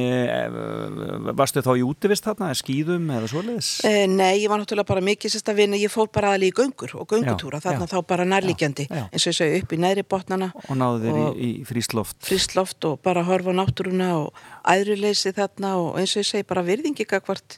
varstu 1.37 1.63
þá 1.65 1.71
í 1.79 1.83
útivist 1.87 2.27
þarna, 2.27 2.51
skýðum 2.57 3.07
eða 3.15 3.29
svoleiðis? 3.31 3.69
Eh, 3.89 4.03
nei, 4.11 4.43
ég 4.43 4.51
var 4.51 4.61
náttúrulega 4.61 4.89
bara 4.91 5.01
mikið 5.07 5.33
sérst 5.33 5.49
að 5.51 5.59
vinna, 5.63 5.79
ég 5.81 5.89
fór 5.93 6.11
bara 6.13 6.35
aðli 6.35 6.51
í 6.51 6.55
göngur 6.57 6.93
og 7.01 7.07
göngutúra, 7.09 7.61
þarna 7.63 7.87
já. 7.87 7.91
þá 7.95 7.97
bara 8.13 8.27
nærlíkjandi, 8.29 8.87
Já, 8.91 9.03
eins 9.09 9.25
og 9.25 9.33
ég 9.33 9.39
segi 9.39 9.61
upp 9.63 9.73
í 9.73 9.81
neðri 9.81 10.05
botnana 10.05 10.51
Og 10.67 10.77
náðu 10.77 11.01
þér 11.07 11.17
og- 11.23 11.35
í, 11.41 11.49
í 11.63 11.65
frísloft? 11.65 12.17
frísloft 12.27 12.85
og 12.91 13.01
bara 13.01 13.23
horfa 13.25 13.53
náttúruna 13.57 14.11
og 14.21 14.33
æðruleysi 14.65 15.33
þarna 15.33 15.73
og 15.81 15.97
eins 15.97 16.13
og 16.15 16.21
ég 16.23 16.29
segi 16.31 16.47
bara 16.47 16.61
virðingi 16.63 17.05
gagvart 17.09 17.57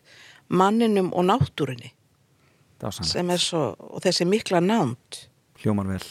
manninum 0.49 1.11
og 1.13 1.25
náttúrunni. 1.27 1.91
Sem 3.01 3.33
er 3.33 3.43
svo, 3.43 3.63
og 3.77 4.03
þessi 4.05 4.27
mikla 4.29 4.61
nánd 4.63 5.25
Hljómar 5.59 5.89
vel. 5.91 6.03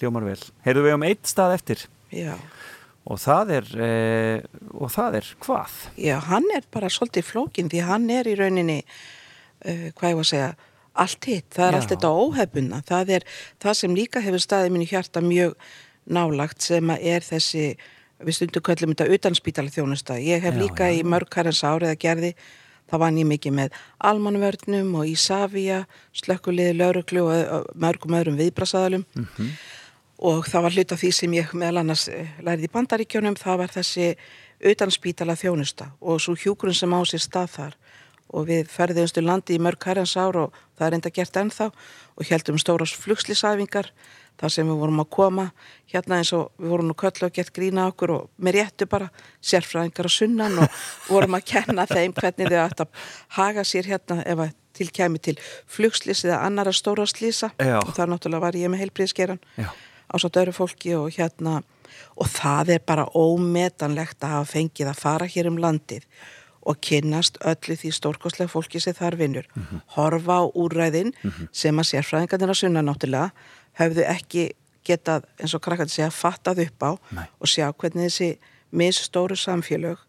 Hljómar 0.00 0.24
vel. 0.26 0.40
Heyrðu 0.64 0.86
við 0.88 0.96
um 0.96 1.04
eitt 1.06 1.28
stað 1.30 1.54
eftir 1.60 1.84
já, 2.10 2.34
og 3.06 3.20
það 3.22 3.52
er 3.60 3.68
e, 3.78 3.90
og 4.74 4.90
það 4.90 5.20
er 5.20 5.28
hvað? 5.44 5.76
Já, 6.02 6.16
hann 6.26 6.48
er 6.56 6.66
bara 6.74 6.90
svolítið 6.90 7.28
flókin 7.28 7.70
því 7.70 7.84
hann 7.86 8.08
er 8.10 8.26
í 8.26 8.34
rauninni, 8.38 8.80
uh, 9.62 9.86
hvað 9.94 10.10
ég 10.10 10.18
var 10.18 10.26
að 10.26 10.32
segja, 10.32 10.50
allt 10.96 11.28
hitt. 11.28 11.48
Það 11.54 11.66
er 11.66 11.74
Já. 11.74 11.78
allt 11.80 11.92
þetta 11.94 12.12
óhefbunna. 12.22 12.80
Það 12.86 13.12
er 13.18 13.26
það 13.62 13.78
sem 13.80 13.96
líka 13.96 14.22
hefur 14.24 14.42
staðið 14.42 14.74
mínu 14.74 14.88
hjarta 14.90 15.22
mjög 15.24 15.54
nálagt 16.16 16.66
sem 16.66 16.92
að 16.92 17.08
er 17.12 17.26
þessi, 17.26 17.66
við 18.26 18.38
stundum 18.38 18.64
köllum 18.66 18.94
þetta 18.94 19.18
utanspítala 19.18 19.74
þjónusta. 19.74 20.18
Ég 20.22 20.44
hef 20.46 20.56
Já, 20.56 20.60
líka 20.62 20.90
já, 20.90 20.98
í 20.98 21.04
mörg 21.06 21.38
herrans 21.38 21.62
árið 21.66 21.92
að 21.92 22.00
gerði, 22.06 22.32
það 22.90 23.02
vann 23.02 23.18
ég 23.20 23.28
mikið 23.30 23.56
með 23.58 23.80
almannvörnum 24.10 24.92
og 25.00 25.10
Ísafía, 25.10 25.84
slökkuliði, 26.16 26.76
lauruglu 26.78 27.26
og 27.26 27.70
mörgum 27.74 28.18
öðrum 28.18 28.38
viðbrasaðalum 28.40 29.06
og 30.16 30.46
það 30.48 30.64
var 30.64 30.76
hlut 30.76 30.92
af 30.94 31.00
því 31.02 31.12
sem 31.12 31.36
ég 31.36 31.52
meðal 31.52 31.82
annars 31.82 32.06
eh, 32.08 32.30
lærið 32.40 32.68
í 32.68 32.72
bandaríkjónum, 32.72 33.36
það 33.36 33.58
var 33.62 33.72
þessi 33.74 34.12
utanspítala 34.64 35.36
þjónusta 35.36 35.90
og 36.00 36.22
svo 36.22 36.36
hjúkurinn 36.40 36.76
sem 36.76 36.94
á 36.96 37.00
sér 37.04 37.24
stað 37.24 37.50
þar. 37.56 37.76
Og 38.36 38.48
við 38.48 38.70
ferðumstu 38.72 39.22
landi 39.22 39.54
í 39.54 39.62
mörg 39.62 39.84
herrans 39.86 40.16
ár 40.18 40.38
og 40.40 40.54
það 40.74 40.86
er 40.86 40.96
enda 40.96 41.12
gert 41.14 41.36
ennþá 41.38 41.68
og 41.70 42.26
heldum 42.26 42.58
stóras 42.58 42.94
flugslisæfingar 42.98 43.92
þar 44.40 44.52
sem 44.52 44.68
við 44.68 44.80
vorum 44.82 45.02
að 45.02 45.10
koma 45.16 45.46
hérna 45.92 46.20
eins 46.20 46.32
og 46.36 46.50
við 46.60 46.72
vorum 46.74 46.90
nú 46.90 46.96
köllu 46.98 47.28
og 47.28 47.34
gett 47.36 47.52
grína 47.56 47.88
okkur 47.90 48.12
og 48.16 48.28
með 48.36 48.58
réttu 48.58 48.88
bara 48.90 49.08
sérfræðingar 49.40 50.08
á 50.08 50.12
sunnan 50.12 50.60
og 50.62 50.78
vorum 51.12 51.38
að 51.38 51.48
kenna 51.52 51.88
þeim 51.90 52.14
hvernig 52.16 52.52
þau 52.52 52.62
ætti 52.64 52.86
að 52.86 53.10
haga 53.38 53.66
sér 53.66 53.90
hérna 53.92 54.20
ef 54.24 54.46
að 54.46 54.54
til 54.76 54.90
kæmi 54.92 55.20
til 55.24 55.36
flugslis 55.72 56.24
eða 56.26 56.42
annara 56.44 56.72
stóra 56.76 57.06
slísa 57.08 57.48
Já. 57.56 57.78
og 57.80 57.94
það 57.96 58.12
náttúrulega 58.12 58.44
var 58.44 58.58
ég 58.60 58.72
með 58.72 58.82
heilbríðskeran 58.84 59.40
á 59.56 60.14
svo 60.20 60.28
döru 60.28 60.52
fólki 60.52 60.92
og 60.98 61.14
hérna 61.16 61.62
og 62.16 62.28
það 62.28 62.76
er 62.76 62.82
bara 62.84 63.06
ómetanlegt 63.16 64.24
að 64.24 64.34
hafa 64.36 64.50
fengið 64.52 64.90
að 64.92 65.00
fara 65.00 65.28
hér 65.30 65.48
um 65.48 65.60
landið 65.62 66.04
og 66.66 66.80
kynnast 66.82 67.38
öllu 67.46 67.76
því 67.78 67.92
stórkostlega 67.94 68.50
fólki 68.50 68.80
sem 68.82 68.94
þar 68.96 69.16
vinnur. 69.20 69.46
Horfa 69.94 70.40
á 70.42 70.44
úræðin 70.50 71.12
sem 71.54 71.78
að 71.78 71.92
sérfræðingarnir 71.92 72.52
að 72.52 72.60
sunna 72.62 72.82
náttúrulega 72.82 73.30
höfðu 73.80 74.06
ekki 74.08 74.48
getað 74.86 75.26
eins 75.40 75.54
og 75.56 75.62
krakkandi 75.64 75.96
segja 75.96 76.12
fattað 76.14 76.64
upp 76.66 76.86
á 76.86 76.90
Nei. 77.18 77.26
og 77.40 77.50
sjá 77.50 77.68
hvernig 77.72 78.08
þessi 78.08 78.30
misstóru 78.76 79.36
samfélög 79.38 80.02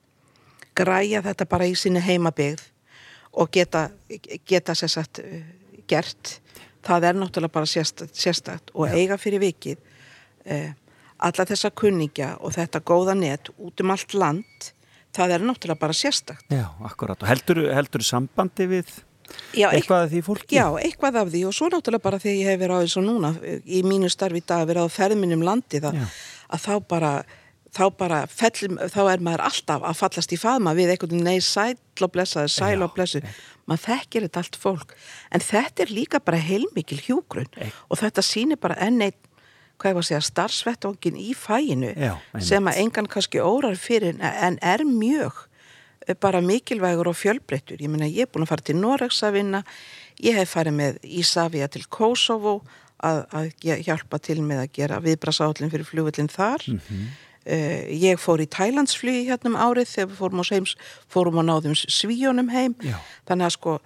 græja 0.77 1.23
þetta 1.25 1.47
bara 1.49 1.67
í 1.69 1.75
sinni 1.77 2.01
heimabygð 2.03 2.63
og 3.37 3.51
geta, 3.53 3.87
geta 4.47 4.75
sér 4.77 4.93
sagt 4.93 5.21
uh, 5.23 5.39
gert 5.89 6.37
það 6.85 7.09
er 7.09 7.19
náttúrulega 7.19 7.53
bara 7.53 7.69
sérstakt 7.69 8.71
og 8.73 8.93
eiga 8.93 9.17
fyrir 9.21 9.41
vikið 9.43 9.77
uh, 9.81 10.71
alla 11.17 11.47
þessa 11.49 11.73
kunningja 11.73 12.35
og 12.45 12.53
þetta 12.57 12.83
góða 12.85 13.17
net 13.17 13.49
út 13.57 13.81
um 13.81 13.93
allt 13.93 14.13
land 14.13 14.71
það 15.17 15.37
er 15.37 15.45
náttúrulega 15.49 15.81
bara 15.81 15.97
sérstakt 15.97 16.53
Já, 16.53 16.67
akkurat. 16.85 17.21
Og 17.21 17.29
heldur, 17.29 17.63
heldur 17.73 18.05
sambandi 18.05 18.69
við 18.69 18.93
Já, 19.57 19.67
eitthvað 19.71 20.05
af 20.05 20.13
því 20.13 20.21
fólki? 20.27 20.59
Já, 20.59 20.65
eitthvað 20.81 21.19
af 21.23 21.33
því 21.33 21.41
og 21.49 21.57
svo 21.57 21.71
náttúrulega 21.73 22.05
bara 22.05 22.21
þegar 22.23 22.37
ég 22.37 22.51
hef 22.51 22.61
verið 22.61 22.77
á 22.77 22.83
eins 22.83 22.97
og 22.99 23.05
núna 23.07 23.33
í 23.65 23.81
mínu 23.87 24.11
starfi 24.13 24.41
í 24.41 24.45
dag 24.47 24.63
að 24.63 24.71
vera 24.71 24.85
á 24.87 24.95
ferðminum 24.97 25.43
landi 25.45 25.81
að, 25.81 25.99
Já. 25.99 26.07
að 26.55 26.65
þá 26.67 26.73
bara 26.93 27.11
þá 27.77 27.83
bara 27.97 28.21
fellum, 28.31 28.79
þá 28.89 29.01
er 29.11 29.23
maður 29.23 29.43
alltaf 29.49 29.85
að 29.85 29.99
fallast 29.99 30.33
í 30.33 30.39
faðma 30.39 30.73
við 30.77 30.93
einhvern 30.93 31.13
veginn 31.13 31.27
nei 31.27 31.43
sæl 31.43 31.75
og 32.05 32.11
blessaði, 32.13 32.51
sæl 32.53 32.85
og 32.85 32.93
blessu 32.95 33.21
maður 33.67 33.83
þekkir 33.83 34.27
þetta 34.27 34.43
allt 34.43 34.59
fólk 34.61 34.93
en 35.35 35.43
þetta 35.43 35.83
er 35.83 35.93
líka 35.93 36.21
bara 36.23 36.39
heilmikil 36.41 36.99
hjúgrun 37.03 37.49
Ei. 37.59 37.71
og 37.91 37.99
þetta 38.01 38.23
sýnir 38.25 38.61
bara 38.61 38.79
enn 38.83 39.01
eitt 39.03 39.19
hvað 39.77 39.91
ég 39.91 39.97
var 39.97 40.05
að 40.05 40.09
segja, 40.09 40.23
starfsvettvangin 40.25 41.19
í 41.21 41.33
fæinu 41.37 41.91
Já, 41.93 42.15
sem 42.41 42.69
að 42.69 42.79
engan 42.81 43.09
kannski 43.11 43.43
órar 43.43 43.77
fyrir 43.77 44.17
en 44.17 44.57
er 44.65 44.85
mjög 44.87 45.43
bara 46.15 46.39
mikilvægur 46.41 47.07
og 47.11 47.15
fjölbreyttur 47.19 47.77
ég 47.83 47.89
meina 47.91 48.05
ég 48.07 48.21
er 48.23 48.31
búin 48.31 48.45
að 48.45 48.51
fara 48.53 48.61
til 48.63 48.75
Noregs 48.79 49.19
að 49.27 49.33
vinna 49.41 49.63
ég 50.23 50.35
hef 50.39 50.53
farið 50.55 50.73
með 50.79 50.99
Ísafja 51.03 51.67
til 51.67 51.83
Kosovo 51.89 52.61
að, 53.03 53.25
að 53.35 53.51
hjálpa 53.85 54.19
til 54.19 54.39
með 54.41 54.63
að 54.63 54.71
gera 54.79 54.99
viðbrasállin 55.03 55.69
fyrir 55.73 55.85
flugvöllin 55.85 56.29
þar 56.31 56.63
Mhm. 56.67 57.07
uh, 57.47 57.83
ég 57.91 58.17
fór 58.19 58.41
í 58.41 58.47
Tælandsflugi 58.47 59.27
hérna 59.29 59.51
um 59.51 59.55
árið 59.59 59.87
þegar 59.93 60.09
við 60.11 60.17
fórum 60.21 60.43
heims, 60.51 60.75
fórum 61.07 61.37
á 61.39 61.43
náðum 61.47 61.75
svíjónum 61.75 62.49
heim 62.51 62.75
Já. 62.81 62.97
þannig 63.27 63.45
að 63.45 63.55
sko 63.59 63.79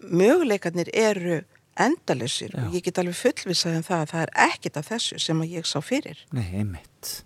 möguleikarnir 0.00 0.90
eru 0.92 1.40
endalusir 1.76 2.54
og 2.56 2.72
ég 2.74 2.82
get 2.86 2.98
alveg 2.98 3.16
fullvisað 3.18 3.76
um 3.78 3.82
það 3.84 4.02
að 4.02 4.10
það 4.12 4.22
er 4.26 4.30
ekkit 4.48 4.76
af 4.80 4.88
þessu 4.90 5.18
sem 5.20 5.40
að 5.44 5.50
ég 5.58 5.66
sá 5.68 5.78
fyrir 5.84 6.20
Nei, 6.32 6.46
einmitt. 6.56 7.22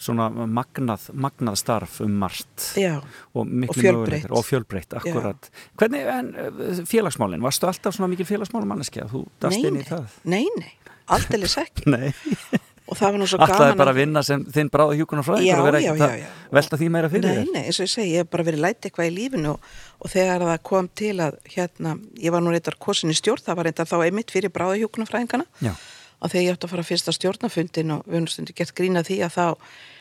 Svona 0.00 0.30
magnað, 0.32 1.10
magnað 1.12 1.58
starf 1.60 1.98
um 2.00 2.14
margt. 2.22 2.70
Já, 2.80 2.94
Og, 3.36 3.44
Og 3.68 3.76
fjölbreytt. 3.76 4.30
Og 4.32 4.46
fjölbreytt, 4.48 4.94
akkurat. 4.96 5.50
Hvernig, 5.76 6.06
en 6.08 6.30
eh, 6.40 6.80
félagsmálin, 6.88 7.42
varstu 7.44 7.68
alltaf 7.68 7.94
svona 7.98 8.08
mikil 8.08 8.24
félagsmálum 8.30 8.72
manneskja? 8.72 9.04
Þú 9.12 9.26
dast 9.44 9.58
nei, 9.58 9.68
inn 9.68 9.76
í 9.76 9.84
nei, 9.84 9.90
það? 9.90 10.16
nei, 10.32 10.46
nei, 10.56 10.72
aldeilis 11.12 11.58
ekki 11.60 11.84
Nei. 11.94 12.14
og 12.90 12.96
það 12.98 13.12
var 13.12 13.18
nú 13.20 13.28
svo 13.30 13.38
Alltaf 13.44 13.62
er 13.68 13.76
bara 13.78 13.92
að 13.94 14.00
vinna 14.00 14.22
sem 14.26 14.42
þinn 14.56 14.70
bráða 14.72 14.96
hjúkunar 14.98 15.26
frá 15.26 15.36
Já, 15.44 15.60
já, 15.78 15.92
já, 15.94 16.08
já. 16.24 16.32
velta 16.56 16.78
því 16.80 16.88
meira 16.96 17.10
fyrir 17.12 17.28
Nei, 17.28 17.36
þér. 17.42 17.52
nei, 17.54 17.62
eins 17.68 17.78
og 17.78 17.86
ég 17.86 17.92
segi, 17.92 18.14
ég 18.16 18.24
hef 18.24 18.30
bara 18.32 18.46
verið 18.48 18.64
lætt 18.64 18.88
eitthvað 18.88 19.10
í 19.12 19.14
lífinu 19.20 19.52
og, 19.52 19.68
og 20.00 20.10
þegar 20.16 20.46
það 20.48 20.58
kom 20.72 20.88
til 20.98 21.12
að 21.28 21.36
hérna, 21.52 21.92
ég 22.24 22.34
var 22.34 22.42
nú 22.42 22.50
reyndar 22.56 22.80
kosin 22.82 23.12
í 23.12 23.18
stjórn, 23.20 23.44
það 23.46 23.60
var 23.60 23.68
reyndar 23.68 23.90
þá 23.92 23.96
einmitt 24.08 24.32
fyrir 24.34 24.50
bráðahjúkunarfræðingana 24.56 25.46
Já. 25.68 25.74
Og 26.20 26.32
þegar 26.32 26.44
ég 26.44 26.56
átti 26.56 26.68
að 26.68 26.74
fara 26.74 26.88
fyrsta 26.90 27.16
stjórnafundin 27.16 27.96
og 27.96 28.04
við 28.06 28.18
höfum 28.18 28.28
stundu 28.34 28.56
gert 28.56 28.76
grína 28.76 29.04
því 29.06 29.22
að 29.26 29.34
þá 29.38 29.46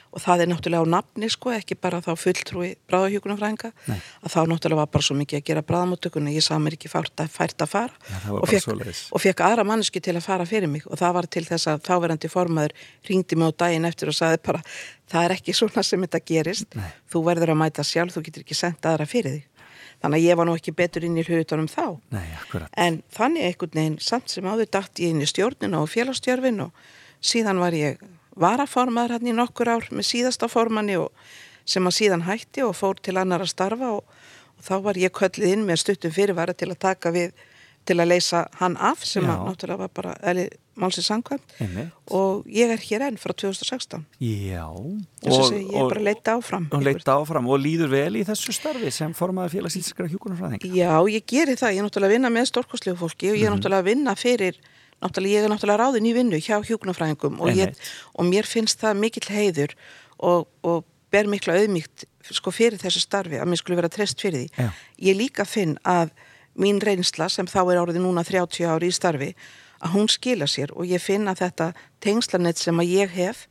og 0.10 0.22
það 0.24 0.44
er 0.44 0.50
náttúrulega 0.50 0.86
á 0.90 0.94
nafni 0.96 1.30
sko, 1.30 1.52
ekki 1.54 1.78
bara 1.78 2.00
þá 2.02 2.10
fulltrúi 2.18 2.70
bráðahjúkunarfræðinga 2.90 3.70
Nei. 3.90 3.98
að 4.26 4.34
þá 4.34 4.40
náttúrulega 4.50 4.80
var 4.82 4.92
bara 4.96 5.06
svo 5.06 5.18
mikið 5.20 5.40
að 5.40 5.46
gera 5.50 5.64
bráðamóttökunni 5.70 6.34
ég 6.34 6.46
sá 6.46 6.56
mér 6.62 6.78
ekki 6.78 6.90
fært 6.92 7.22
að, 7.22 7.30
fært 7.34 7.66
að 7.66 7.72
fara 7.76 7.94
Já, 8.10 8.32
og, 8.34 8.48
fekk, 8.50 8.72
og 9.14 9.24
fekk 9.26 9.44
aðra 9.46 9.66
manneski 9.70 10.02
til 10.02 10.16
að 10.18 10.26
fara 10.26 10.48
fyrir 10.50 10.72
mig 10.72 10.88
og 10.90 10.98
það 11.00 11.16
var 11.20 11.30
til 11.38 11.46
þess 11.46 11.70
að 11.70 11.84
þáverandi 11.86 12.32
formaður 12.34 12.76
ringdi 13.10 13.38
mig 13.38 13.54
á 13.54 13.60
daginn 13.66 13.90
eftir 13.90 14.10
og 14.10 14.18
saði 14.18 14.42
bara 14.50 14.64
það 15.10 15.28
er 15.28 15.36
ekki 15.38 15.58
svona 15.58 15.86
sem 15.86 16.08
þetta 16.08 16.24
gerist 16.26 16.80
Nei. 16.80 16.90
þú 17.12 17.24
verður 17.30 17.54
að 17.54 17.62
mæta 17.62 17.86
sjálf, 17.86 18.18
þú 18.18 18.26
getur 18.26 18.48
ekki 18.48 18.58
senda 18.58 18.96
aðra 18.96 19.10
fyrir 19.10 19.38
þig 19.38 19.49
þannig 20.04 20.22
að 20.22 20.28
ég 20.28 20.40
var 20.40 20.48
nú 20.48 20.56
ekki 20.58 20.76
betur 20.76 21.06
inn 21.08 21.18
í 21.20 21.26
hlutunum 21.28 21.68
þá. 21.72 22.00
Nei, 22.16 22.28
en 22.78 23.02
þannig 23.16 23.50
einhvern 23.50 23.76
veginn 23.76 24.00
samt 24.04 24.32
sem 24.32 24.48
áður 24.48 24.72
datt 24.78 25.02
ég 25.04 25.14
inn 25.14 25.24
í 25.24 25.30
stjórnina 25.30 25.82
og 25.84 25.92
félagstjörfin 25.92 26.64
og 26.68 26.88
síðan 27.20 27.60
var 27.60 27.76
ég 27.76 28.00
varaformaður 28.40 29.18
hann 29.18 29.30
í 29.30 29.36
nokkur 29.36 29.72
ár 29.76 29.88
með 29.92 30.08
síðasta 30.14 30.50
formanni 30.52 30.96
og 31.00 31.12
sem 31.70 31.86
að 31.86 31.98
síðan 32.00 32.26
hætti 32.28 32.64
og 32.66 32.78
fór 32.78 33.00
til 33.04 33.18
annar 33.20 33.44
að 33.44 33.54
starfa 33.54 33.92
og, 34.00 34.04
og 34.58 34.66
þá 34.66 34.76
var 34.88 35.00
ég 35.00 35.14
köllið 35.16 35.56
inn 35.56 35.68
með 35.68 35.84
stuttum 35.84 36.16
fyrirvara 36.16 36.56
til 36.58 36.72
að 36.72 36.82
taka 36.88 37.12
við 37.16 37.36
til 37.88 37.98
að 38.00 38.12
leysa 38.12 38.48
hann 38.60 38.78
af 38.78 39.06
sem 39.08 39.24
Já. 39.24 39.34
að 39.34 39.46
náttúrulega 39.48 39.84
var 39.84 39.94
bara 39.96 40.16
eðli 40.32 40.50
málsins 40.80 41.10
Einmitt. 41.12 41.92
og 42.08 42.46
ég 42.48 42.72
er 42.72 42.80
hér 42.80 43.06
enn 43.10 43.20
frá 43.20 43.34
2016 43.36 44.06
Já. 44.24 44.66
þess 45.24 45.36
að 45.36 45.48
segja, 45.50 45.66
ég 45.68 45.80
er 45.82 45.92
bara 45.92 46.04
leita 46.08 46.36
áfram 46.38 46.68
og 46.72 46.84
leita 46.86 47.16
áfram 47.20 47.50
og 47.52 47.60
líður 47.60 47.92
vel 47.92 48.20
í 48.20 48.26
þessu 48.28 48.56
starfi 48.56 48.92
sem 48.96 49.14
formaður 49.18 49.58
félagsílskara 49.58 50.12
hjúkunarfræðing. 50.14 50.68
Já, 50.72 50.94
ég 51.12 51.26
geri 51.28 51.58
það, 51.60 51.74
ég 51.76 51.82
er 51.82 51.88
náttúrulega 51.88 52.12
að 52.12 52.16
vinna 52.16 52.34
með 52.34 52.52
stórkostlegu 52.54 53.00
fólki 53.00 53.34
og 53.34 53.40
ég 53.40 53.50
er 53.50 53.56
náttúrulega 53.56 53.84
að 53.84 53.90
vinna 53.92 54.16
fyrir 54.20 54.62
náttúrulega, 55.04 55.34
ég 55.34 55.48
er 55.48 55.54
náttúrulega 55.54 55.82
ráðin 55.84 56.08
í 56.08 56.16
vinnu 56.16 56.40
hjá 56.44 56.56
hjúknarfræðingum 56.70 57.42
og, 57.44 57.52
ég, 57.56 57.76
og 58.16 58.30
mér 58.30 58.48
finnst 58.48 58.80
það 58.80 59.04
mikill 59.04 59.28
heiður 59.34 59.76
og, 60.20 60.48
og 60.64 60.88
ber 61.12 61.30
mikla 61.30 61.58
auðmíkt 61.60 62.06
sko 62.30 62.52
fyrir 62.54 62.80
þessu 62.82 63.02
starfi 63.02 63.40
að 63.40 63.50
mér 63.50 63.62
skulle 63.62 63.80
vera 63.80 63.92
treyst 63.92 64.20
fyrir 64.22 64.46
því. 64.46 64.50
Já. 64.60 64.70
Ég 65.10 65.18
líka 65.18 65.46
finn 65.48 65.78
að 65.88 66.12
mín 66.60 66.82
reynsla 66.84 67.30
sem 67.32 67.48
þá 67.50 67.62
er 67.64 67.82
orðið 67.82 68.04
núna 68.04 68.26
30 68.28 68.68
ári 68.70 68.92
í 68.92 68.96
starfi 68.96 69.32
að 69.80 69.96
hún 69.96 70.10
skila 70.12 70.48
sér 70.50 70.74
og 70.76 70.88
ég 70.90 71.02
finn 71.02 71.28
að 71.32 71.46
þetta 71.46 71.72
tengslanett 72.04 72.60
sem 72.60 72.80
að 72.80 72.94
ég 72.94 73.16
hef 73.16 73.46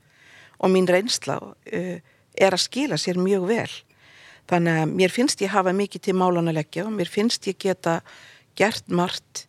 og 0.58 0.72
mín 0.74 0.88
reynsla 0.90 1.38
uh, 1.40 1.98
er 2.38 2.54
að 2.54 2.64
skila 2.64 2.98
sér 3.00 3.20
mjög 3.20 3.48
vel. 3.48 3.70
Þannig 4.48 4.80
að 4.82 4.94
mér 5.00 5.12
finnst 5.12 5.42
ég 5.44 5.52
hafa 5.52 5.74
mikið 5.76 6.06
til 6.06 6.16
málan 6.16 6.48
að 6.48 6.60
leggja 6.60 6.86
og 6.86 6.94
mér 6.96 7.10
finnst 7.12 7.46
ég 7.50 7.58
geta 7.60 7.98
gert 8.58 8.86
margt 8.88 9.44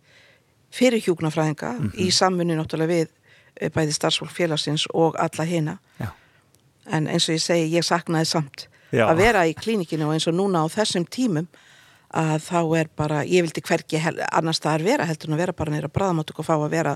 fyrir 0.75 1.01
hjúknarfræðinga 1.03 1.71
í 1.97 2.09
samfunni 2.13 2.57
náttúrulega 2.57 2.91
við 2.91 3.07
eh, 3.07 3.71
bæði 3.73 3.95
starfsfólk 3.95 4.33
félagsins 4.35 4.85
og 4.93 5.17
alla 5.21 5.45
hina. 5.47 5.77
Já. 5.99 6.11
En 6.89 7.07
eins 7.09 7.29
og 7.29 7.37
ég 7.37 7.43
segi, 7.43 7.71
ég 7.73 7.85
saknaði 7.85 8.29
samt 8.29 8.67
Já. 8.91 9.07
að 9.07 9.23
vera 9.23 9.45
í 9.47 9.55
klínikinu 9.57 10.09
og 10.09 10.17
eins 10.17 10.27
og 10.29 10.37
núna 10.37 10.65
á 10.65 10.67
þessum 10.73 11.07
tímum 11.09 11.47
að 12.17 12.37
þá 12.47 12.59
er 12.79 12.89
bara, 12.97 13.19
ég 13.27 13.43
vildi 13.45 13.61
hvergi 13.61 13.99
hel- 14.01 14.23
annars 14.31 14.57
staðar 14.61 14.83
vera 14.87 15.05
heldur 15.09 15.29
en 15.29 15.37
að 15.37 15.43
vera 15.43 15.53
bara 15.53 15.71
neyra 15.75 15.91
bráðamáttuk 15.93 16.39
og 16.41 16.47
fá 16.47 16.55
að 16.57 16.69
vera 16.73 16.95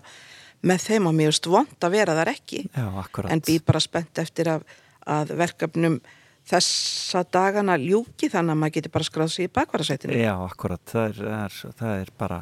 með 0.64 0.86
þeim 0.88 1.07
og 1.11 1.14
mér 1.18 1.30
veist 1.34 1.45
vond 1.51 1.86
að 1.86 1.91
vera 1.97 2.16
þar 2.18 2.32
ekki. 2.34 2.64
Já, 2.74 2.88
en 3.30 3.41
býð 3.43 3.64
bara 3.68 3.80
spennt 3.84 4.18
eftir 4.24 4.49
að, 4.55 4.64
að 5.05 5.34
verkefnum 5.38 5.99
þessa 6.43 7.22
dagana 7.32 7.78
ljúki 7.80 8.28
þannig 8.32 8.51
að 8.51 8.59
maður 8.59 8.74
geti 8.78 8.89
bara 8.91 9.07
skráð 9.07 9.30
sig 9.32 9.47
í 9.47 9.51
bakvarasveitinu. 9.55 10.18
Já, 10.20 10.34
akkurat, 10.43 10.82
það 10.91 11.05
er, 11.05 11.20
það 11.24 11.43
er, 11.45 11.76
það 11.80 11.93
er 12.01 12.09
bara, 12.20 12.39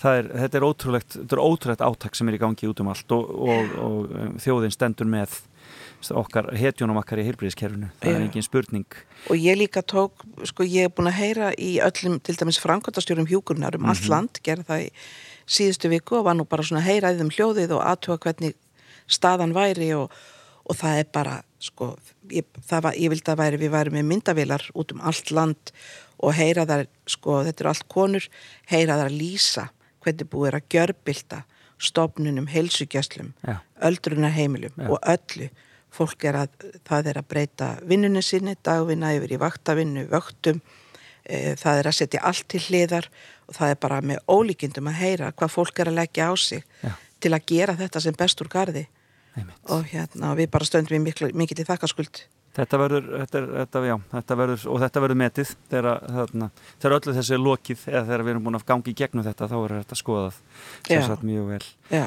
það 0.00 0.20
er, 0.20 0.28
þetta 0.44 0.58
er 0.60 0.66
ótrúlegt, 0.68 1.16
er 1.26 1.42
ótrúlegt 1.42 1.84
átak 1.84 2.16
sem 2.16 2.30
er 2.32 2.38
í 2.38 2.40
gangi 2.40 2.70
út 2.70 2.80
um 2.84 2.88
allt 2.94 3.12
og, 3.16 3.28
og, 3.52 3.74
og 3.82 4.14
um, 4.22 4.32
þjóðin 4.40 4.72
stendur 4.72 5.10
með, 5.12 5.36
okkar 6.10 6.50
hetjónum 6.58 6.98
okkar 6.98 7.20
í 7.22 7.26
heilbríðiskerfinu 7.28 7.90
það 8.00 8.16
er 8.16 8.24
engin 8.24 8.46
spurning. 8.46 8.96
Og 9.30 9.38
ég 9.38 9.58
líka 9.60 9.84
tók, 9.86 10.24
sko 10.48 10.66
ég 10.66 10.88
er 10.88 10.94
búin 10.94 11.10
að 11.10 11.20
heyra 11.20 11.52
í 11.54 11.76
öllum, 11.84 12.18
til 12.24 12.36
dæmis 12.40 12.58
framkvæmtastjórum 12.62 13.28
hjúkurnar 13.30 13.76
um 13.78 13.88
allt 13.92 14.08
land, 14.10 14.42
gerði 14.42 14.66
það 14.68 14.84
í 14.86 14.90
síðustu 15.46 15.90
viku 15.92 16.18
og 16.20 16.26
var 16.28 16.38
nú 16.38 16.46
bara 16.48 16.66
svona 16.66 16.82
að 16.82 16.90
heyra 16.90 17.12
í 17.12 17.20
þeim 17.20 17.32
hljóðið 17.36 17.74
og 17.76 17.84
aðtuga 17.86 18.18
hvernig 18.26 18.56
staðan 19.10 19.54
væri 19.56 19.92
og, 19.98 20.10
og 20.66 20.78
það 20.78 21.02
er 21.02 21.08
bara 21.14 21.36
sko, 21.62 21.92
ég, 22.32 22.46
það 22.66 22.86
var, 22.86 22.98
ég 22.98 23.12
vildi 23.12 23.32
að 23.32 23.42
væri 23.42 23.60
við 23.60 23.74
væri 23.74 23.94
með 23.94 24.08
myndavilar 24.10 24.66
út 24.78 24.94
um 24.94 25.02
allt 25.06 25.30
land 25.34 25.72
og 26.22 26.34
heyra 26.38 26.66
þar, 26.68 26.86
sko, 27.10 27.40
þetta 27.46 27.64
eru 27.64 27.72
allt 27.72 27.88
konur 27.90 28.28
heyra 28.70 28.98
þar 28.98 29.10
að 29.10 29.18
lýsa 29.18 29.68
hvernig 30.02 30.30
búið 30.30 30.50
er 30.50 30.58
að 30.58 30.68
gjörbylta 30.74 31.42
stofnunum, 31.82 32.46
heilsugjastlum 32.50 33.32
öldrunarheimilum 33.82 34.86
og 34.88 34.98
öllu 35.02 35.50
fólk 35.92 36.24
er 36.28 36.38
að, 36.44 36.54
það 36.88 37.10
er 37.12 37.20
að 37.20 37.28
breyta 37.28 37.68
vinnunni 37.88 38.22
sinni, 38.24 38.54
dagvinna 38.64 39.12
yfir 39.16 39.34
í 39.36 39.40
vaktavinnu, 39.42 40.06
vöktum 40.12 40.60
e, 41.24 41.54
það 41.60 41.82
er 41.82 41.90
að 41.90 41.98
setja 42.00 42.24
allt 42.28 42.46
til 42.48 42.62
hliðar 42.66 43.08
og 43.48 43.56
það 43.58 43.74
er 43.74 43.80
bara 43.84 44.00
með 44.12 44.22
ólíkindum 44.32 44.88
að 44.92 45.00
heyra 45.02 45.32
hvað 45.36 45.54
fólk 45.56 45.82
er 45.84 45.92
að 45.92 45.98
leggja 46.00 46.30
á 46.30 46.34
sig 46.40 46.64
Já. 46.82 46.92
til 47.20 47.32
að 47.36 47.46
gera 47.52 47.76
þetta 47.78 48.00
sem 48.06 48.16
best 48.18 48.40
úr 48.44 48.48
gardi 48.52 48.86
Einmitt. 49.36 49.58
og 49.72 49.84
hérna 49.92 50.34
við 50.36 50.50
bara 50.52 50.68
stöndum 50.68 51.04
miklu, 51.04 51.32
mikið 51.32 51.62
til 51.62 51.68
þakkaskuld 51.72 52.24
Þetta 52.52 52.76
verður, 52.76 53.06
þetta, 53.22 53.38
er- 53.38 53.52
þetta, 53.62 53.80
já, 53.88 53.94
þetta 54.12 54.36
verður, 54.36 54.64
og 54.68 54.80
þetta 54.82 55.00
verður 55.00 55.18
metið 55.22 55.52
þegar, 55.72 56.02
þarna, 56.18 56.48
þegar 56.82 56.94
öllu 56.98 57.14
þessu 57.16 57.32
er 57.32 57.40
lokið 57.40 57.84
eða 57.88 58.02
þegar 58.10 58.24
við 58.26 58.32
erum 58.34 58.44
búin 58.44 58.58
að 58.58 58.64
gangi 58.68 58.92
í 58.92 58.96
gegnum 58.98 59.24
þetta 59.24 59.48
þá 59.48 59.54
er 59.62 59.72
þetta 59.78 59.96
skoðað 59.96 60.36
sagt 61.08 61.24
mjög 61.24 61.46
vel. 61.48 61.62
Já, 61.88 62.02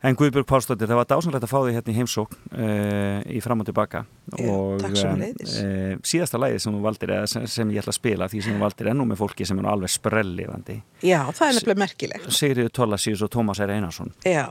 En 0.00 0.16
Guðbjörg 0.16 0.46
Pálsdóttir, 0.48 0.88
það 0.88 0.98
var 1.02 1.08
dásanlegt 1.10 1.44
að 1.44 1.50
fá 1.50 1.58
þig 1.58 1.74
hérna 1.76 1.92
í 1.92 1.96
heimsókn 1.98 2.38
uh, 2.56 3.18
í 3.28 3.40
fram 3.44 3.60
og 3.60 3.66
tilbaka. 3.68 4.00
Já, 4.32 4.46
og 4.48 4.84
eh, 4.86 5.98
síðasta 6.06 6.40
lagið 6.40 6.62
sem 6.64 6.76
þú 6.76 6.80
valdir 6.86 7.12
sem, 7.28 7.44
sem 7.50 7.74
ég 7.74 7.82
ætla 7.82 7.92
að 7.92 7.98
spila 7.98 8.28
því 8.32 8.40
sem 8.46 8.56
þú 8.56 8.62
valdir 8.64 8.90
ennú 8.94 9.04
með 9.10 9.20
fólki 9.20 9.48
sem 9.48 9.60
er 9.60 9.68
alveg 9.68 9.92
sprellifandi. 9.92 10.78
Já 11.04 11.18
það 11.26 11.44
er 11.48 11.58
nefnilega 11.58 11.82
merkilegt. 11.82 12.30
Sigriður 12.32 12.72
Tollasíus 12.80 13.26
og 13.26 13.32
Tómas 13.34 13.60
R. 13.60 13.74
Einarsson. 13.76 14.14
Já, 14.24 14.46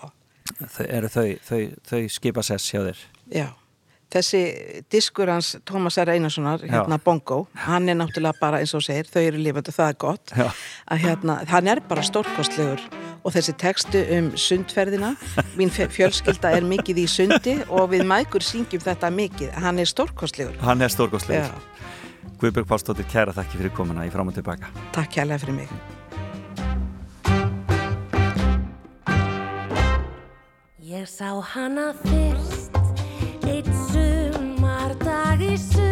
þau, 0.60 0.86
þau, 1.16 1.26
þau, 1.50 1.64
þau 1.90 2.04
skipa 2.20 2.46
sess 2.46 2.70
hjá 2.70 2.84
þér? 2.86 3.04
Já 3.34 3.48
Þessi 4.10 4.40
diskur 4.90 5.30
hans 5.30 5.52
Tómas 5.70 6.00
R. 6.02 6.10
Einarssonar, 6.16 6.64
hérna 6.66 6.98
Bongo, 7.04 7.44
hann 7.68 7.92
er 7.92 7.98
náttúrulega 8.00 8.40
bara 8.42 8.62
eins 8.64 8.74
og 8.74 8.82
segir, 8.82 9.06
þau 9.06 9.22
eru 9.22 9.42
lifandi, 9.46 9.74
það 9.76 9.92
er 9.92 10.00
gott. 10.02 10.34
Já. 10.34 10.48
að 10.90 11.04
hérna, 11.04 11.36
hann 11.52 11.70
er 11.70 11.82
bara 11.86 12.02
stórkostlegur. 12.08 12.82
Og 13.20 13.36
þessi 13.36 13.54
textu 13.60 14.02
um 14.16 14.32
sundferðina 14.40 15.12
mín 15.60 15.70
fjölskylda 15.70 16.56
er 16.58 16.66
mikið 16.66 17.04
í 17.04 17.06
sundi 17.12 17.56
og 17.68 17.92
við 17.94 18.08
mækur 18.10 18.46
syngjum 18.46 18.82
þetta 18.88 19.12
mikið. 19.14 19.54
Hann 19.62 19.84
er 19.84 19.92
stórkostlegur. 19.92 20.58
Hann 20.64 20.82
er 20.82 20.90
stórgóðslegur 20.90 21.52
Já, 21.52 21.54
Guðbjörg 22.40 22.70
Pálsdóttir, 22.72 23.06
kæra 23.12 23.36
þakki 23.36 23.60
fyrir 23.60 23.74
komuna 23.76 24.08
í 24.08 24.12
fram 24.14 24.32
og 24.32 24.38
tilbaka. 24.40 24.72
Takk 24.96 25.14
kærlega 25.20 25.44
fyrir 25.44 25.60
mig. 25.60 25.70
Ég 30.90 31.06
sá 31.06 31.36
hana 31.54 31.92
fyrst 32.02 32.80
eitt 33.50 33.68
sumardag 33.68 33.99
í 35.40 35.89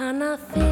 Ég 0.00 0.06
sá 0.06 0.69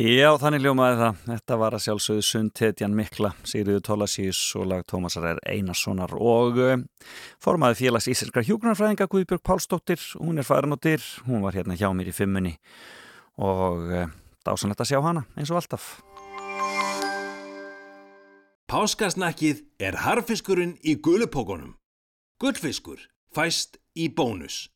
Já, 0.00 0.30
þannig 0.40 0.62
ljómaði 0.64 0.96
það. 0.96 1.16
Þetta 1.26 1.56
var 1.60 1.74
að 1.76 1.82
sjálfsögðu 1.84 2.22
Sundhetjan 2.24 2.94
Mikla, 2.96 3.34
Sigriður 3.44 3.82
Tólasís 3.84 4.38
og 4.56 4.70
lag 4.70 4.84
Tómasar 4.88 5.26
er 5.28 5.40
Einarssonar 5.44 6.14
og 6.16 6.56
uh, 6.56 6.78
formaði 7.44 7.76
félags 7.82 8.06
íslenskra 8.08 8.40
hjúgrunarfræðinga 8.48 9.10
Guðbjörg 9.12 9.42
Pálsdóttir. 9.44 10.00
Hún 10.16 10.40
er 10.40 10.48
farin 10.48 10.72
og 10.72 10.80
dyr, 10.80 11.04
hún 11.26 11.44
var 11.44 11.58
hérna 11.58 11.76
hjá 11.76 11.90
mér 11.92 12.08
í 12.08 12.14
fimmunni 12.16 12.54
og 13.44 13.92
uh, 13.92 14.06
dásanlegt 14.48 14.80
að 14.86 14.90
sjá 14.94 15.02
hana 15.04 15.26
eins 15.36 15.52
og 15.52 15.60
alltaf. 15.60 15.90
Páskasnakkið 18.72 19.66
er 19.84 20.00
harfiskurinn 20.06 20.78
í 20.80 20.96
gulupókunum. 20.96 21.76
Gullfiskur 22.40 23.04
fæst 23.36 23.76
í 23.92 24.08
bónus. 24.08 24.70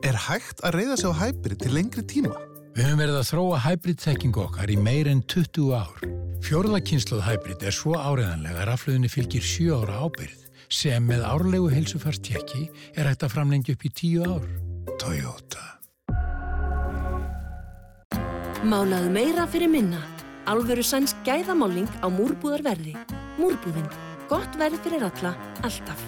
Er 0.00 0.16
hægt 0.30 0.64
að 0.64 0.80
reyða 0.80 0.96
sig 1.02 1.12
á 1.12 1.20
hæpri 1.26 1.60
til 1.60 1.76
lengri 1.76 2.08
tíma? 2.08 2.53
Við 2.74 2.88
höfum 2.88 2.98
verið 2.98 3.16
að 3.20 3.28
þróa 3.28 3.58
hybrid-þekkingu 3.62 4.40
okkar 4.48 4.70
í 4.72 4.76
meir 4.82 5.06
en 5.06 5.20
20 5.30 5.68
ár. 5.78 6.00
Fjórða 6.42 6.80
kynsluð 6.82 7.20
hybrid 7.22 7.60
er 7.62 7.74
svo 7.74 7.92
áreðanlega 7.94 8.64
að 8.64 8.66
rafluðinni 8.66 9.10
fylgir 9.12 9.44
7 9.46 9.76
ára 9.78 10.00
ábyrð 10.02 10.40
sem 10.74 11.04
með 11.06 11.22
árlegu 11.22 11.68
heilsufarstekki 11.70 12.64
er 12.98 13.06
hægt 13.06 13.22
að 13.22 13.30
framlengja 13.36 13.76
upp 13.76 13.84
í 13.86 13.92
10 14.00 14.26
ár. 14.26 14.48
Toyota. 14.98 15.62
Málaðu 18.66 19.12
meira 19.14 19.46
fyrir 19.46 19.70
minna. 19.70 20.02
Alvöru 20.50 20.82
sænsk 20.82 21.22
gæðamáling 21.28 21.86
á 22.02 22.10
múrbúðarverði. 22.10 22.96
Múrbúðin. 23.38 23.86
Gott 24.26 24.58
verð 24.58 24.82
fyrir 24.82 25.06
alla, 25.06 25.36
alltaf. 25.62 26.02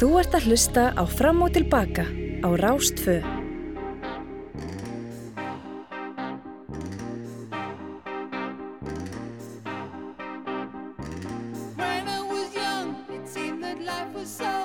Þú 0.00 0.10
ert 0.18 0.34
að 0.34 0.50
hlusta 0.50 0.90
á 0.90 1.06
Fram 1.06 1.46
og 1.46 1.54
Tilbaka 1.54 2.08
á 2.42 2.48
Rástfö. 2.58 3.20
Seemed 14.14 14.26
that 14.26 14.28
life 14.28 14.28
was 14.28 14.30
so 14.30 14.61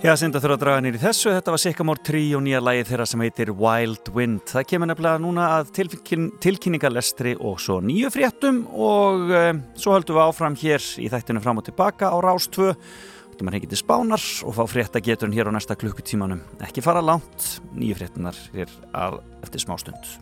Já, 0.00 0.14
synd 0.16 0.32
að 0.32 0.46
þurfa 0.46 0.54
að 0.56 0.60
draga 0.62 0.80
nýri 0.80 0.98
þessu. 1.02 1.28
Þetta 1.28 1.52
var 1.52 1.60
Sikkamór 1.60 1.98
3 2.08 2.20
og 2.38 2.40
nýja 2.46 2.60
lægi 2.64 2.86
þeirra 2.88 3.06
sem 3.10 3.20
heitir 3.20 3.50
Wild 3.52 4.08
Wind. 4.14 4.46
Það 4.48 4.64
kemur 4.70 4.88
nefnilega 4.88 5.20
núna 5.20 5.48
að 5.58 5.72
tilkyn, 5.76 6.30
tilkynningalestri 6.40 7.34
og 7.36 7.58
svo 7.60 7.76
nýju 7.84 8.08
fréttum 8.14 8.62
og 8.72 9.28
e, 9.28 9.42
svo 9.76 9.92
höldum 9.98 10.16
við 10.16 10.22
áfram 10.24 10.56
hér 10.62 10.86
í 11.04 11.10
þættinu 11.12 11.44
fram 11.44 11.60
og 11.60 11.68
tilbaka 11.68 12.08
á 12.08 12.16
Rástvö. 12.16 12.72
Þetta 13.26 13.44
maður 13.44 13.58
hengið 13.58 13.74
til 13.74 13.82
spánar 13.82 14.26
og 14.48 14.56
fá 14.56 14.62
fréttageturinn 14.72 15.36
hér 15.36 15.52
á 15.52 15.56
næsta 15.58 15.76
klukkutímanum. 15.76 16.40
Ekki 16.64 16.86
fara 16.86 17.04
langt, 17.04 17.60
nýju 17.76 18.00
fréttunar 18.00 18.40
er 18.56 18.72
eftir 19.44 19.68
smástund. 19.68 20.16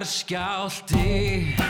Og 0.00 1.67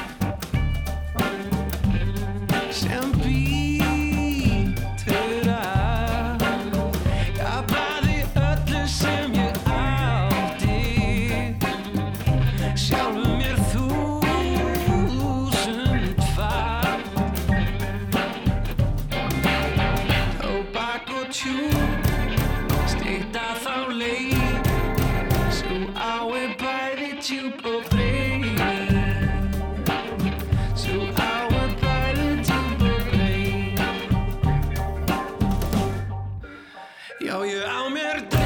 Já, 37.21 37.45
ég 37.45 37.63
á 37.67 37.89
mér 37.91 38.27
draum 38.29 38.38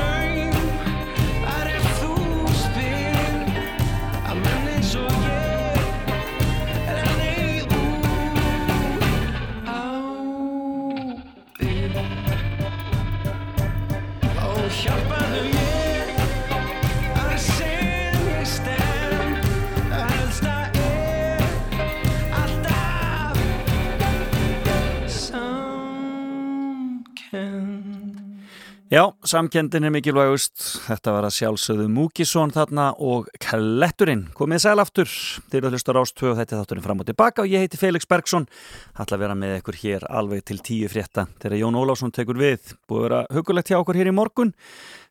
Já, 28.93 29.07
samkendin 29.25 29.87
er 29.89 29.93
mikilvægust. 29.95 30.59
Þetta 30.85 31.15
var 31.15 31.25
að 31.25 31.33
sjálfsögðu 31.39 31.87
Múkisson 31.89 32.51
þarna 32.53 32.91
og 33.01 33.31
Kletturinn. 33.41 34.27
Komið 34.37 34.67
sæl 34.67 34.83
aftur. 34.83 35.09
Eru 35.49 35.71
að 35.71 35.79
hlusta 35.79 35.95
rást 35.97 36.21
og 36.21 36.35
þetta 36.37 36.59
er 36.59 36.61
þátturinn 36.61 36.85
fram 36.85 37.01
og 37.01 37.09
tilbaka 37.09 37.41
og 37.41 37.49
ég 37.49 37.65
heiti 37.65 37.81
Felix 37.81 38.05
Bergsson. 38.05 38.45
Ætla 38.93 39.17
að 39.17 39.25
vera 39.25 39.39
með 39.41 39.55
ykkur 39.63 39.79
hér 39.81 40.05
alveg 40.13 40.45
til 40.45 40.59
tíu 40.61 40.93
frétta 40.93 41.25
þegar 41.41 41.63
Jón 41.63 41.81
Ólásson 41.81 42.13
tekur 42.13 42.37
við. 42.37 42.75
Búið 42.85 43.01
að 43.01 43.07
vera 43.07 43.23
hugulegt 43.39 43.73
hjá 43.73 43.79
okkur 43.79 43.97
hér 44.03 44.13
í 44.13 44.15
morgun. 44.21 44.53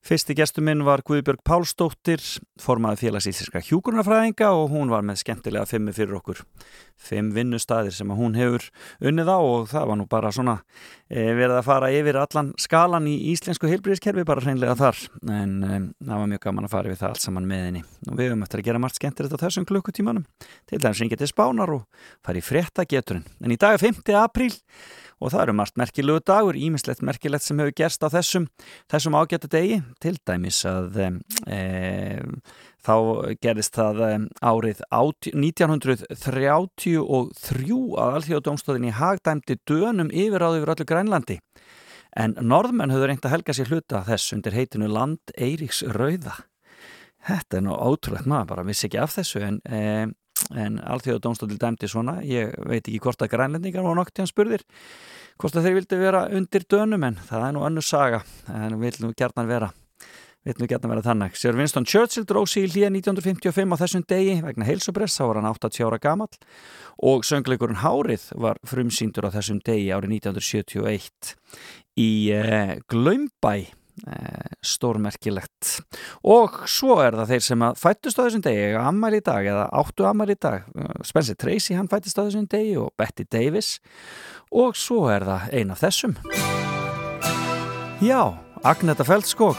Fyrsti 0.02 0.34
gestur 0.34 0.64
minn 0.66 0.80
var 0.82 1.04
Guðbjörg 1.06 1.44
Pálsdóttir, 1.46 2.22
formaði 2.58 3.04
félags 3.04 3.28
íslenska 3.30 3.60
hjúkurnafræðinga 3.68 4.48
og 4.58 4.72
hún 4.74 4.90
var 4.90 5.04
með 5.06 5.20
skemmtilega 5.22 5.68
fimmi 5.70 5.94
fyrir 5.94 6.16
okkur. 6.18 6.40
Fimm 6.98 7.30
vinnustæðir 7.36 7.94
sem 7.94 8.10
hún 8.18 8.34
hefur 8.34 8.66
unnið 8.98 9.30
á 9.30 9.38
og 9.38 9.68
það 9.70 9.86
var 9.92 10.00
nú 10.00 10.08
bara 10.10 10.32
svona 10.34 10.56
e, 11.06 11.28
verið 11.38 11.54
að 11.60 11.68
fara 11.68 11.92
yfir 11.94 12.18
allan 12.18 12.50
skalan 12.58 13.12
í 13.12 13.14
íslensku 13.30 13.70
heilbríðiskerfi 13.70 14.26
bara 14.26 14.42
hreinlega 14.42 14.74
þar. 14.80 15.04
En 15.30 15.54
e, 15.62 15.80
það 16.02 16.24
var 16.24 16.34
mjög 16.34 16.44
gaman 16.48 16.70
að 16.70 16.74
fara 16.74 16.94
við 16.94 17.00
það 17.04 17.14
allt 17.14 17.26
saman 17.28 17.50
með 17.54 17.64
henni. 17.68 17.86
Og 18.10 18.18
við 18.18 18.32
höfum 18.32 18.44
eftir 18.48 18.64
að 18.64 18.72
gera 18.72 18.82
margt 18.82 18.98
skemmtilegt 18.98 19.38
á 19.38 19.44
þessum 19.46 19.70
klukkutímanum. 19.70 20.26
Til 20.66 20.82
dæmis 20.82 21.06
ringið 21.06 21.22
til 21.22 21.30
spánar 21.30 21.78
og 21.78 22.10
fara 22.26 22.42
í 22.42 22.46
frétta 22.46 22.90
geturinn. 22.90 23.30
En 23.46 23.54
í 23.54 23.62
dag 23.62 23.78
er 23.78 23.86
5. 23.86 24.02
apríl 24.18 24.58
og 25.22 25.32
það 25.34 25.44
eru 25.44 25.56
margt 25.60 25.78
merkilegu 25.80 26.22
dagur, 26.26 26.58
ímislegt 26.58 27.04
merkilegt 27.06 27.46
sem 27.46 27.60
hefur 27.62 27.76
gerst 27.78 28.02
á 28.02 28.10
þessum, 28.10 28.48
þessum 28.92 29.18
ágættu 29.18 29.50
degi, 29.54 29.82
til 30.02 30.16
dæmis 30.28 30.62
að 30.70 30.98
e, 31.46 31.60
þá 32.82 32.96
gerist 33.44 33.78
það 33.78 34.02
árið 34.42 34.82
át, 34.90 35.30
1933 35.30 36.48
að 36.52 38.16
alþjóðdómstóðin 38.18 38.90
í 38.90 38.96
hagdæmdi 38.98 39.60
dönum 39.70 40.10
yfiráð 40.10 40.62
yfir 40.62 40.74
öllu 40.76 40.90
Grænlandi. 40.90 41.38
En 42.18 42.34
norðmenn 42.44 42.92
höfðu 42.92 43.08
reynd 43.08 43.26
að 43.28 43.36
helga 43.38 43.54
sér 43.56 43.70
hluta 43.72 44.02
þess 44.08 44.34
undir 44.36 44.58
heitinu 44.58 44.90
Land 44.92 45.32
Eiríks 45.38 45.80
Rauða. 45.96 46.42
Þetta 47.22 47.60
er 47.60 47.64
nú 47.68 47.78
ótrúlegt 47.78 48.28
maður, 48.28 48.50
bara 48.50 48.66
vissi 48.68 48.90
ekki 48.90 49.00
af 49.00 49.14
þessu 49.20 49.46
en... 49.46 49.62
E, 49.70 50.10
en 50.56 50.80
alþjóða 50.82 51.24
dómstóttil 51.26 51.60
dæmdi 51.62 51.90
svona. 51.92 52.20
Ég 52.26 52.54
veit 52.68 52.84
ekki 52.84 53.02
hvort 53.04 53.22
að 53.22 53.34
grænlendingar 53.36 53.86
var 53.86 53.98
nokk 54.00 54.14
til 54.14 54.26
hann 54.26 54.32
spurðir 54.32 54.66
hvort 55.42 55.58
að 55.58 55.68
þeir 55.68 55.78
vildi 55.80 55.98
vera 56.02 56.26
undir 56.38 56.66
dönum 56.70 57.06
en 57.08 57.22
það 57.28 57.46
er 57.48 57.56
nú 57.56 57.64
önnu 57.66 57.84
saga. 57.86 58.22
En 58.52 58.78
við 58.82 59.00
viljum 59.00 59.16
gertan 59.18 59.50
vera 59.50 59.72
við 60.42 60.56
viljum 60.56 60.72
gertan 60.72 60.94
vera 60.94 61.06
þannig. 61.06 61.36
Sir 61.38 61.58
Winston 61.58 61.86
Churchill 61.86 62.26
dróð 62.30 62.48
sig 62.50 62.66
í 62.66 62.72
hlýja 62.72 62.90
1955 62.94 63.74
á 63.74 63.82
þessum 63.82 64.06
degi 64.10 64.38
vegna 64.42 64.68
heilsupress, 64.68 65.20
þá 65.20 65.26
var 65.28 65.40
hann 65.42 65.52
80 65.52 65.86
ára 65.88 66.00
gamall. 66.02 66.32
Og 67.12 67.26
söngleikurinn 67.26 67.82
Hárið 67.82 68.28
var 68.42 68.62
frumsýndur 68.68 69.30
á 69.30 69.36
þessum 69.38 69.62
degi 69.66 69.92
árið 69.94 70.18
1971 70.22 71.36
í 72.02 72.12
eh, 72.34 72.80
Glömbæ 72.90 73.56
stórmerkilegt. 74.66 75.82
Og 76.28 76.62
svo 76.70 77.00
er 77.04 77.18
það 77.20 77.34
þeir 77.34 77.46
sem 77.46 77.66
að 77.66 77.80
fættust 77.82 78.20
á 78.20 78.24
þessum 78.24 78.44
degi 78.46 78.68
ammæli 78.80 79.22
í 79.22 79.26
dag 79.26 79.50
eða 79.54 79.68
áttu 79.82 80.08
ammæli 80.10 80.38
í 80.38 80.42
dag. 80.42 80.68
Spencer 81.08 81.38
Tracy 81.40 81.78
hann 81.78 81.90
fættist 81.92 82.20
á 82.20 82.26
þessum 82.26 82.50
degi 82.52 82.76
og 82.82 82.92
Betty 83.00 83.28
Davis. 83.30 83.78
Og 84.52 84.76
svo 84.80 85.06
er 85.14 85.26
það 85.28 85.56
eina 85.56 85.78
af 85.78 85.86
þessum. 85.86 86.18
Já, 88.02 88.22
Agneta 88.66 89.06
Feldskog. 89.08 89.58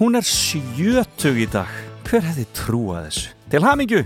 Hún 0.00 0.16
er 0.16 0.24
sjötug 0.24 1.40
í 1.40 1.48
dag. 1.50 1.68
Hver 2.08 2.24
hefði 2.26 2.48
trúað 2.56 3.10
þessu? 3.10 3.36
Til 3.50 3.66
hamingju 3.66 4.04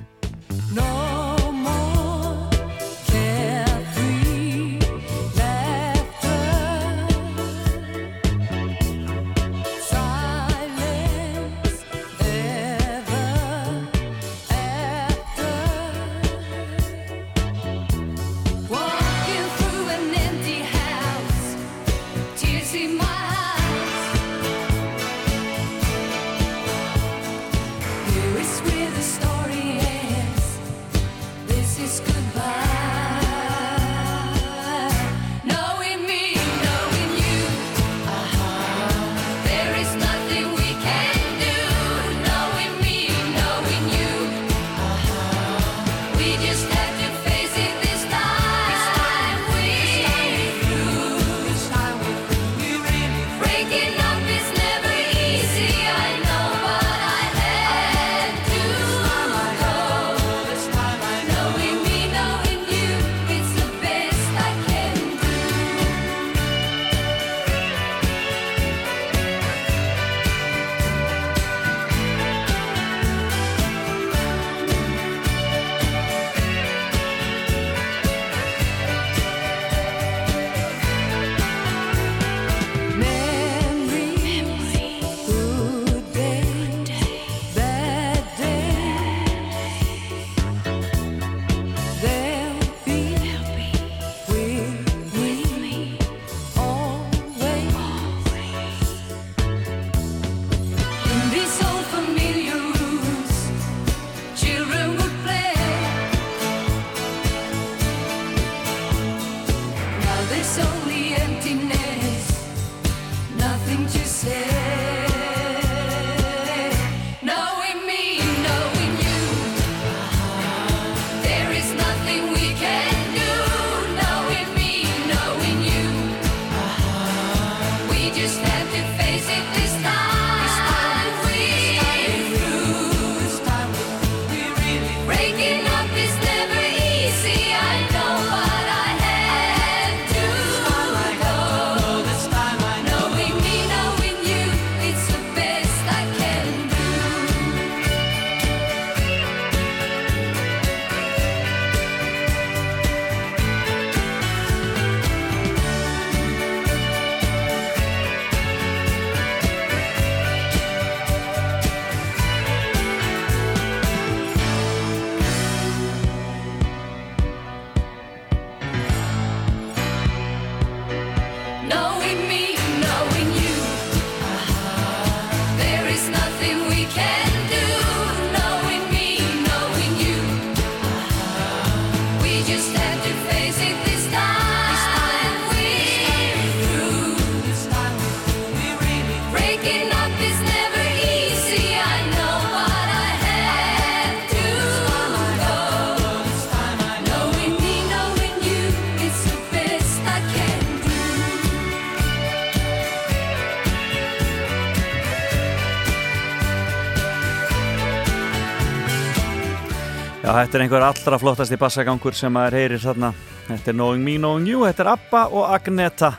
þetta 210.55 210.63
er 210.63 210.69
einhver 210.69 210.85
allra 210.87 211.17
flottasti 211.19 211.57
bassagangur 211.59 212.15
sem 212.15 212.31
maður 212.31 212.55
heyrir 212.55 212.79
þarna. 212.79 213.09
Þetta 213.49 213.73
er 213.73 213.75
Knowing 213.75 214.05
Me, 214.07 214.13
Knowing 214.21 214.45
You, 214.47 214.61
þetta 214.69 214.85
er 214.85 214.89
Abba 214.93 215.23
og 215.35 215.49
Agneta 215.51 216.13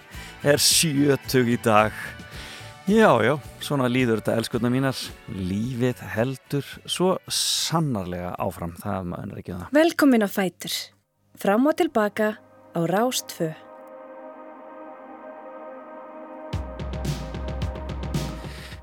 er 0.44 0.60
sjötug 0.60 1.48
í 1.54 1.56
dag. 1.64 1.96
Já, 2.84 3.14
já, 3.24 3.32
svona 3.64 3.88
líður 3.88 4.20
þetta 4.20 4.34
elskutna 4.42 4.72
mínar. 4.74 5.00
Lífið 5.32 6.02
heldur 6.18 6.68
svo 6.84 7.14
sannarlega 7.32 8.34
áfram, 8.44 8.74
það 8.82 9.08
maður 9.14 9.32
er 9.32 9.40
ekki 9.40 9.54
um 9.56 9.62
það. 9.62 9.72
Velkomin 9.78 10.28
á 10.28 10.30
Fætur. 10.36 10.76
Fram 11.40 11.72
og 11.72 11.78
tilbaka 11.80 12.28
á 12.76 12.80
Rástfö. 12.92 13.50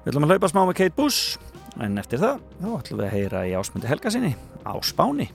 Við 0.00 0.14
ætlum 0.14 0.30
að 0.30 0.32
hlaupa 0.32 0.52
smá 0.54 0.62
með 0.64 0.80
Kate 0.80 0.96
Bush, 0.96 1.36
en 1.76 2.00
eftir 2.00 2.24
það, 2.24 2.40
þá 2.56 2.68
ætlum 2.72 3.04
við 3.04 3.06
að 3.10 3.14
heyra 3.18 3.44
í 3.44 3.54
ásmundi 3.60 3.92
Helga 3.92 4.16
sinni 4.16 4.32
á 4.64 4.72
Spáni. 4.80 5.28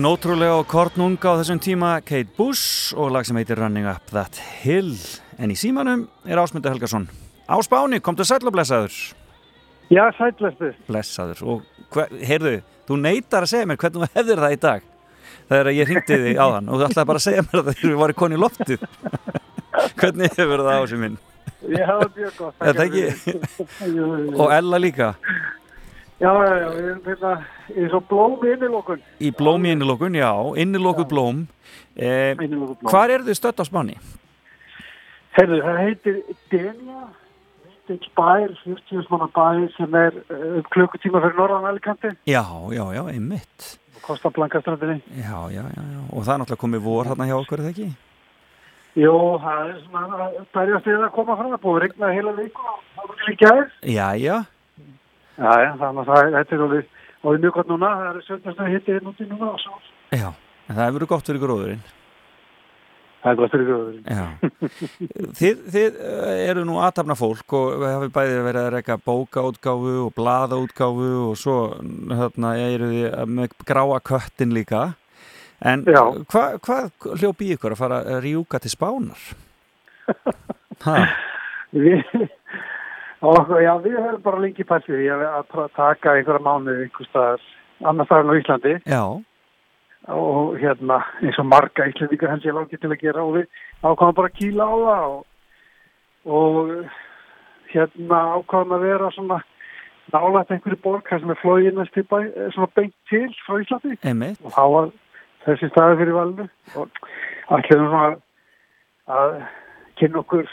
Hinn 0.00 0.08
ótrúlega 0.08 0.54
og 0.56 0.64
kortnunga 0.64 1.28
á 1.28 1.36
þessum 1.36 1.58
tíma 1.60 1.88
Kate 2.00 2.32
Bush 2.32 2.94
og 2.96 3.10
lag 3.12 3.26
sem 3.28 3.36
heitir 3.36 3.58
Running 3.60 3.84
Up 3.84 4.06
That 4.08 4.38
Hill. 4.62 4.94
En 5.36 5.52
í 5.52 5.56
símanum 5.60 6.06
er 6.24 6.40
Ásmundur 6.40 6.72
Helgason. 6.72 7.04
Á 7.44 7.60
Spáni, 7.60 8.00
komdu 8.00 8.24
sæll 8.24 8.48
og 8.48 8.54
blessaður. 8.54 8.96
Já, 9.92 10.06
sætlestu 10.16 10.70
blessaður. 10.88 11.42
Og 11.44 11.84
hver, 11.92 12.16
heyrðu, 12.16 12.54
þú 12.88 13.00
neytar 13.02 13.44
að 13.44 13.52
segja 13.52 13.68
mér 13.68 13.82
hvernig 13.82 14.00
þú 14.00 14.10
hefðir 14.16 14.42
það 14.46 14.56
í 14.56 14.60
dag 14.64 14.88
þegar 15.50 15.72
ég 15.76 15.92
hringdi 15.92 16.20
þig 16.24 16.40
á 16.40 16.46
þann 16.48 16.70
og 16.72 16.80
þú 16.80 16.88
ætlaði 16.88 17.10
bara 17.12 17.20
að 17.20 17.26
segja 17.26 17.44
mér 17.44 17.58
það 17.60 17.72
þegar 17.74 17.90
við 17.92 18.00
varum 18.06 18.20
koni 18.24 18.40
loftið. 18.40 18.88
Hvernig 20.00 20.40
hefur 20.40 20.64
það 20.64 20.78
ásum 20.78 21.04
minn? 21.04 21.24
Ég 21.68 21.84
hafa 21.84 22.08
mjög 22.16 22.36
gott 22.38 22.62
Er 22.64 22.76
það 22.78 22.86
ekki? 22.86 23.34
Jú, 23.84 24.06
jú. 24.08 24.36
og 24.40 24.52
Ella 24.54 24.78
líka 24.80 25.10
Já, 26.20 26.30
já, 26.36 26.56
já, 26.60 26.66
við 26.74 26.88
erum 26.90 27.06
hérna 27.08 27.30
í 27.72 27.86
svo 27.88 28.00
blóm 28.10 28.42
innilokun. 28.44 29.04
Í 29.24 29.30
blóm 29.38 29.64
í 29.64 29.70
innilokun, 29.72 30.18
já, 30.20 30.32
innilokuð 30.60 31.06
blóm. 31.08 31.46
Eh, 31.96 32.34
blóm. 32.36 32.74
hvar 32.84 33.12
eru 33.14 33.24
þið 33.24 33.38
stött 33.38 33.62
á 33.62 33.64
Spáni? 33.64 33.96
Herðu, 35.38 35.62
það 35.64 35.80
heitir 35.80 36.20
Denia 36.52 37.06
lítill 37.90 38.12
bær, 38.18 38.52
40 38.64 39.08
manna 39.10 39.30
bær 39.34 39.64
sem 39.76 39.96
er 39.98 40.20
uh, 40.28 40.58
um 40.58 40.68
klukkutíma 40.74 41.22
fyrir 41.24 41.38
norðan 41.38 41.68
Alikanti 41.70 42.12
Já, 42.28 42.44
já, 42.74 42.84
já, 42.94 43.02
einmitt. 43.10 43.78
Og 43.96 44.04
Kosta 44.04 44.30
Blankastrandinni 44.30 45.00
Já, 45.16 45.48
já, 45.50 45.64
já, 45.64 45.82
já, 45.82 46.00
og 46.12 46.24
það 46.24 46.34
er 46.34 46.42
náttúrulega 46.42 46.64
komið 46.66 46.86
vor 46.86 47.10
hérna 47.10 47.28
hjá 47.30 47.36
okkur, 47.40 47.58
er 47.60 47.68
það 47.68 47.74
ekki? 47.74 47.90
Jó, 49.00 49.16
það 49.40 49.68
er 49.70 49.82
svona 49.86 50.22
að 50.26 50.38
berjast 50.54 50.88
við 50.90 51.04
að 51.04 51.12
koma 51.14 51.36
fram. 51.38 51.50
Það 51.52 51.58
er 51.58 51.64
búið 51.64 51.76
að 51.76 51.84
regna 51.84 52.14
heila 52.16 52.32
viku 52.38 52.64
og 52.66 52.80
það 52.96 53.12
er 53.14 53.28
líka 53.30 53.52
er 53.54 53.68
Já, 53.86 54.08
já, 54.18 54.36
Já, 55.40 55.52
já, 55.56 55.70
þannig 55.80 56.10
að 56.10 56.34
þetta 56.34 56.56
er 56.56 56.64
alveg 56.66 56.90
alveg 57.20 57.44
mjög 57.44 57.56
gott 57.56 57.70
núna, 57.70 57.94
það 58.00 58.10
er 58.10 58.26
17. 58.26 58.68
hitti 58.74 58.92
hérna 58.96 59.12
úti 59.12 59.28
núna 59.28 59.48
og 59.54 59.62
svo 59.62 59.78
já, 60.12 60.28
en 60.66 60.76
það 60.76 60.84
hefur 60.84 60.98
verið 60.98 61.10
gott 61.12 61.30
fyrir 61.30 61.42
gróðurinn. 61.44 61.82
Það 63.20 63.30
er 63.30 63.38
gott 63.40 63.54
fyrir 63.54 63.66
gróðurinn. 63.68 64.04
Já, 64.08 64.26
þið, 65.40 65.62
þið 65.74 65.98
eh, 66.12 66.42
eru 66.48 66.64
nú 66.68 66.78
aðtapna 66.80 67.16
fólk 67.20 67.56
og 67.56 67.84
hafið 67.84 68.14
bæði 68.16 68.38
verið 68.46 68.62
að 68.62 68.72
reyka 68.76 68.98
bókaútgáfu 69.04 69.94
og 70.06 70.14
blaðaútgáfu 70.16 71.10
og 71.26 71.36
svo 71.40 71.56
hérna 72.08 72.54
eru 72.64 72.90
þið 72.94 73.34
með 73.38 73.56
gráa 73.68 74.00
köttin 74.12 74.56
líka. 74.56 74.90
En 75.60 75.84
hvað 75.84 76.60
hva 76.64 76.78
hljóp 77.20 77.42
í 77.44 77.50
ykkur 77.56 77.76
að 77.76 77.82
fara 77.82 78.04
að 78.08 78.22
rjúka 78.28 78.60
til 78.60 78.72
spánar? 78.76 79.30
Ha, 80.80 80.94
Við, 81.76 82.00
og, 83.20 83.50
já, 83.60 83.72
við 83.84 83.98
höfum 83.98 84.22
bara 84.24 84.44
lengi 84.44 84.64
pælt 84.64 84.86
við 84.88 85.10
að, 85.14 85.26
að 85.28 85.74
taka 85.76 86.14
einhverja 86.16 86.44
mánuði 86.44 86.86
einhver 86.86 87.08
staðar, 87.10 87.44
annars 87.84 88.08
staðar 88.08 88.32
á 88.32 88.40
Íslandi. 88.40 88.76
Já, 88.88 89.04
og 90.08 90.56
hérna 90.58 91.02
eins 91.20 91.38
og 91.38 91.48
marga 91.50 91.86
Íslandíkar 91.90 92.32
held 92.32 92.46
ég 92.46 92.56
langið 92.56 92.82
til 92.82 92.90
að 92.90 93.02
gera. 93.02 93.24
Og 93.24 93.36
við 93.36 93.46
ákvæmum 93.84 94.16
bara 94.16 94.30
að 94.30 94.38
kýla 94.38 94.66
á 94.66 94.74
það 94.86 95.06
og, 95.10 95.24
og 96.40 96.72
hérna 97.74 98.22
ákvæmum 98.38 98.76
að 98.76 98.86
vera 98.88 99.12
svona 99.16 99.40
nálægt 100.10 100.54
einhverju 100.54 100.80
borg 100.82 101.10
þar 101.10 101.22
sem 101.22 101.34
er 101.34 101.40
flóið 101.42 101.76
næstu 101.76 102.02
bæ, 102.08 102.16
eh, 102.24 102.48
svona 102.54 102.72
beint 102.74 102.96
til 103.10 103.28
frá 103.44 103.60
Íslandi. 103.60 103.98
Einmitt. 104.02 104.40
Og 104.44 104.56
þá 104.56 104.64
var 104.74 104.90
þessi 105.44 105.70
staði 105.70 106.00
fyrir 106.00 106.16
valinu. 106.16 106.48
Og 106.76 106.88
allir 107.50 107.84
svona 107.84 108.16
að 109.10 109.36
kynna 110.00 110.24
okkur 110.24 110.50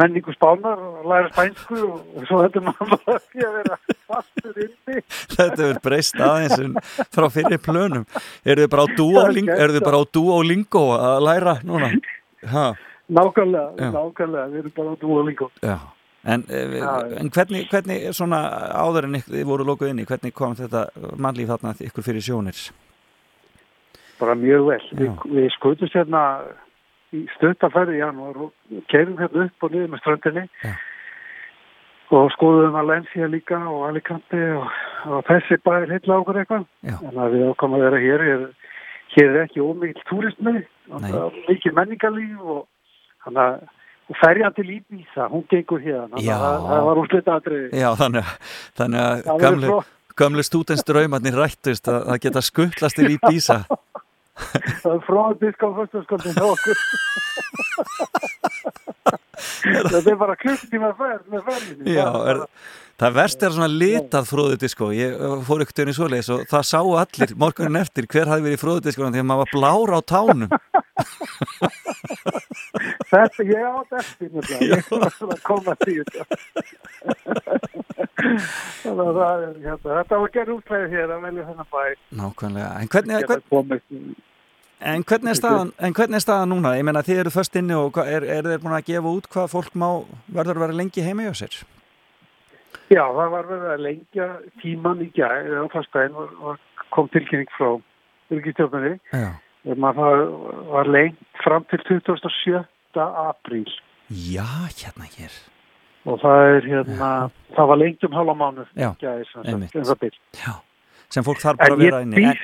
menningu 0.00 0.34
spánar 0.34 0.80
og 0.80 1.06
læra 1.10 1.30
spænsku 1.32 1.78
og 1.84 2.26
svo 2.28 2.42
þetta 2.44 2.62
maður 2.66 2.92
bara 2.92 3.16
ekki 3.18 3.46
að 3.46 3.56
vera 3.58 3.78
fastur 4.10 4.60
inni 4.66 4.98
þetta 5.36 5.48
hefur 5.62 5.80
breyst 5.86 6.20
aðeins 6.28 6.92
frá 7.14 7.28
fyrir 7.36 7.62
plönum 7.62 8.06
eru 8.44 8.66
þið 8.66 8.70
bara 8.74 8.86
á 8.86 8.88
Duolingo, 8.98 9.56
eru 9.56 9.76
þið 9.78 9.88
bara 9.88 10.02
á 10.02 10.04
Duolingo 10.18 10.84
að 10.98 11.24
læra 11.28 11.56
núna? 11.68 11.90
Ha, 12.52 12.68
nákvæmlega, 13.08 13.90
nákvæmlega, 13.96 14.46
við 14.52 14.62
erum 14.64 14.76
bara 14.78 14.94
á 14.94 14.96
Duolingo 15.00 15.50
já 15.62 15.78
En, 16.22 16.44
eh, 16.54 16.76
en 17.18 17.32
hvernig, 17.34 17.64
hvernig 17.66 18.12
svona 18.14 18.38
áður 18.78 19.08
en 19.08 19.16
þið 19.26 19.40
voru 19.42 19.64
lokuð 19.66 19.88
inni, 19.90 20.04
hvernig 20.06 20.30
kom 20.30 20.52
þetta 20.54 20.84
mannlíf 21.18 21.48
þarna 21.50 21.72
ykkur 21.82 22.04
fyrir 22.06 22.22
sjónir? 22.22 22.60
bara 24.22 24.34
mjög 24.38 24.68
vel. 24.70 24.82
Já. 24.90 24.98
Við, 25.00 25.24
við 25.36 25.48
skutust 25.56 25.96
hérna 25.96 26.22
í 27.12 27.22
stöttafæri 27.36 27.98
í 27.98 28.00
janúar 28.02 28.38
og 28.46 28.52
keirum 28.92 29.18
hérna 29.20 29.46
upp 29.48 29.66
og 29.66 29.74
niður 29.74 29.90
með 29.92 30.02
ströndinni 30.04 30.44
Já. 30.64 30.72
og 32.12 32.30
skoðum 32.36 32.74
Valencia 32.76 33.28
líka 33.32 33.58
og 33.68 33.86
Alicante 33.88 34.40
og, 34.58 34.66
og 35.08 35.22
þessi 35.28 35.58
bæri 35.64 35.90
heitla 35.92 36.18
okkur 36.22 36.40
eitthvað. 36.42 36.66
Já. 36.84 36.96
En 37.08 37.20
að 37.24 37.36
við 37.36 37.46
ákomum 37.52 37.78
að 37.80 37.86
vera 37.88 38.00
hér, 38.02 38.24
hér, 38.28 38.42
hér 39.16 39.30
er 39.30 39.40
ekki 39.46 39.64
ómikil 39.64 40.04
túrismi 40.10 40.56
er 40.62 41.38
mikil 41.48 41.72
menningarlíf 41.78 42.42
og 42.42 42.66
þannig 43.24 43.46
að 43.46 43.62
og 44.10 44.16
ferjan 44.18 44.52
til 44.52 44.66
Íbísa, 44.74 45.28
hún 45.30 45.44
gengur 45.48 45.80
hérna, 45.80 46.18
þannig 46.18 46.32
að 46.34 46.64
það, 46.66 46.80
var 46.88 46.98
úrslita 47.00 47.34
atriði. 47.38 47.68
Já, 47.80 47.88
þannig, 47.96 48.26
að- 48.26 48.56
þannig 48.80 49.00
að 49.06 49.38
gamlu, 49.40 49.76
gamlu 50.20 50.42
stúdensdraumarnir 50.44 51.38
rættust 51.38 51.88
að, 51.88 52.00
að 52.12 52.18
geta 52.26 52.42
skuttlast 52.44 52.98
í 53.00 53.14
Bísa. 53.22 53.62
Það 54.82 54.92
er 54.92 55.02
fróðan 55.06 55.40
disk 55.40 55.60
á 55.62 55.68
fyrstaskaldin 55.78 56.36
hjá 56.36 56.46
okkur. 56.50 56.78
Þetta 59.62 60.10
er 60.12 60.18
bara 60.20 60.36
klukkutíma 60.38 60.92
ferð 60.98 61.24
með 61.32 61.40
ferðinni. 61.48 61.96
Já, 61.96 62.08
Það 63.02 63.08
það 63.08 63.16
verst 63.16 63.40
er 63.42 63.54
svona 63.56 63.66
litað 63.72 64.26
fróðutisko. 64.28 64.88
Ég 64.94 65.14
uh, 65.16 65.40
fór 65.42 65.64
ykkur 65.64 65.90
í 65.90 65.94
svoleiðis 65.96 66.28
og 66.30 66.44
það 66.50 66.68
sáu 66.68 66.92
allir 67.00 67.32
morgunin 67.40 67.80
eftir 67.80 68.06
hver 68.06 68.30
hafði 68.30 68.44
verið 68.46 68.58
í 68.58 68.60
fróðutiskona 68.62 69.10
því 69.14 69.22
að 69.22 69.28
maður 69.30 69.42
var 69.42 69.50
blár 69.56 69.90
á 69.90 70.00
tánum. 70.12 70.50
Þetta, 73.12 73.44
ég 73.44 73.62
átt 73.66 73.92
eftir 73.98 74.28
ég 74.70 74.86
var 74.92 75.08
að 75.08 75.42
koma 75.44 75.74
þetta. 75.82 76.22
Þannig 78.82 79.18
að 79.26 79.42
hérna, 79.64 79.96
þetta 79.98 80.18
var 80.22 80.30
gerð 80.36 80.52
útlæðið 80.56 80.94
hér 80.94 81.08
að 81.10 81.24
velja 81.26 81.46
þennan 81.48 81.68
bæ. 81.72 81.82
Nákvæmlega. 82.20 82.70
En 82.78 82.92
hvernig, 82.92 83.14
Geta 83.18 83.32
hvern, 83.32 83.44
komist, 83.50 83.88
en 84.84 85.04
hvernig, 85.06 85.30
er 85.30 85.38
staðan, 85.38 85.70
en 85.78 85.94
hvernig 85.96 86.18
er 86.18 86.24
staðan 86.24 86.52
núna? 86.52 86.74
Ég 86.78 86.86
meina 86.88 87.04
þið 87.06 87.22
eru 87.22 87.32
först 87.34 87.56
inni 87.60 87.76
og 87.78 88.00
er, 88.02 88.26
er 88.26 88.48
þeir 88.48 88.64
búin 88.64 88.76
að 88.78 88.88
gefa 88.90 89.14
út 89.18 89.28
hvað 89.32 89.52
fólk 89.52 89.78
má 89.78 89.88
verður 90.26 90.58
að 90.58 90.66
vera 90.66 90.78
lengi 90.80 91.04
heima 91.06 91.28
hjá 91.28 91.34
sér? 91.44 91.62
já, 92.92 93.04
það 93.16 93.30
var 93.34 93.48
verið 93.48 93.70
að 93.72 93.84
lengja 93.86 94.26
tíman 94.62 95.04
í 95.04 95.08
gæð, 95.16 95.48
eða 95.52 96.26
og 96.42 96.66
kom 96.92 97.08
tilkynning 97.12 97.48
frá 97.56 97.70
yrkistjófnari. 98.32 98.98
Já. 99.12 99.30
Um 99.72 99.86
að 99.86 100.00
það 100.00 100.20
var 100.72 100.88
lengt 100.90 101.40
fram 101.44 101.64
til 101.70 101.78
27. 101.86 102.64
apríl 102.98 103.70
Já, 104.10 104.48
hérna 104.74 105.06
hér. 105.06 105.36
og 106.04 106.18
það 106.18 106.40
er 106.48 106.66
hérna, 106.66 107.10
það 107.54 107.68
var 107.70 107.78
lengt 107.78 108.04
um 108.04 108.16
halva 108.18 108.34
mánuð. 108.34 108.68
Já, 108.74 108.90
einmitt. 109.44 109.76
um. 109.76 110.10
Já. 110.34 110.52
Sem 111.08 111.24
fólk 111.24 111.38
þarf 111.38 111.60
bara 111.60 111.76
að 111.76 111.84
ég 111.84 111.92
vera 111.92 112.02
inni. 112.02 112.24
En, 112.26 112.36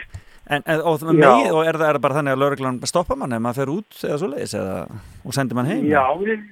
en, 0.48 0.62
en, 0.64 0.82
og, 0.82 1.02
Já. 1.02 1.12
megi, 1.12 1.50
og 1.52 1.62
er, 1.62 1.78
það, 1.78 1.88
er 1.88 1.98
það 1.98 2.04
bara 2.06 2.18
þannig 2.18 2.36
að 2.36 2.42
lauruglan 2.42 2.80
stoppa 2.88 3.16
mann 3.18 3.36
ef 3.36 3.42
maður 3.44 3.60
fer 3.60 3.72
út 3.74 4.02
eða 4.08 4.18
svo 4.22 4.30
leiðis 4.32 4.54
eða, 4.58 4.76
og 5.24 5.36
sendir 5.36 5.58
mann 5.58 5.70
heim? 5.70 5.86
Já, 5.88 6.04
við, 6.22 6.44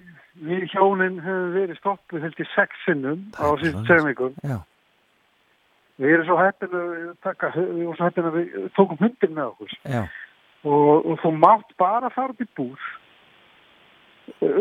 við 0.46 0.64
hjónin 0.74 1.20
höfum 1.24 1.52
verið 1.56 1.80
stoppuð 1.80 2.26
held 2.26 2.42
í 2.42 2.48
sex 2.54 2.82
sinnum 2.84 3.26
á 3.36 3.46
síðan. 3.62 4.36
Já. 4.44 4.58
Við 5.96 6.12
erum 6.12 6.28
svo 6.28 6.36
heppin 6.36 6.76
að 6.76 7.12
taka, 7.24 7.50
við 7.56 7.82
erum 7.86 7.96
svo 7.96 8.08
heppin 8.10 8.28
að 8.28 8.34
við 8.36 8.56
tókum 8.76 9.00
hundin 9.00 9.32
með 9.32 9.46
okkur 9.54 9.76
Já. 9.88 10.02
og, 10.68 11.06
og 11.08 11.22
þú 11.22 11.32
mátt 11.40 11.72
bara 11.80 12.12
fara 12.12 12.34
upp 12.34 12.44
í 12.44 12.48
búr 12.58 12.90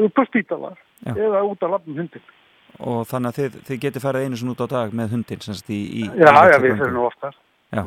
upp 0.06 0.22
á 0.22 0.24
spítalar 0.30 0.78
Já. 1.03 1.12
eða 1.12 1.44
út 1.44 1.66
að 1.66 1.76
lafnum 1.76 1.99
hundin. 1.99 2.32
Og 2.76 3.03
þannig 3.07 3.32
að 3.32 3.40
þið, 3.40 3.57
þið 3.68 3.82
getið 3.84 4.03
farið 4.03 4.26
einu 4.26 4.40
svona 4.40 4.56
út 4.56 4.64
á 4.64 4.68
dag 4.72 4.95
með 4.95 5.12
hundin 5.16 5.44
sem 5.44 5.60
í, 5.68 5.82
í 6.03 6.06
Já, 6.07 6.32
í 6.32 6.53
já, 6.53 6.57
við 6.64 6.80
fyrir 6.80 6.95
nú 6.95 7.03
oftar. 7.07 7.36
Já. 7.76 7.84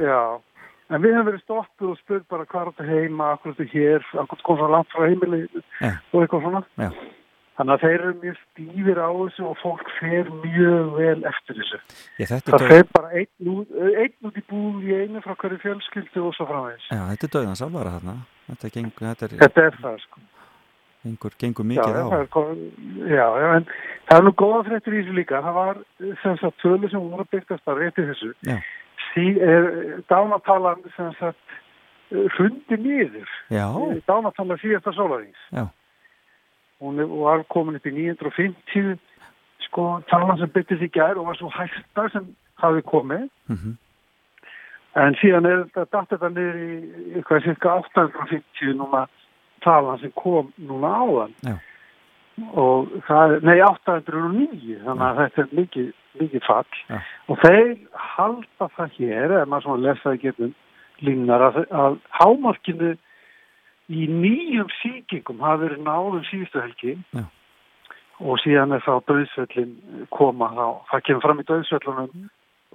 En 0.88 1.02
við 1.04 1.12
höfum 1.18 1.26
verið 1.28 1.42
stoppuð 1.44 1.90
og 1.92 1.98
spurt 2.00 2.28
bara 2.32 2.46
hvað 2.48 2.60
er 2.62 2.70
þetta 2.72 2.86
heima, 2.88 3.26
hvað 3.42 3.50
er 3.50 3.56
þetta 3.58 3.72
hér, 3.76 4.04
hvað 4.14 4.42
kom 4.46 4.56
svo 4.60 4.68
langt 4.72 4.92
frá 4.94 5.02
heimili 5.04 5.40
Já. 5.82 5.90
og 6.12 6.22
eitthvað 6.22 6.44
svona. 6.46 6.62
Já. 6.80 6.90
Þannig 7.58 7.74
að 7.74 7.82
þeir 7.82 7.94
eru 7.98 8.12
mjög 8.22 8.36
stífir 8.38 8.98
á 9.02 9.08
þessu 9.18 9.44
og 9.50 9.56
fólk 9.58 9.88
fer 9.98 10.28
mjög 10.44 10.92
vel 10.94 11.24
eftir 11.26 11.56
þessu. 11.58 11.80
Ég, 12.22 12.28
þetta, 12.30 12.52
Það 12.54 12.62
er 12.64 12.70
fer 12.72 12.84
bara 12.94 13.08
einn 13.18 13.50
út, 13.52 13.72
einn 13.98 14.28
út 14.30 14.38
í 14.38 14.44
búð 14.48 14.86
í 14.86 14.94
einu 14.94 15.22
frá 15.24 15.34
hverju 15.42 15.58
fjölskyldu 15.64 16.22
og 16.28 16.36
svo 16.38 16.46
framvegis. 16.46 16.86
já, 16.94 17.00
þetta 17.10 17.26
er 17.28 17.32
döðans 17.34 17.62
alvara 17.66 17.94
þarna. 17.98 18.14
Þetta, 18.48 18.70
gengur, 18.78 19.06
þetta, 19.10 19.26
er, 19.26 19.36
Þetta 19.42 19.64
er 19.66 19.78
það, 19.82 19.98
sko. 20.06 20.20
gengur, 21.02 21.34
gengur 21.42 21.66
mikið 21.74 21.98
já, 21.98 22.04
á. 22.06 22.08
er, 22.20 22.26
kom- 22.32 22.56
já, 23.10 23.26
en 23.58 23.66
það 24.08 24.16
er 24.20 24.24
nú 24.24 24.32
góða 24.38 24.62
fréttir 24.70 24.94
í 24.94 25.02
þessu 25.02 25.18
líka. 25.18 25.42
Það 25.42 25.58
var 25.58 25.82
sem 26.22 26.38
sagt 26.38 26.62
tölu 26.62 26.88
sem 26.88 27.10
voru 27.10 27.26
byggt 27.28 27.50
að 27.58 27.82
í 27.88 27.90
þessu. 27.98 28.32
Já. 28.46 28.56
Sí, 29.12 29.34
dánatalan 30.10 30.82
sem 30.96 31.12
sagt 31.18 31.58
hrundi 32.10 32.76
niður. 32.76 33.28
Já. 33.52 33.66
Dánatalan 34.08 34.60
síðasta 34.62 34.92
sólarins. 34.96 35.42
Já. 35.52 35.68
Hún 36.78 37.00
var 37.20 37.44
komin 37.50 37.76
upp 37.78 37.86
í 37.86 37.92
950 37.94 38.98
sko 39.66 40.00
talan 40.08 40.38
sem 40.38 40.50
byrtist 40.54 40.84
í 40.86 40.90
gær 40.94 41.18
og 41.18 41.28
var 41.28 41.38
svo 41.38 41.50
hægsta 41.52 42.08
sem 42.12 42.34
hafi 42.62 42.82
komið. 42.86 43.28
Mhm. 43.48 43.76
En 44.98 45.14
síðan 45.20 45.46
er 45.46 45.64
þetta 45.64 45.84
datt 45.92 46.10
þetta 46.10 46.28
niður 46.32 46.58
í 46.58 46.70
eitthvað 47.18 47.44
cirka 47.44 47.74
850 47.82 48.74
núna 48.78 49.06
talan 49.62 49.98
sem 50.00 50.12
kom 50.16 50.52
núna 50.58 50.92
áðan. 51.02 51.34
Já. 51.42 51.58
Og 52.54 52.88
það 53.08 53.34
er, 53.34 53.40
nei 53.42 53.60
809, 53.60 54.78
þannig 54.84 55.06
að 55.06 55.20
þetta 55.22 55.42
er 55.42 55.54
mikið, 55.58 55.88
mikið 56.22 56.46
fall. 56.46 56.78
Já. 56.88 56.98
Og 57.28 57.42
þeir 57.44 57.74
halda 58.14 58.70
það 58.76 58.96
hér, 58.98 59.36
ef 59.40 59.50
maður 59.50 59.66
svona 59.66 59.84
lesa 59.86 60.06
það 60.06 60.22
getum 60.24 60.54
línar, 61.06 61.44
að, 61.48 61.58
að 61.70 61.98
hámarkinu 62.18 62.94
í 63.88 64.06
nýjum 64.12 64.70
síkingum 64.78 65.42
hafa 65.44 65.62
verið 65.64 65.84
náðum 65.86 66.24
síðustu 66.28 66.60
helgi 66.60 66.96
Já. 67.16 67.24
og 68.20 68.40
síðan 68.42 68.74
er 68.76 68.82
þá 68.84 68.92
döðsvellin 69.08 69.76
koma 70.12 70.50
þá, 70.56 70.66
það 70.90 71.04
kemur 71.06 71.24
fram 71.24 71.40
í 71.40 71.46
döðsvellunum 71.48 72.26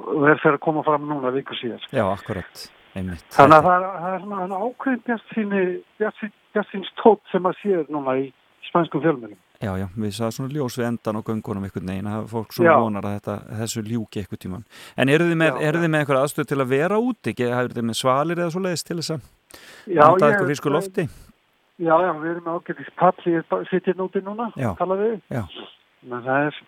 og 0.03 0.30
er 0.32 0.40
fyrir 0.41 0.57
að 0.57 0.64
koma 0.65 0.86
fram 0.88 1.06
núna 1.10 1.34
viku 1.36 1.57
síðan. 1.60 1.84
Já, 1.94 2.06
akkurat, 2.07 2.64
einmitt. 2.98 3.26
Þannig 3.36 3.60
að 3.60 3.68
það 3.68 3.76
er, 3.76 3.90
það 3.99 4.15
er 4.15 4.24
svona 4.24 4.61
ákveðin 4.64 5.03
bjartsinni, 5.10 5.65
bjartsins 5.99 6.94
tótt 7.02 7.22
sem 7.34 7.49
að 7.49 7.60
séð 7.61 7.94
núna 7.94 8.18
í 8.24 8.26
spænskum 8.70 9.03
fjölmjölum. 9.03 9.38
Já, 9.64 9.72
já, 9.80 9.85
við 9.95 10.11
sagðum 10.18 10.34
svona 10.35 10.53
ljós 10.57 10.76
við 10.80 10.88
endan 10.90 11.19
á 11.19 11.22
göngunum 11.23 11.64
einhvern 11.68 11.91
veginn 11.94 12.10
að 12.11 12.26
fólk 12.34 12.52
svona 12.56 12.69
Já. 12.73 12.80
vonar 12.84 13.06
að 13.07 13.14
þetta, 13.18 13.35
þessu 13.61 13.84
ljúki 13.88 14.19
einhvern 14.23 14.41
tíman. 14.44 14.65
En 14.99 15.10
eru 15.14 15.27
þið 15.30 15.38
með, 15.40 15.61
eru 15.69 15.84
með 15.88 15.99
einhver 16.03 16.19
aðstöð 16.19 16.49
til 16.52 16.60
að 16.64 16.72
vera 16.73 16.98
úti? 16.99 17.31
Ekki, 17.34 17.48
hafið 17.53 17.77
þið 17.77 17.88
með 17.90 17.99
svalir 18.02 18.41
eða 18.44 18.52
svo 18.56 18.64
leiðist 18.65 18.88
til 18.90 18.98
þess 18.99 19.14
að 19.15 19.22
Já, 19.88 20.02
anda 20.07 20.18
ég- 20.19 20.27
eitthvað 20.34 20.49
frísku 20.52 20.73
lofti? 20.73 21.07
Já, 21.84 21.95
já, 22.03 22.11
við 22.19 22.30
erum 22.34 22.44
með 22.45 22.60
ágætis 22.60 22.91
pall, 22.99 23.15
ég 23.26 23.56
sittið 23.72 23.98
núti 23.98 24.22
núna, 24.22 24.52
tala 24.77 24.95
við. 24.99 25.15
Já. 25.34 25.41
Men 26.03 26.22
það 26.27 26.48
er, 26.52 26.60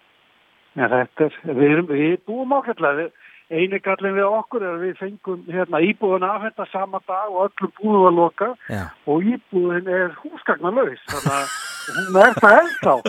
ja, 0.79 0.87
þetta 0.95 1.27
er, 1.27 1.37
við, 1.51 1.69
erum, 1.75 1.87
við 1.91 2.17
búum 2.25 2.55
ágætlega, 2.57 3.09
eini 3.53 3.77
gallin 3.85 4.15
við 4.17 4.25
okkur 4.25 4.63
er 4.65 4.71
að 4.73 4.81
við 4.87 4.95
fengum 4.97 5.43
hérna 5.45 5.81
íbúðun 5.85 6.23
afhenda 6.25 6.65
sama 6.71 6.97
dag 7.05 7.29
og 7.29 7.43
öllum 7.51 7.73
búðum 7.77 8.07
að 8.09 8.15
loka 8.17 8.47
Já. 8.71 8.87
og 9.05 9.21
íbúðin 9.35 9.87
er 9.93 10.15
húsgagnalaus, 10.23 11.03
þannig 11.11 11.35
að 11.35 11.53
hún 11.91 12.15
er 12.21 12.33
það 12.41 12.55
ennþá. 12.61 12.95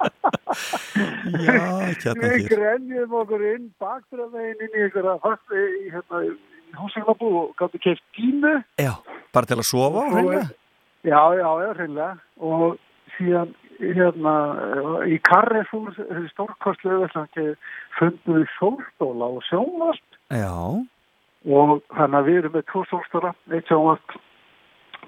Já, 0.00 2.14
Við 2.16 2.24
hér. 2.24 2.46
grenjum 2.50 3.12
okkur 3.20 3.42
inn 3.54 3.66
bakturðavegin 3.80 4.62
inn 4.66 4.76
í 4.76 4.82
einhverja 4.86 5.14
fast 5.22 5.54
í 5.54 5.56
hérna, 5.92 6.16
í 6.26 6.28
húsgagnabú 6.78 7.28
og 7.42 7.48
gáttu 7.60 7.78
keift 7.84 8.04
tímu. 8.16 8.54
Já, 8.80 8.92
bara 9.34 9.46
til 9.50 9.58
að 9.60 9.68
sofa 9.70 9.98
Og- 10.04 10.12
hreinlega? 10.14 10.46
Já, 11.04 11.20
já, 11.38 11.48
já, 11.64 11.70
hreinlega 11.78 12.12
og 12.40 12.78
síðan 13.16 13.54
hérna 13.80 14.34
í 15.08 15.16
Carrefour 15.24 15.94
stórkostlega 16.34 17.08
fundum 17.96 18.34
við 18.36 18.48
sólstóla 18.58 19.30
og 19.38 19.42
sjónvast 19.48 20.04
Já, 20.28 20.52
og 21.48 21.80
þannig 21.96 22.18
að 22.20 22.26
við 22.28 22.36
erum 22.42 22.52
með 22.58 22.66
tvo 22.72 22.82
sólstóla, 22.90 23.30
eitt 23.56 23.70
sjónvast 23.72 24.18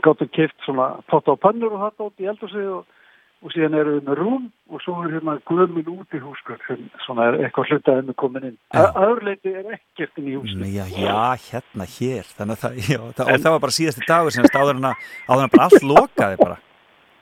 gáttum 0.04 0.32
kipt 0.32 0.66
svona 0.66 0.88
potta 1.10 1.34
og 1.34 1.40
pannur 1.42 1.76
og 1.76 1.84
þetta 1.86 2.08
út 2.08 2.22
í 2.22 2.28
eldursið 2.32 2.70
og, 2.78 2.98
og 3.42 3.54
síðan 3.54 3.76
erum 3.78 3.98
við 3.98 4.08
með 4.08 4.18
rúm 4.20 4.48
og 4.72 4.82
svo 4.84 4.96
er 5.02 5.14
hérna 5.16 5.36
gömul 5.50 5.84
út 5.94 6.16
í 6.16 6.22
húskur 6.22 6.58
sem 6.68 6.82
svona 7.04 7.28
er 7.30 7.38
eitthvað 7.42 7.72
hlutaðið 7.72 8.08
með 8.08 8.18
komin 8.22 8.48
inn. 8.50 8.58
Að 8.78 8.98
öðruleiti 9.04 9.54
er 9.60 9.76
ekkert 9.76 10.22
inn 10.22 10.32
í 10.32 10.36
húskur. 10.38 10.66
Já, 10.72 10.84
já, 10.96 11.20
hérna 11.48 11.88
hér 11.98 12.34
þannig 12.38 12.58
að 12.58 12.64
það, 12.64 12.82
já, 12.88 13.00
það, 13.18 13.32
og 13.32 13.44
það 13.46 13.56
var 13.56 13.64
bara 13.66 13.78
síðasti 13.78 14.08
dagur 14.08 14.36
sem 14.36 14.50
áður 14.52 14.74
en 14.78 14.90
að, 14.90 15.06
en 15.36 15.54
bara 15.56 15.68
allt 15.68 15.88
lokaði 15.92 16.42
bara 16.42 16.60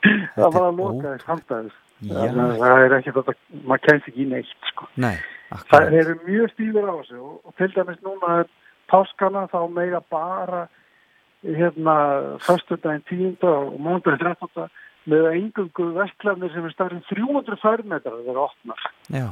Það 0.36 0.54
var 0.54 0.64
að 0.64 0.78
loka 0.80 1.10
þess 1.10 1.28
handæðis. 1.28 1.76
Já. 2.00 2.20
Það 2.32 2.82
er 2.86 2.94
ekki 2.96 3.12
þetta, 3.12 3.34
maður 3.68 3.82
kemst 3.84 4.06
ekki 4.08 4.22
í 4.24 4.28
neitt 4.30 4.70
sko. 4.70 4.86
Nei, 4.96 5.18
Það 5.50 5.96
eru 5.98 6.16
mjög 6.24 6.52
stíður 6.54 6.88
á 6.88 6.94
þessu 7.00 7.20
og, 7.20 7.34
og 7.44 7.54
til 7.58 7.70
dæmis 7.74 7.98
núna 8.06 8.34
er 8.42 8.50
páskana 8.90 9.46
þá 9.50 9.60
mega 9.74 10.00
bara 10.12 10.66
hérna 11.44 11.94
föstudaginn 12.44 13.04
10. 13.08 13.36
og 13.48 13.78
mándaginn 13.80 14.20
13. 14.22 14.66
með 15.10 15.28
engungu 15.32 15.86
vestlarnir 15.96 16.52
sem 16.52 16.66
er 16.68 16.74
starfinn 16.74 17.06
300 17.08 17.56
færmetrar 17.62 18.18
þeir 18.18 18.34
eru 18.34 18.42
opnar. 18.44 18.90
Já, 19.08 19.28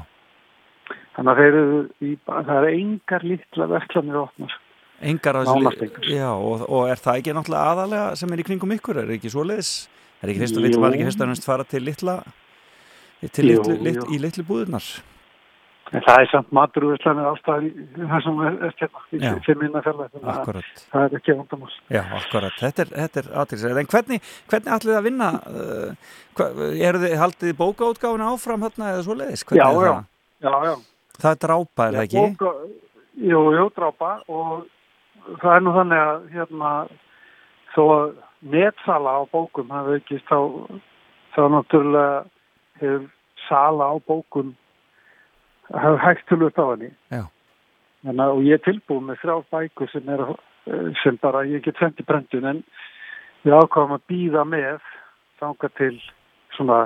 Þannig 1.18 1.32
að 1.35 1.39
þeir 1.43 1.56
eru 1.59 1.78
í, 2.01 2.14
það 2.24 2.51
eru 2.56 2.72
engar 2.78 3.24
litla 3.26 3.66
vestlarnir 3.74 4.20
opnar. 4.22 4.56
engar 5.01 5.36
Nánast 5.44 5.82
þessu. 5.82 6.02
Já, 6.14 6.30
og, 6.32 6.64
og 6.64 6.89
er 6.89 7.02
það 7.02 7.20
ekki 7.20 7.35
náttúrulega 7.36 7.72
aðalega 7.74 8.16
sem 8.18 8.32
er 8.32 8.40
í 8.43 8.47
kringum 8.48 8.74
ykkur, 8.78 9.02
er 9.02 9.12
ekki 9.18 9.30
svoleiðis? 9.35 9.72
Er 10.22 10.32
ekki 10.32 10.43
fyrst 10.43 10.59
að 10.59 11.22
að 11.22 11.28
næst 11.30 11.47
fara 11.47 11.66
til 11.68 11.85
litla 11.86 12.16
til 13.35 13.51
Jú, 13.51 13.59
litlu, 13.59 13.76
lit, 13.82 13.98
jú. 14.01 14.09
í 14.14 14.18
litlu 14.22 14.44
búðurnar? 14.47 14.89
En 15.89 16.02
það 16.05 16.20
er 16.20 16.28
samt 16.32 16.51
maturvestlarnir 16.52 17.28
ástæðar 17.31 17.65
í 17.65 17.70
það 17.97 18.24
sem 18.24 18.40
er, 18.44 18.56
hérna, 18.81 19.02
Já. 19.23 19.31
fimm 19.47 19.62
minna 19.62 19.82
Akkurat. 20.35 20.82
Það 20.93 21.05
er 21.06 21.16
ekki 21.19 21.36
vandamál. 21.39 21.70
Já, 21.89 22.02
akkurat, 22.19 22.59
þetta 22.60 22.85
er, 22.85 22.93
er 23.23 23.31
aðtilsæð. 23.43 23.81
En 23.82 23.90
hvernig, 23.94 24.31
hvernig 24.51 24.74
ætlið 24.77 24.93
þið 24.93 24.98
að 24.98 25.09
vinna? 25.09 25.31
Uh, 25.48 26.12
hva, 26.39 26.48
eru 26.90 27.02
þið, 27.05 27.16
haldið 27.23 27.48
þið 27.48 27.59
bókaútgáfuna 27.62 28.31
áfram 28.35 28.66
þarna 28.66 28.93
eða 28.93 29.06
svoleiðis? 29.09 29.47
Hvernig 29.48 29.65
Já, 29.65 29.69
já. 29.73 29.93
það? 29.94 30.05
Já, 30.48 30.52
já. 30.69 30.74
Það 31.19 31.31
er 31.31 31.43
drápa, 31.47 31.86
er 31.89 31.98
það 31.98 32.05
ekki? 32.05 32.24
Bóka, 32.28 32.55
jú, 33.32 33.43
jú, 33.56 33.69
drápa 33.78 34.12
og 34.28 34.52
það 35.43 35.52
er 35.55 35.65
nú 35.65 35.77
þannig 35.77 36.05
að 36.05 36.28
hérna 36.36 36.73
þó 37.74 37.82
að 37.94 38.06
netsala 38.55 39.16
á 39.19 39.23
bókum 39.32 39.73
hafi 39.74 39.98
aukist 39.98 40.28
þá 40.28 40.39
þá 41.35 41.43
náttúrulega 41.55 42.19
hefur 42.78 43.09
sala 43.48 43.90
á 43.90 43.94
bókum 44.06 44.55
hefur 45.74 45.98
hægt 46.02 46.32
upp 46.32 46.58
á 46.58 46.66
henni. 46.72 46.92
Að 48.08 48.22
og 48.28 48.44
ég 48.46 48.56
er 48.56 48.62
tilbúið 48.64 49.08
með 49.08 49.20
þrjá 49.22 49.36
bækur 49.52 49.90
sem 49.92 50.08
er 50.14 50.22
eh, 50.28 50.92
sem 51.02 51.18
bara 51.20 51.44
ég 51.48 51.64
get 51.64 51.78
sendt 51.80 52.00
í 52.00 52.06
brendun 52.06 52.46
en 52.46 52.62
við 53.42 53.56
ákváðum 53.58 53.96
að 53.98 54.06
býða 54.10 54.44
með 54.48 54.78
þanga 55.40 55.70
til 55.78 55.94
svona 56.56 56.78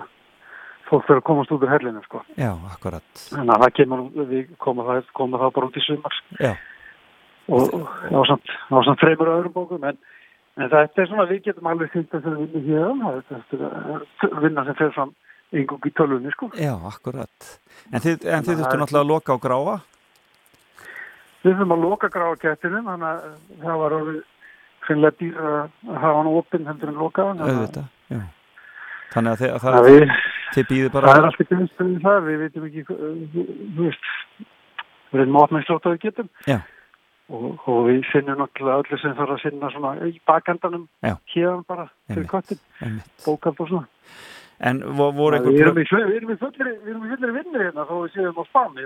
fólk 0.89 1.07
fyrir 1.07 1.23
að 1.23 1.27
komast 1.29 1.53
út 1.55 1.63
úr 1.65 1.73
herlinu 1.73 2.03
sko. 2.05 2.23
Já, 2.37 2.53
akkurat. 2.73 3.07
Þannig 3.31 3.55
að 3.55 3.65
það 3.65 3.75
kemur, 3.79 4.03
við 4.29 4.51
komum 4.61 4.89
það, 4.89 5.05
komum 5.17 5.41
það 5.41 5.55
bara 5.57 5.69
út 5.71 5.79
í 5.79 5.85
sumar 5.87 6.19
Já. 6.41 6.53
og 7.49 7.77
og 7.79 7.87
á 8.13 8.21
samt, 8.29 8.53
á 8.73 8.77
samt 8.87 9.01
þreymur 9.05 9.33
öðrum 9.37 9.55
bókum 9.57 9.87
en, 9.89 10.01
en 10.59 10.73
þetta 10.73 11.03
er 11.03 11.11
svona, 11.11 11.29
við 11.31 11.45
getum 11.49 11.71
alveg 11.71 11.93
þýnt 11.95 12.17
að 12.19 12.27
það 12.27 12.41
vinna 12.43 13.13
hér 13.13 13.23
þetta 13.31 14.29
er 14.29 14.43
vinna 14.45 14.67
sem 14.69 14.79
fer 14.81 14.93
fram 14.97 15.15
yngung 15.53 15.89
í 15.89 15.93
tölvunni 15.97 16.33
sko. 16.35 16.51
Já, 16.59 16.73
akkurat. 16.89 17.49
En 17.93 18.03
þið, 18.03 18.27
en 18.27 18.47
þið 18.47 18.61
þurftu 18.61 18.83
náttúrulega 18.83 19.03
að 19.05 19.11
loka 19.13 19.37
á 19.37 19.39
gráa? 19.43 19.79
Við 21.43 21.57
þurfum 21.57 21.75
að 21.75 21.85
loka 21.87 22.13
gráa 22.13 22.37
kettinum 22.41 22.87
þannig 22.91 23.09
að 23.09 23.25
það 23.65 23.81
var 23.83 23.97
orðið 23.99 24.21
finnilega 24.87 25.19
dýr 25.19 25.41
að 25.43 25.59
hafa 26.03 26.15
hann 26.19 26.31
opinn 26.33 26.69
heldur 26.71 26.93
en 26.93 27.01
loka 27.03 27.27
Auðvitað, 27.33 27.89
já. 28.11 28.21
Þannig 29.13 29.33
að 29.33 29.43
þið, 29.43 29.51
að 29.53 29.63
Það, 29.63 29.77
það, 29.77 29.89
við, 29.89 30.13
þið 30.55 30.69
býðið 30.71 30.93
bara... 30.95 31.09
það 31.09 31.19
er 31.21 31.29
alltaf 31.29 31.51
grunnstuðið 31.53 32.07
það, 32.07 32.21
við 32.29 32.39
veitum 32.43 32.69
ekki, 32.69 32.85
uh, 32.89 33.17
þú 33.77 33.87
veist, 33.89 34.13
við 35.13 35.25
erum 35.25 35.41
opnið 35.43 35.67
slótt 35.69 35.89
að 35.89 35.97
við 35.97 36.05
getum 36.07 36.31
Já. 36.49 36.59
og, 37.29 37.49
og 37.69 37.81
við 37.89 38.01
sinnum 38.11 38.41
náttúrulega 38.41 38.85
öllu 38.85 39.01
sem 39.03 39.17
þarf 39.19 39.35
að 39.37 39.43
sinna 39.45 39.73
svona 39.75 39.93
í 40.09 40.15
bakendanum 40.31 40.87
Já. 41.05 41.15
hérðan 41.35 41.67
bara 41.69 41.89
köttin, 42.33 42.63
einmitt. 42.81 43.13
bókald 43.27 43.61
og 43.61 43.73
svona. 43.73 43.91
En 44.63 44.83
vo- 44.99 45.13
voru 45.17 45.41
Við 45.43 45.49
einhver... 45.49 45.65
erum, 45.67 45.81
í, 45.83 45.87
við, 45.91 46.17
erum 46.21 46.35
í 46.35 46.39
fullri, 46.43 46.75
við 46.85 46.93
erum 46.93 47.07
í 47.09 47.11
fullri 47.17 47.33
vinnu 47.39 47.65
hérna 47.65 47.87
þó 47.89 47.95
við 48.05 48.13
séum 48.15 48.39
á 48.39 48.45
spáni 48.51 48.85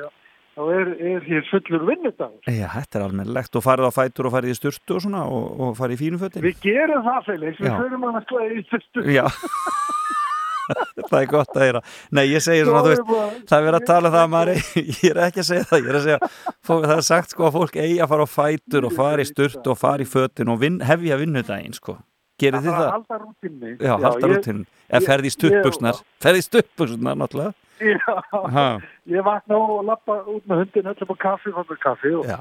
þá 0.56 0.62
er, 0.72 0.90
er 1.12 1.24
hér 1.28 1.42
fullur 1.50 1.82
vinnudagur. 1.90 2.38
Já, 2.48 2.68
þetta 2.72 2.96
er 2.96 3.02
almennilegt 3.04 3.58
og 3.60 3.64
farið 3.66 3.90
á 3.90 3.96
fætur 3.98 4.28
og 4.30 4.32
farið 4.38 4.54
í 4.54 4.56
sturtu 4.56 4.96
og 4.96 5.02
svona 5.04 5.26
og, 5.28 5.50
og 5.60 5.74
farið 5.76 5.98
í 5.98 6.00
fínu 6.06 6.20
fötin. 6.22 6.46
Við 6.46 6.62
gerum 6.64 7.04
það 7.04 7.26
Felix, 7.28 7.60
við 7.60 7.74
förum 7.76 8.06
hann 8.08 8.16
að 8.22 8.30
slæði 8.30 8.56
í 8.62 8.64
fyrstu. 8.72 9.04
Já. 9.12 9.26
það 11.10 11.18
er 11.20 11.28
gott 11.30 11.52
að 11.54 11.62
heyra. 11.66 11.80
Nei, 12.16 12.24
ég 12.32 12.42
segi 12.42 12.64
svona, 12.66 12.80
þú 12.86 12.94
veist, 12.94 13.44
það 13.46 13.58
er 13.60 13.66
verið 13.68 13.78
að 13.82 13.86
tala 13.92 14.08
um 14.10 14.16
það 14.16 14.24
að 14.24 14.32
maður, 14.32 14.52
eigi- 14.56 14.96
ég 15.06 15.12
er 15.12 15.20
ekki 15.28 15.42
að 15.44 15.48
segja 15.50 15.68
það, 15.70 15.82
ég 15.84 15.92
er 15.92 15.98
að 16.00 16.06
segja, 16.08 16.30
fólk, 16.66 16.88
það 16.88 16.96
er 16.96 17.06
sagt 17.12 17.34
sko 17.36 17.46
að 17.50 17.56
fólk 17.60 17.78
eigi 17.84 18.00
að 18.02 18.12
fara 18.14 18.26
á 18.26 18.34
fætur 18.38 18.88
og 18.88 18.96
fara 18.96 19.22
í 19.22 19.28
sturtu 19.28 19.72
og 19.74 19.78
fara 19.84 20.02
í 20.02 20.08
fötin 20.10 20.50
og 20.56 20.60
vin, 20.64 20.80
hefja 20.88 21.20
vinnudaginn 21.20 21.76
sko. 21.76 21.98
Gerir 22.38 22.60
þið 22.60 22.74
það? 22.76 22.90
halda 22.92 23.18
rútinni. 23.22 23.70
Já, 23.80 23.92
halda 23.96 24.26
ég- 24.26 24.32
rútinn. 24.36 24.66
Ef 24.90 25.02
ég- 25.02 25.06
ferði 25.08 25.26
í 25.30 25.34
stuttbuxnar, 25.36 26.00
ferði 26.20 26.42
í 26.42 26.46
stuttbuxnar 26.48 27.16
náttúrulega. 27.16 27.54
Já, 27.80 28.14
Ha. 28.52 28.66
ég 29.16 29.24
vakna 29.24 29.56
og 29.56 29.84
lappa 29.84 30.18
út 30.28 30.44
með 30.48 30.62
hundin 30.64 30.90
öllum 30.92 31.12
á 31.12 31.16
kaffi, 31.24 31.52
fann 31.52 31.68
með 31.68 31.78
kaffi 31.84 32.12
og 32.16 32.24
Já. 32.28 32.38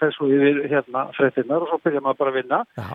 fer 0.00 0.10
svo 0.16 0.28
yfir 0.28 0.68
hérna 0.68 1.06
fréttinnar 1.16 1.62
og 1.64 1.68
svo 1.68 1.78
byrja 1.84 2.00
maður 2.04 2.18
bara 2.18 2.30
að 2.34 2.38
vinna. 2.42 2.64
Já. 2.76 2.88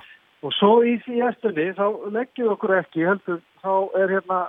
Og 0.44 0.54
svo 0.56 0.72
í 0.88 0.96
því 1.04 1.18
eftirni 1.30 1.74
þá 1.76 1.86
leggjum 2.16 2.46
við 2.48 2.54
okkur 2.56 2.76
ekki, 2.80 3.06
heldur, 3.10 3.42
þá 3.64 3.72
er 4.00 4.08
hérna 4.16 4.40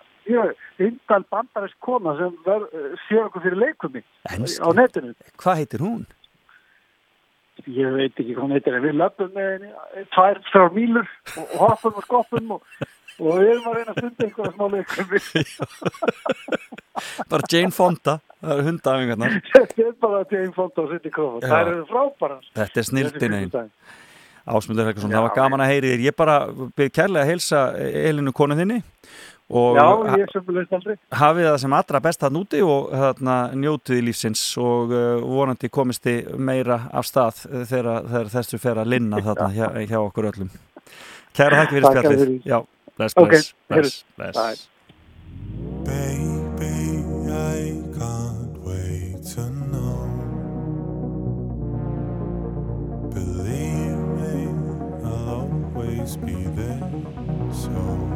indal 0.78 1.24
bandarist 1.32 1.74
kona 1.82 2.12
sem 2.18 2.36
ver, 2.47 2.66
sér 3.09 3.24
okkur 3.27 3.43
fyrir 3.43 3.59
leikumi 3.59 4.02
Enski. 4.31 4.60
á 4.62 4.68
netinu. 4.77 5.14
Hvað 5.40 5.56
heitir 5.59 5.81
hún? 5.82 6.05
Ég 7.66 7.92
veit 7.96 8.14
ekki 8.14 8.32
hvað 8.32 8.44
hún 8.44 8.56
heitir, 8.56 8.78
en 8.78 8.86
við 8.86 8.96
löpum 9.00 9.34
með 9.34 9.50
henni, 9.50 10.06
tvær, 10.14 10.40
þrjár 10.50 10.72
mílur 10.78 11.12
og, 11.36 11.52
hoppum 11.60 12.00
og 12.00 12.06
skoppum 12.06 12.56
og 12.56 12.88
og 13.20 13.36
við 13.36 13.50
erum 13.52 13.66
að 13.68 13.74
reyna 13.76 13.92
að 13.92 13.98
stunda 13.98 14.24
einhverja 14.26 14.52
smá 14.54 14.66
leikum 14.74 15.06
bara 17.30 17.48
Jane 17.52 17.74
Fonda 17.74 18.14
það 18.40 18.52
eru 18.54 18.66
hundafingarnar 18.68 19.32
þetta 19.54 19.86
er 19.86 19.96
bara 20.04 20.22
Jane 20.30 20.54
Fonda 20.56 20.84
og 20.84 20.94
Cindy 20.94 21.10
Crawford. 21.14 21.42
Það 21.44 21.72
eru 21.72 21.82
frábærar. 21.90 22.46
Þetta 22.60 22.82
er 22.82 22.88
snildin 22.88 23.36
einn 23.40 23.50
Ásmundur 24.50 24.88
Helgason, 24.88 25.12
Já, 25.12 25.18
það 25.18 25.26
var 25.26 25.34
gaman 25.36 25.62
að 25.62 25.70
heyri 25.74 25.90
þér 25.92 26.06
ég 26.06 26.14
bara 26.16 26.36
byrð 26.48 26.94
kærlega 26.96 27.22
að 27.26 27.30
heilsa 27.30 27.58
Elinu 28.08 28.32
konu 28.34 28.56
þinni 28.58 28.78
Já, 29.51 29.86
ég 30.20 30.31
sömulegst 30.31 30.74
aldrei 30.78 30.97
hafið 31.20 31.48
það 31.48 31.60
sem 31.64 31.77
allra 31.81 32.01
best 32.05 32.27
að 32.27 32.36
núti 32.36 32.62
og 32.62 32.93
þarna 32.94 33.36
njótið 33.59 34.02
lífsins 34.06 34.44
og 34.62 34.94
uh, 34.94 35.18
vonandi 35.27 35.70
komist 35.72 36.06
þið 36.06 36.35
meira 36.39 36.85
af 36.94 37.09
stað 37.09 37.44
þegar, 37.66 38.05
þegar 38.06 38.35
þessu 38.36 38.60
fer 38.62 38.82
að 38.82 38.93
linna 38.94 39.22
þarna 39.27 39.48
hjá, 39.56 39.66
hjá 39.90 39.98
okkur 40.05 40.31
öllum 40.31 40.52
Kæra 41.36 41.62
þakki 41.62 41.77
fyrir 41.77 41.86
spjallið. 41.94 42.32
Já, 42.44 42.59
bless, 42.98 43.14
bless, 43.14 43.55
heyrðu. 43.70 43.90
bless, 44.16 44.36
bless. 44.36 44.68
I 47.31 47.72
can't 47.97 48.59
wait 48.64 49.22
to 49.35 49.43
know. 49.70 50.02
Believe 53.14 54.01
me, 54.18 54.48
I'll 55.05 55.28
always 55.74 56.16
be 56.16 56.35
there. 56.56 56.90
So. 57.52 58.09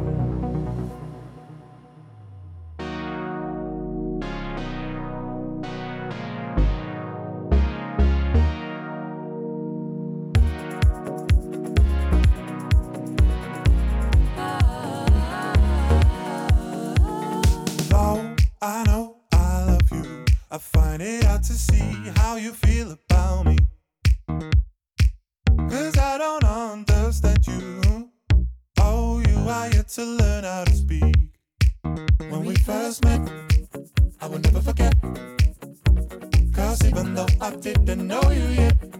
To 21.45 21.53
see 21.53 22.11
how 22.17 22.37
you 22.37 22.53
feel 22.53 22.93
about 22.93 23.45
me. 23.45 23.59
Cause 25.69 25.99
I 25.99 26.17
don't 26.17 26.43
understand 26.43 27.47
you. 27.47 28.11
Oh, 28.81 29.23
you 29.29 29.37
are 29.51 29.69
yet 29.69 29.89
to 29.89 30.05
learn 30.05 30.45
how 30.45 30.65
to 30.65 30.73
speak. 30.73 31.15
When 32.31 32.47
we 32.47 32.55
first 32.55 33.05
met, 33.05 33.21
I 34.23 34.27
will 34.27 34.39
never 34.39 34.61
forget. 34.63 34.95
Cause 36.55 36.83
even 36.87 37.15
though 37.15 37.29
I 37.43 37.51
didn't 37.57 38.07
know 38.07 38.23
you 38.31 38.47
yet, 38.63 38.94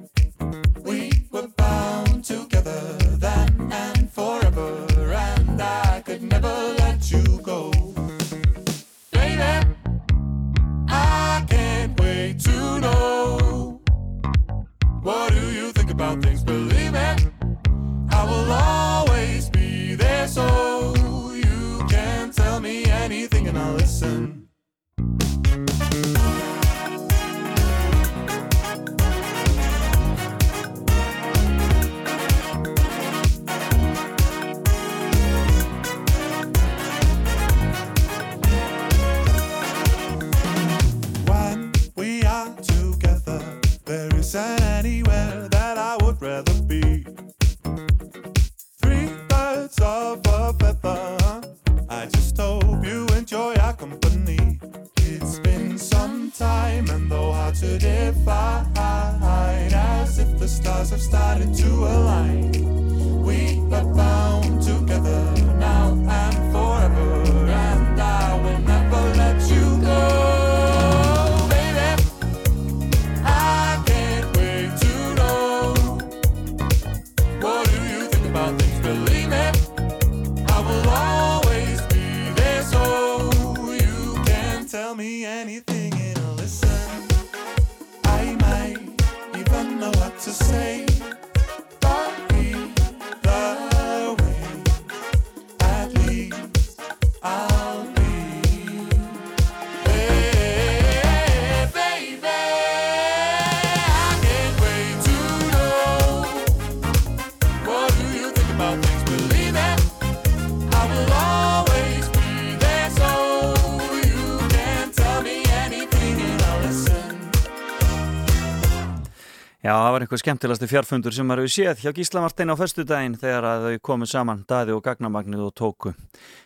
var 119.95 120.03
einhver 120.03 120.19
skemmtilegasti 120.19 120.67
fjárfundur 120.67 121.15
sem 121.15 121.27
maður 121.29 121.45
hefur 121.45 121.55
séð 121.55 121.83
hjá 121.85 121.93
Gísla 121.95 122.23
Martin 122.25 122.51
á 122.51 122.59
föstudaginn 122.59 123.15
þegar 123.21 123.45
að 123.47 123.67
þau 123.67 123.83
komu 123.87 124.07
saman, 124.11 124.41
Daði 124.49 124.75
og 124.75 124.83
Gagnamagnið 124.83 125.45
og 125.47 125.53
tóku 125.55 125.93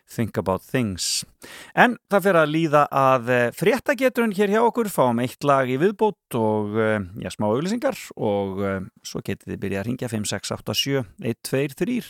Think 0.09 0.37
About 0.41 0.67
Things. 0.69 1.25
En 1.73 1.97
það 2.13 2.27
fyrir 2.27 2.41
að 2.43 2.53
líða 2.53 2.83
að 2.93 3.31
eh, 3.33 3.45
fréttageturinn 3.57 4.35
hér 4.37 4.53
hjá 4.53 4.61
okkur, 4.67 4.91
fáum 4.93 5.23
eitt 5.25 5.45
lag 5.49 5.69
í 5.69 5.79
viðbót 5.81 6.37
og 6.37 6.77
eh, 6.77 6.99
já, 7.25 7.31
smá 7.33 7.49
auglýsingar 7.49 7.97
og 8.17 8.61
uh, 8.61 8.81
svo 9.07 9.23
getið 9.25 9.55
þið 9.55 9.63
byrja 9.63 9.81
að 9.81 9.89
ringja 9.89 10.11
5, 10.13 10.29
6, 10.33 10.53
8, 10.59 10.77
7, 10.83 11.05
1, 11.33 11.41
2, 11.49 11.63
3. 11.85 12.01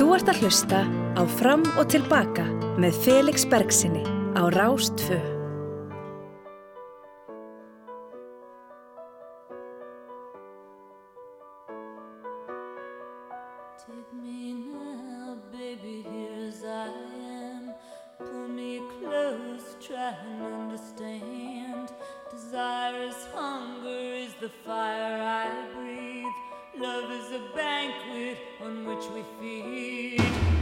Þú 0.00 0.08
ert 0.16 0.32
að 0.32 0.40
hlusta 0.44 0.80
á 0.88 1.22
Fram 1.36 1.66
og 1.76 1.84
Tilbaka 1.92 2.46
með 2.80 2.96
Felix 3.04 3.44
Bergsinni 3.48 4.04
á 4.36 4.48
Rástfö. 4.56 5.39
Hunger, 22.90 23.88
is 23.88 24.34
the 24.40 24.48
fire 24.48 25.22
I 25.22 25.48
breathe. 25.72 26.24
Love 26.76 27.10
is 27.12 27.30
a 27.30 27.54
banquet 27.54 28.38
on 28.60 28.84
which 28.84 29.04
we 29.14 29.22
feed. 29.38 30.59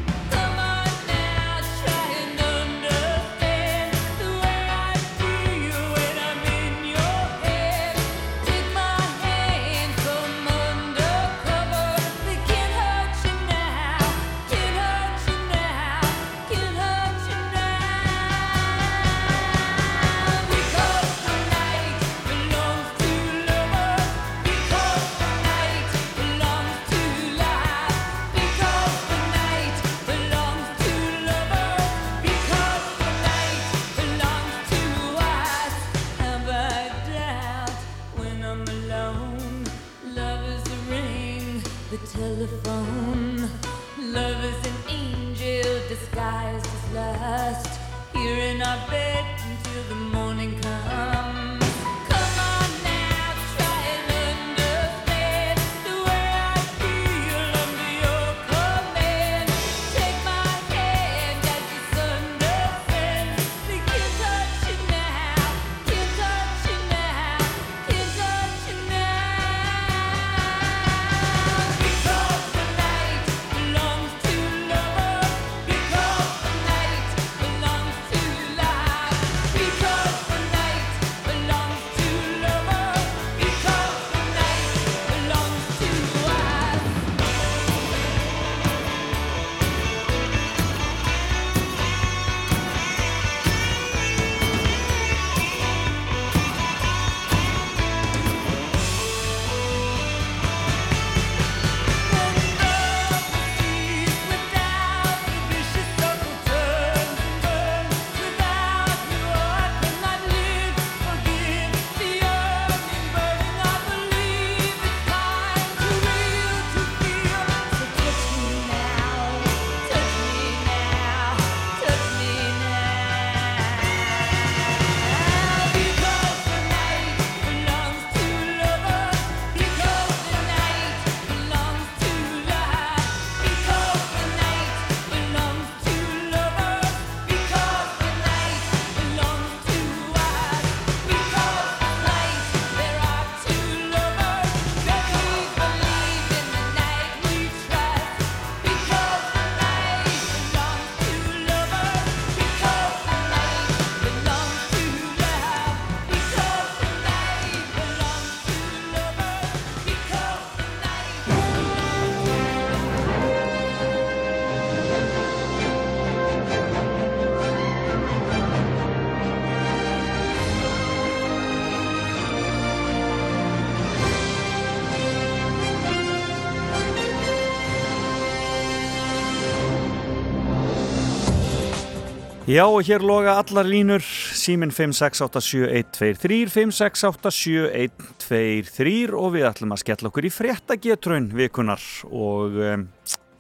Já 182.48 182.64
og 182.64 182.80
hér 182.80 183.04
loga 183.04 183.34
allar 183.36 183.66
línur. 183.68 184.00
Símin 184.32 184.70
5687123 184.72 186.48
5687123 186.48 189.12
og 189.12 189.34
við 189.34 189.44
ætlum 189.50 189.74
að 189.76 189.82
skella 189.82 190.08
okkur 190.08 190.24
í 190.24 190.30
fréttagetrun 190.32 191.28
vikunar 191.36 191.84
og 192.08 192.56
um, 192.56 192.88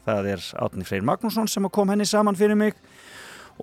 það 0.04 0.28
er 0.34 0.44
Átni 0.60 0.84
Freyr 0.84 1.00
Magnússon 1.08 1.48
sem 1.48 1.64
kom 1.72 1.88
henni 1.88 2.04
saman 2.04 2.36
fyrir 2.36 2.52
mig. 2.60 2.76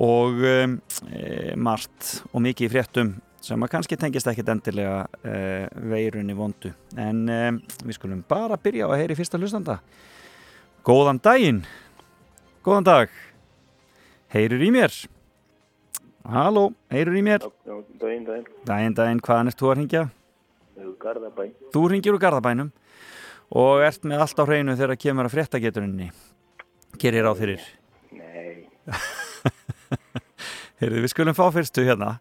Og 0.02 0.42
um, 0.42 0.82
e, 1.14 1.54
margt 1.54 2.26
og 2.32 2.42
mikið 2.42 2.66
í 2.66 2.74
fréttum 2.74 3.22
sem 3.46 3.62
að 3.62 3.70
kannski 3.78 4.02
tengist 4.02 4.26
ekkit 4.34 4.50
endilega 4.50 5.06
e, 5.22 5.70
veirunni 5.94 6.34
vondu. 6.34 6.74
En 6.98 7.30
e, 7.30 7.54
við 7.86 7.94
skulum 8.00 8.26
bara 8.26 8.58
byrja 8.58 8.90
að 8.90 8.98
heyri 9.04 9.22
fyrsta 9.22 9.38
hlustanda. 9.38 9.78
Góðan 10.82 11.22
daginn. 11.22 11.62
Góðan 12.66 12.90
dag. 12.90 13.14
Heyrur 14.34 14.66
í 14.66 14.74
mér 14.74 14.90
Halló, 16.26 16.70
heyrur 16.90 17.18
í 17.20 17.22
mér 17.26 17.44
Já, 17.46 17.76
daginn, 18.02 18.24
daginn. 18.26 18.46
Daginn, 18.66 18.96
daginn, 18.98 19.22
hvaðan 19.22 19.52
ert 19.52 19.60
þú 19.62 19.70
að 19.70 19.78
ringja? 19.80 20.04
Þú 20.76 20.94
Garðabæ. 21.04 21.44
Þú 21.74 21.84
ringir 21.92 22.16
úr 22.16 22.22
Garðabænum 22.24 22.72
og 23.56 23.84
ert 23.86 24.08
með 24.10 24.24
allt 24.26 24.42
á 24.42 24.44
hreinu 24.48 24.76
þegar 24.80 25.02
kemur 25.04 25.30
að 25.30 25.36
fréttageturinni 25.36 26.10
Gerir 27.02 27.30
á 27.30 27.34
fyrir 27.38 27.62
Nei. 28.16 28.66
Heyrðu, 30.82 31.04
við 31.06 31.12
skulum 31.14 31.38
fá 31.38 31.46
fyrstu 31.54 31.86
hérna 31.86 32.16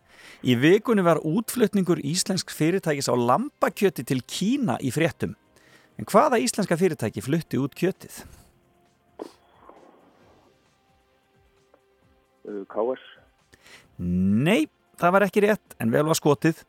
Í 0.44 0.58
vikunni 0.60 1.00
var 1.06 1.22
útflutningur 1.24 2.02
íslensk 2.04 2.52
fyrirtækis 2.52 3.08
á 3.08 3.16
lambakjöti 3.16 4.04
til 4.04 4.20
Kína 4.28 4.76
í 4.84 4.92
fréttum 4.92 5.32
En 5.96 6.08
hvaða 6.10 6.42
íslenska 6.42 6.76
fyrirtæki 6.76 7.22
flutti 7.24 7.56
út 7.62 7.72
kjötið? 7.78 8.24
KS. 12.44 13.13
Nei, 13.98 14.66
það 15.00 15.14
var 15.16 15.26
ekki 15.28 15.44
rétt 15.44 15.76
en 15.82 15.92
vel 15.94 16.06
var 16.08 16.18
skotið 16.18 16.64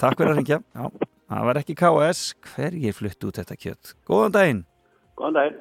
Takk 0.00 0.16
fyrir 0.18 0.32
að 0.32 0.38
ringja 0.40 0.58
Já, 0.78 0.86
það 1.28 1.48
var 1.48 1.60
ekki 1.60 1.76
KS 1.78 2.22
Hverjir 2.54 2.96
flutti 2.96 3.28
út 3.28 3.40
þetta 3.40 3.58
kjöt? 3.60 3.92
Góðan 4.08 4.36
daginn 4.36 4.62
Góðan 5.18 5.38
daginn. 5.38 5.60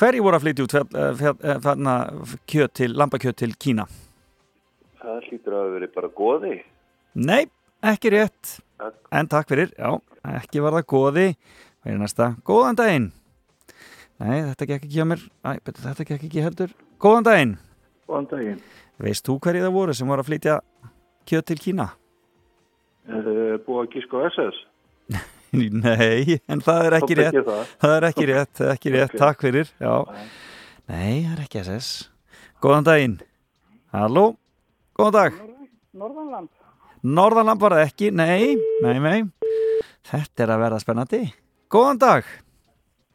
Hverjir 0.00 0.24
voru 0.24 0.38
að 0.38 0.44
flytja 0.46 0.64
út 0.64 0.74
eh, 0.78 1.22
eh, 1.28 1.58
fjallna, 1.66 1.94
kjöt 2.48 2.74
til, 2.78 2.90
lambakjöt 2.96 3.40
til 3.42 3.52
Kína? 3.60 3.84
Það 5.00 5.26
hlýtur 5.26 5.56
að 5.56 5.60
hafa 5.60 5.72
verið 5.74 5.92
bara 5.96 6.10
góði. 6.14 6.52
Nei, 7.16 7.42
ekki 7.92 8.12
rétt 8.14 8.52
Takk. 8.80 8.96
En 9.12 9.28
takk 9.28 9.50
fyrir, 9.50 9.72
já, 9.76 9.90
ekki 10.38 10.62
var 10.64 10.78
það 10.78 10.86
góði 10.94 11.26
Hvað 11.80 11.92
er 11.92 11.98
næsta? 12.00 12.28
Góðan 12.48 12.78
daginn 12.78 13.08
Nei, 14.20 14.36
þetta 14.50 14.68
gekk 14.68 14.86
ekki 14.86 14.94
hjá 14.94 15.06
mér 15.08 15.24
Æ, 15.44 15.50
betur, 15.64 15.82
þetta 15.84 16.06
gekk 16.08 16.26
ekki 16.28 16.44
heldur 16.44 16.72
Góðan 17.00 17.26
daginn 17.28 17.54
Góðan 18.08 18.30
daginn. 18.32 18.62
Veist 19.00 19.24
þú 19.26 19.38
hverju 19.40 19.64
það 19.64 19.74
voru 19.76 19.94
sem 19.96 20.10
voru 20.10 20.20
að 20.24 20.28
flytja 20.28 20.58
kjöt 21.28 21.46
til 21.48 21.58
Kína? 21.62 21.86
Þið 23.10 23.30
búið 23.64 23.80
að 23.80 23.94
gíska 23.94 24.20
á 24.20 24.22
SS? 24.28 24.58
Nei, 25.84 26.36
en 26.46 26.60
það 26.62 26.84
er 26.86 26.96
ekki 27.00 27.16
rétt 27.18 27.38
það? 27.46 27.62
Það 27.82 27.94
er 27.96 28.06
ekki 28.10 28.26
rétt, 28.28 28.52
það 28.60 28.68
er 28.68 28.76
ekki 28.76 28.92
rétt, 28.94 29.14
Ok. 29.16 29.18
takk 29.18 29.40
fyrir 29.42 29.70
Já, 29.82 29.94
nei, 30.86 31.24
það 31.24 31.32
er 31.32 31.40
ekki 31.46 31.62
SS 31.64 31.88
Góðan 32.62 32.86
daginn 32.86 33.16
Halló, 33.90 34.26
góðan 34.94 35.16
dag 35.16 35.40
Norðanland. 35.98 36.52
Norðanlamp 37.02 37.64
var 37.64 37.74
það 37.74 37.86
ekki, 37.88 38.12
nei, 38.14 38.54
nei, 38.84 39.00
nei 39.02 39.58
Þetta 40.06 40.44
er 40.46 40.54
að 40.54 40.62
verða 40.68 40.80
spennandi 40.84 41.22
Góðan 41.72 41.98
dag 42.04 42.30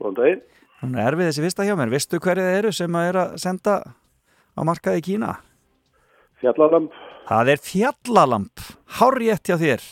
Góðan 0.02 0.20
daginn. 0.20 0.44
Hún 0.82 1.00
er 1.00 1.16
við 1.16 1.30
þessi 1.32 1.46
fyrsta 1.46 1.70
hjá 1.70 1.78
mér 1.80 1.94
Vistu 1.94 2.20
hverju 2.20 2.44
það 2.50 2.60
eru 2.60 2.76
sem 2.76 3.00
að 3.00 3.12
er 3.14 3.22
að 3.24 3.38
senda 3.46 3.78
á 3.86 4.62
markaði 4.68 5.00
í 5.00 5.08
Kína? 5.14 5.36
Fjallalamp. 6.42 6.96
Það 7.30 7.52
er 7.54 7.62
fjallalamp 7.64 8.66
Hárrétt 9.00 9.50
hjá 9.50 9.56
þér 9.62 9.86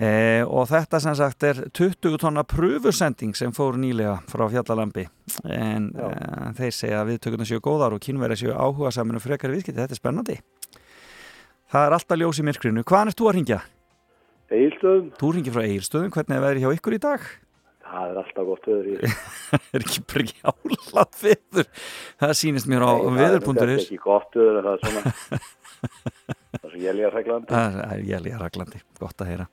e, 0.00 0.08
Og 0.48 0.66
þetta 0.70 1.00
sem 1.02 1.16
sagt 1.18 1.46
er 1.46 1.62
20 1.76 2.18
tonna 2.22 2.42
pröfusending 2.48 3.36
sem 3.38 3.54
fór 3.56 3.78
nýlega 3.80 4.18
frá 4.30 4.46
fjallalampi 4.52 5.06
En 5.44 5.92
e, 5.92 6.10
þeir 6.58 6.74
segja 6.74 7.02
að 7.02 7.12
viðtökurnar 7.12 7.50
séu 7.52 7.62
góðar 7.64 7.96
og 7.96 8.02
kínverið 8.02 8.42
séu 8.42 8.56
áhuga 8.56 8.94
saman 8.94 9.20
um 9.20 9.24
frekari 9.24 9.58
viðskipti 9.58 9.82
Þetta 9.82 9.98
er 9.98 10.02
spennandi 10.02 10.40
Það 11.70 11.88
er 11.88 11.98
alltaf 11.98 12.22
ljós 12.22 12.42
í 12.42 12.46
myrkrinu 12.46 12.86
Hvaðan 12.86 13.12
ert 13.12 13.20
þú 13.20 13.30
að 13.30 13.38
ringja? 13.40 13.62
Egilstöðum. 14.46 15.10
Þú 15.18 15.32
ringir 15.34 15.54
frá 15.56 15.64
Egilstöðum, 15.64 16.10
hvernig 16.14 16.36
er 16.36 16.44
veðrið 16.44 16.62
hjá 16.62 16.76
ykkur 16.76 16.94
í 16.94 17.00
dag? 17.02 17.24
Það 17.86 18.10
er 18.10 18.20
alltaf 18.22 18.48
gott 18.48 18.66
veður 18.68 18.88
í. 18.90 18.96
Það 19.06 19.68
er 19.78 19.84
ekki 19.86 20.02
brjálað 20.12 21.20
veður 21.22 21.68
Það 22.22 22.34
sýnist 22.40 22.70
mér 22.70 22.84
á 22.86 22.92
Nei, 22.92 23.20
það 23.20 23.62
er 23.62 23.72
ekki 23.76 24.00
gott 24.02 24.38
veður, 24.40 24.58
það 24.66 24.72
er 24.72 24.82
svona. 24.82 25.14
það 26.56 26.66
er 26.66 26.74
svo 26.74 26.82
jælja 26.82 27.12
reglandi. 27.14 27.52
Það 27.52 27.80
er 27.86 28.04
jælja 28.10 28.42
raglandi, 28.42 28.82
gott 29.00 29.22
að 29.22 29.32
heyra 29.32 29.48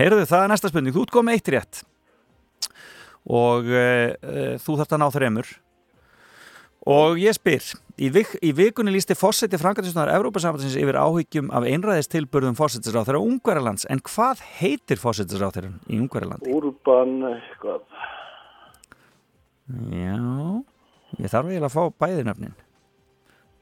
Heyrðu, 0.00 0.26
það 0.28 0.44
er 0.46 0.52
næsta 0.54 0.70
spurning, 0.72 0.94
þú 0.96 1.04
ert 1.06 1.14
komið 1.14 1.38
eitt 1.38 1.52
rétt 1.52 1.82
og 3.22 3.68
uh, 3.70 4.08
uh, 4.26 4.54
þú 4.58 4.78
þarft 4.80 4.96
að 4.96 5.02
ná 5.02 5.08
þremur 5.14 5.50
Og 6.82 7.20
ég 7.22 7.30
spyr, 7.36 7.62
í, 7.94 8.08
vik, 8.10 8.32
í 8.42 8.50
vikunni 8.58 8.90
lísti 8.90 9.14
fósetti 9.14 9.58
Frankardisnar 9.60 10.10
Evrópasambandsins 10.10 10.74
yfir 10.80 10.96
áhyggjum 10.98 11.52
af 11.54 11.62
einræðistilburðum 11.70 12.56
fósettisráþara 12.58 13.20
Ungverjalands, 13.22 13.86
en 13.86 14.02
hvað 14.02 14.42
heitir 14.58 14.98
fósettisráþaran 14.98 15.76
í 15.86 16.00
Ungverjalandi? 16.02 16.50
Úrban, 16.50 17.14
eitthvað. 17.28 17.86
Já, 19.94 20.18
ég 21.22 21.30
þarf 21.30 21.52
eiginlega 21.52 21.70
að 21.70 21.76
fá 21.76 22.02
bæði 22.02 22.26
nöfnin. 22.26 22.58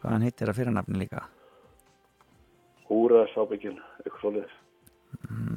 Hvað 0.00 0.16
hann 0.16 0.24
heitir 0.24 0.48
að 0.48 0.60
fyrir 0.62 0.76
nafnin 0.78 1.04
líka? 1.04 1.26
Úra 2.88 3.26
sábyggin, 3.34 3.76
eitthvað 4.00 4.24
svolítið. 4.24 4.58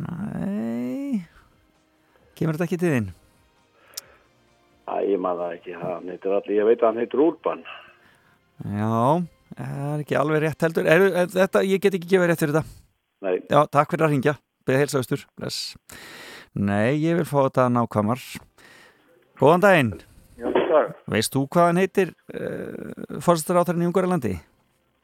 Nei, 0.03 1.23
kemur 2.35 2.60
þetta 2.60 2.68
ekki 2.68 2.84
til 2.84 2.98
þín? 2.98 3.14
Æ, 4.84 4.95
ég 5.14 5.19
man 5.22 5.39
það 5.39 5.55
ekki, 5.57 5.76
hann 5.80 6.10
heitir 6.11 6.35
allir, 6.35 6.55
ég 6.57 6.68
veit 6.68 6.81
að 6.81 6.89
hann 6.89 7.01
heitir 7.03 7.23
Úrban. 7.23 7.61
Já, 8.64 9.23
það 9.57 9.91
er 9.93 10.01
ekki 10.03 10.18
alveg 10.19 10.43
rétt 10.43 10.65
heldur. 10.68 10.89
Er, 10.91 11.05
er, 11.23 11.30
þetta, 11.31 11.64
ég 11.68 11.84
get 11.84 11.95
ekki 11.99 12.10
gefið 12.15 12.31
rétt 12.31 12.43
fyrir 12.43 12.57
þetta. 12.57 12.81
Nei. 13.23 13.35
Já, 13.47 13.60
takk 13.72 13.93
fyrir 13.93 14.07
að 14.07 14.15
ringja. 14.15 14.34
Beðið 14.68 14.84
heilsa 14.84 14.99
austur. 14.99 15.23
Bless. 15.39 15.61
Nei, 16.53 16.99
ég 16.99 17.22
vil 17.22 17.27
fá 17.27 17.38
þetta 17.45 17.69
nákvæmar. 17.72 18.26
Góðan 19.39 19.64
daginn. 19.64 19.93
Já, 20.39 20.49
dag. 20.73 20.91
Veist 21.14 21.34
þú 21.35 21.45
hvað 21.53 21.69
hann 21.69 21.81
heitir 21.81 22.11
uh, 22.34 23.19
fórsættaráttarinn 23.23 23.85
í 23.85 23.89
Ungarlandi? 23.89 24.35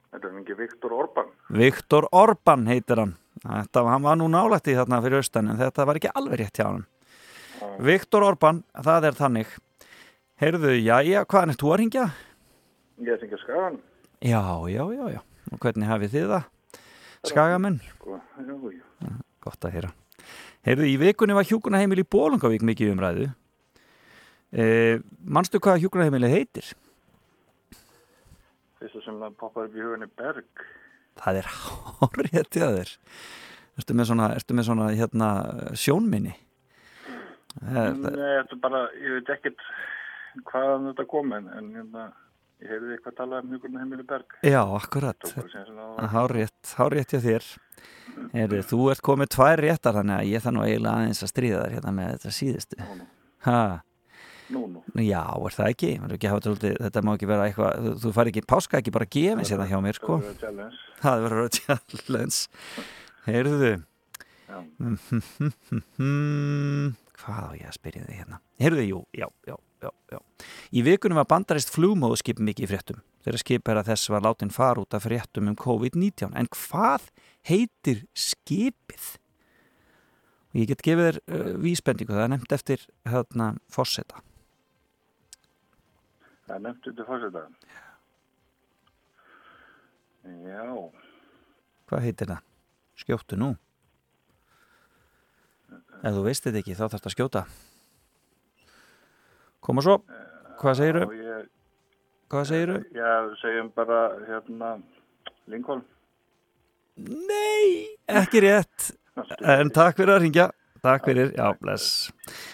Þetta 0.10 0.30
er 0.30 0.38
ekki 0.41 0.57
Viktor 0.57 0.93
Orban. 0.97 1.31
Viktor 1.53 2.07
Orban 2.15 2.68
heitir 2.69 3.03
hann. 3.03 3.15
Þetta, 3.39 3.85
hann 3.88 4.03
var 4.03 4.18
nú 4.19 4.27
nálægt 4.31 4.68
í 4.68 4.76
þarna 4.76 4.99
fyrir 5.03 5.22
austan 5.22 5.51
en 5.53 5.60
þetta 5.60 5.85
var 5.88 5.99
ekki 5.99 6.11
alveg 6.11 6.41
rétt 6.41 6.60
hjá 6.60 6.68
hann. 6.68 6.85
Viktor 7.84 8.26
Orban, 8.27 8.64
það 8.76 9.10
er 9.10 9.19
þannig. 9.19 9.57
Heyrðu, 10.40 10.70
já, 10.80 11.02
já, 11.03 11.26
hvaðan 11.28 11.52
er 11.52 11.57
þú 11.60 11.70
að 11.74 11.78
ringja? 11.82 12.03
Ég 13.03 13.10
er 13.11 13.24
ekki 13.26 13.38
skagan. 13.41 13.74
Já, 14.24 14.40
já, 14.72 14.84
já, 14.95 15.02
já. 15.11 15.20
Og 15.52 15.60
hvernig 15.60 15.90
hafið 15.90 16.14
þið 16.14 16.30
það? 16.32 16.45
Skagamenn? 17.28 17.80
Sko, 17.98 18.20
jú, 18.48 18.72
jú. 18.72 19.10
Gott 19.44 19.68
að 19.68 19.76
heyra. 19.76 19.90
Heyrðu, 20.64 20.88
í 20.88 20.94
vikunni 21.02 21.36
var 21.36 21.49
hjúkunaheimil 21.49 21.99
í 21.99 22.07
Bólungavík 22.16 22.64
mikið 22.70 22.94
umræðu. 22.94 23.28
E, 24.56 24.70
manstu 25.28 25.60
hvað 25.60 25.82
hjúkunaheimili 25.84 26.32
heitir? 26.32 26.72
Fyrsta 28.80 29.03
sem 29.10 29.20
poppar 29.36 29.68
upp 29.68 29.76
í 29.76 29.84
hugunni 29.84 30.07
Berg. 30.24 30.66
Það 31.20 31.41
er 31.41 31.52
til 32.56 32.64
að 32.64 32.80
þér. 32.80 32.95
Ertu 33.84 33.99
með 33.99 34.11
svona, 34.14 34.32
ertu 34.40 34.56
með 34.56 34.72
svona 34.72 34.90
hérna, 34.95 35.30
sjónminni? 35.76 36.38
Nei, 37.60 37.88
þetta 37.91 38.56
er 38.56 38.60
bara, 38.64 38.88
ég 39.03 39.20
veit 39.20 39.36
ekkert 39.36 39.68
hvaðan 40.48 40.88
þetta 40.91 41.06
kom 41.11 41.34
en, 41.38 41.49
en 41.60 41.70
hérna, 41.76 42.06
ég 42.64 42.72
heyrði 42.74 42.95
eitthvað 42.98 43.18
talað 43.20 43.44
um 43.48 43.53
hugunni 43.57 43.82
heimili 43.82 44.06
Berg. 44.10 44.38
Já, 44.45 44.61
akkurat. 44.80 45.30
Hárétt, 46.14 46.74
hárétt 46.80 47.14
hjá 47.16 47.22
þér. 47.28 47.49
Heyrðu, 48.34 48.64
þú 48.72 48.80
ert 48.94 49.03
komið 49.06 49.30
tvær 49.36 49.61
réttar 49.64 49.95
þannig 49.99 50.18
að 50.22 50.32
ég 50.34 50.44
þarf 50.44 50.56
nú 50.57 50.64
eiginlega 50.66 50.95
aðeins 51.03 51.24
að 51.24 51.32
stríða 51.34 51.61
þær 51.66 51.76
hérna 51.78 51.94
með 51.99 52.10
þetta 52.18 52.34
síðustu. 52.40 52.82
Ha, 53.48 53.60
Nú, 54.49 54.64
nú. 54.66 54.80
já, 55.06 55.20
er 55.45 55.53
það 55.53 55.68
ekki? 55.70 55.90
Ekki 56.16 56.26
að 56.32 56.40
tóldi, 56.48 56.70
þetta 56.82 57.02
má 57.06 57.11
ekki 57.14 57.28
vera 57.30 57.44
eitthvað, 57.45 57.84
þú, 57.86 57.91
þú 58.02 58.11
fari 58.16 58.32
ekki 58.34 58.41
páska 58.49 58.80
ekki 58.80 58.94
bara 58.95 59.06
að 59.06 59.11
gefa 59.14 59.44
sér 59.45 59.60
það 59.61 59.70
hjá 59.70 59.80
mér, 59.86 59.99
sko. 59.99 60.16
Það 61.03 61.22
verður 61.28 61.44
að 61.44 61.52
challenge. 61.60 62.40
Heyrðu, 63.28 63.70
hvað 67.20 67.45
á 67.45 67.52
ég 67.60 67.68
að 67.70 67.76
spyrja 67.78 68.06
þig 68.07 68.18
hérna? 68.24 68.40
Heyrðu, 68.64 68.86
jú, 68.90 68.99
já, 69.22 69.28
já, 69.48 69.56
já, 69.84 69.91
já. 70.11 70.19
Í 70.76 70.84
vikunum 70.85 71.19
var 71.19 71.27
bandarist 71.30 71.72
flugmóðskip 71.73 72.41
mikið 72.43 72.72
fréttum. 72.72 73.01
Þeirra 73.26 73.41
skipera 73.41 73.85
þess 73.88 74.11
var 74.14 74.23
látin 74.26 74.53
fara 74.53 74.84
út 74.84 74.95
af 74.95 75.06
fréttum 75.07 75.49
um 75.51 75.57
COVID-19. 75.60 76.35
En 76.39 76.49
hvað 76.56 77.10
heitir 77.49 78.06
skipið? 78.14 79.11
Og 80.49 80.64
ég 80.64 80.72
get 80.72 80.85
gefið 80.85 81.10
þér 81.10 81.19
uh, 81.22 81.51
vísbendingu, 81.61 82.15
það 82.15 82.26
er 82.26 82.34
nefnt 82.34 82.56
eftir 82.56 82.88
hérna 83.10 83.51
fórseta. 83.69 84.23
Það 86.47 86.56
er 86.56 86.65
nefnt 86.65 86.89
út 86.89 87.03
í 87.03 87.10
fórseta. 87.10 87.45
Já, 90.45 90.65
Hvað 91.89 92.03
heitir 92.06 92.30
það? 92.30 92.41
Skjóttu 93.01 93.38
nú. 93.39 93.47
Ef 96.06 96.14
þú 96.14 96.22
veist 96.27 96.45
þetta 96.45 96.61
ekki, 96.61 96.76
þá 96.77 96.84
þarf 96.84 96.93
þetta 96.95 97.10
að 97.10 97.15
skjóta. 97.15 97.41
Koma 99.65 99.84
svo. 99.86 99.99
Hvað 100.60 100.77
segiru? 100.80 101.03
og 101.07 101.14
ég, 101.15 101.48
Hvað 102.30 102.45
segiru? 102.52 102.77
já, 102.94 103.11
segjum 103.41 103.69
bara, 103.76 103.99
hérna, 104.27 104.72
Lincoln. 105.49 105.84
Nei, 106.99 107.95
ekki 108.07 108.41
rétt. 108.44 108.91
En 109.44 109.69
takk 109.76 109.98
fyrir 109.99 110.15
að 110.18 110.22
ringja. 110.26 110.49
Takk 110.84 111.06
fyrir, 111.10 111.31
já, 111.36 111.48
bless. 111.60 112.11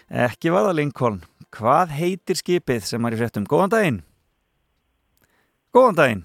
Ekki 0.10 0.50
var 0.54 0.68
það 0.70 0.78
Lincoln. 0.80 1.20
Hvað 1.56 1.92
heitir 1.98 2.36
skipið 2.40 2.86
sem 2.88 3.02
var 3.06 3.14
í 3.16 3.20
fréttum? 3.20 3.46
Góðan 3.48 3.74
daginn. 3.74 4.00
Góðan 5.76 5.98
daginn. 6.00 6.24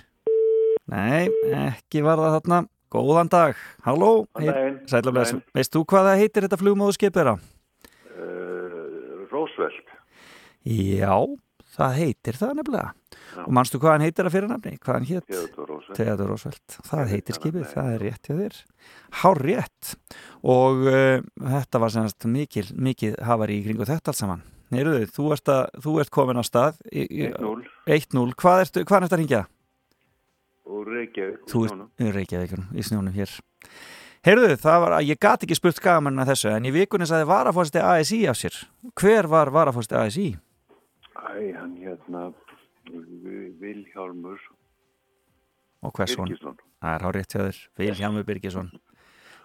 Nei, 0.90 1.28
ekki 1.68 2.02
var 2.06 2.18
það 2.18 2.36
þarna. 2.38 2.60
Góðan 2.90 3.28
dag. 3.30 3.58
Halló. 3.86 4.26
Sætla 4.90 5.12
bless. 5.14 5.36
Veist 5.54 5.74
þú 5.76 5.84
hvað 5.86 6.08
það 6.10 6.20
heitir 6.24 6.46
þetta 6.46 6.58
flugmóðskipið 6.58 7.20
þeirra? 7.20 7.34
Uh, 8.16 9.26
Roosevelt. 9.30 9.92
Já, 10.66 11.14
það 11.76 11.94
heitir 12.00 12.36
það 12.36 12.54
nefnilega. 12.60 12.90
Og 13.46 13.52
manstu 13.56 13.78
hvað 13.80 13.94
hann 13.94 14.04
heitir 14.04 14.26
að 14.28 14.34
fyrir 14.34 14.50
nafni? 14.50 14.72
Hvað 14.82 14.96
hann 14.98 15.06
hétt? 15.08 15.26
Theodore 15.96 16.28
Roosevelt. 16.32 16.76
Það 16.90 17.12
heitir 17.14 17.38
skipið, 17.38 17.66
það 17.70 17.92
er 17.94 18.02
rétt 18.04 18.28
hjá 18.28 18.34
þér. 18.40 18.58
Hár 19.22 19.40
rétt. 19.46 19.92
Og 20.42 20.82
uh, 20.90 21.22
þetta 21.54 21.80
var 21.84 21.94
semast 21.94 22.26
mikil, 22.28 22.66
mikið 22.74 23.16
hafari 23.28 23.60
í 23.60 23.64
kringu 23.68 23.86
þetta 23.88 24.12
allt 24.12 24.20
saman. 24.20 24.42
Neyruðu, 24.70 25.06
þú 25.14 25.30
ert, 25.34 25.48
að, 25.50 25.80
þú 25.86 25.94
ert 26.02 26.12
komin 26.14 26.38
á 26.38 26.44
stað. 26.46 26.76
í- 26.92 27.06
í- 27.08 27.30
1-0. 27.30 27.64
1-0. 27.90 28.36
Hvað 28.38 28.66
ertu 28.66 28.84
að 29.00 29.16
ringja? 29.18 29.40
Og 30.70 30.84
Reykjavík. 30.86 31.40
Þú 31.50 31.64
ert 31.66 32.04
í 32.06 32.12
Reykjavíkur, 32.14 32.62
í 32.78 32.84
snjónum 32.86 33.16
hér. 33.16 33.32
Heyrðu, 34.26 34.52
það 34.60 34.78
var 34.84 34.94
að 34.98 35.08
ég 35.08 35.18
gat 35.24 35.42
ekki 35.46 35.56
spurt 35.56 35.78
skagamann 35.80 36.20
að 36.20 36.34
þessu, 36.34 36.50
en 36.52 36.66
í 36.68 36.72
vikunni 36.74 37.06
sagði 37.08 37.26
varafórsti 37.30 37.80
ASI 37.80 38.18
af 38.28 38.36
sér. 38.36 38.58
Hver 39.00 39.26
var 39.32 39.48
varafórsti 39.54 39.96
ASI? 39.96 40.26
Æ, 41.30 41.52
hann 41.56 41.76
hérna, 41.78 42.32
Vi- 42.90 43.52
Vilhjálmur 43.60 44.38
Og 45.82 45.92
hvers? 45.94 46.16
Birgisson. 46.16 46.56
Það 46.82 46.94
er 46.94 47.02
hár 47.04 47.14
rétt 47.14 47.32
hjá 47.34 47.40
þér, 47.46 47.58
Vilhjálmur 47.78 48.24
Birgisson. 48.26 48.70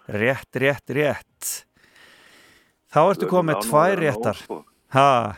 Rétt, 0.08 0.56
rétt, 0.60 0.90
rétt. 0.96 1.64
Þá 2.92 3.00
ertu 3.12 3.28
komið 3.30 3.60
tvær 3.66 3.96
réttar. 4.00 4.34
sko. 4.40 4.64
Ha, 4.94 5.36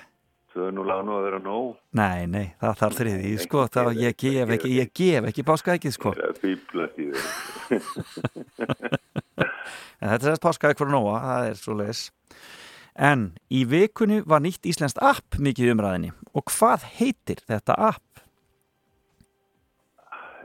2-0 0.55 0.91
á 0.91 0.99
nú 1.05 1.13
að 1.19 1.23
vera 1.27 1.39
nóg. 1.39 1.77
nei, 1.93 2.27
nei, 2.27 2.55
það 2.61 2.77
þarf 2.81 2.97
þriði, 2.99 3.33
sko, 3.45 3.67
þá 3.69 3.81
ég 3.95 4.17
gef 4.17 4.49
ekki, 4.57 4.71
ég 4.79 4.93
gef 4.95 5.25
ekki 5.31 5.43
páskaækið, 5.47 5.93
sko. 5.93 6.13
Það 6.15 6.29
er 6.29 6.39
fýblast 6.43 6.99
í 6.99 7.11
þau. 7.13 7.23
En 10.01 10.09
þetta 10.13 10.15
er 10.15 10.31
sérst 10.31 10.43
páskaæk 10.45 10.79
fyrir 10.79 10.93
nóa, 10.95 11.19
það 11.21 11.49
er 11.51 11.57
svo 11.59 11.75
leis. 11.75 12.01
En 12.99 13.29
í 13.55 13.63
vikunni 13.71 14.21
var 14.27 14.41
nýtt 14.43 14.67
íslenskt 14.67 14.99
app 15.05 15.39
mikið 15.39 15.71
umræðinni. 15.77 16.11
Og 16.35 16.49
hvað 16.51 16.87
heitir 16.99 17.43
þetta 17.47 17.77
app? 17.93 18.23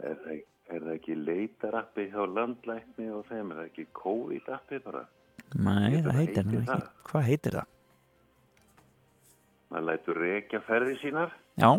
Er 0.03 0.17
það, 0.21 0.41
er 0.69 0.83
það 0.83 0.93
ekki 0.97 1.15
leitarappi 1.17 2.05
hjá 2.11 2.23
landlækni 2.29 3.07
og 3.15 3.23
þeim? 3.29 3.51
Er 3.55 3.61
það 3.61 3.69
ekki 3.71 3.85
COVID-appi 3.97 4.81
bara? 4.85 5.05
Nei, 5.53 5.89
Getur 5.95 6.11
það 6.11 6.19
heitir 6.19 6.43
það 6.43 6.53
ekki. 6.53 6.65
það? 6.69 6.85
Hvað 7.09 7.27
heitir 7.31 7.57
það? 7.59 7.69
maður 9.73 9.85
lætur 9.89 10.17
reykja 10.21 10.59
ferði 10.67 10.91
sínar 11.01 11.31
Já, 11.57 11.69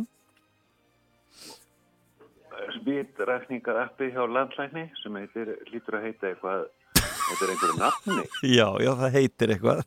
smitrækningar 2.80 3.76
appi 3.84 4.08
hjá 4.10 4.24
landlækni 4.26 4.88
sem 4.98 5.18
heitir, 5.20 5.52
lítur 5.70 6.00
að 6.00 6.06
heita 6.08 6.30
eitthvað 6.32 6.64
þetta 6.98 7.46
er 7.46 7.52
einhverju 7.54 7.76
nafni 7.78 8.24
já, 8.58 8.66
já, 8.82 8.90
það 8.98 9.14
heitir 9.18 9.54
eitthvað. 9.54 9.84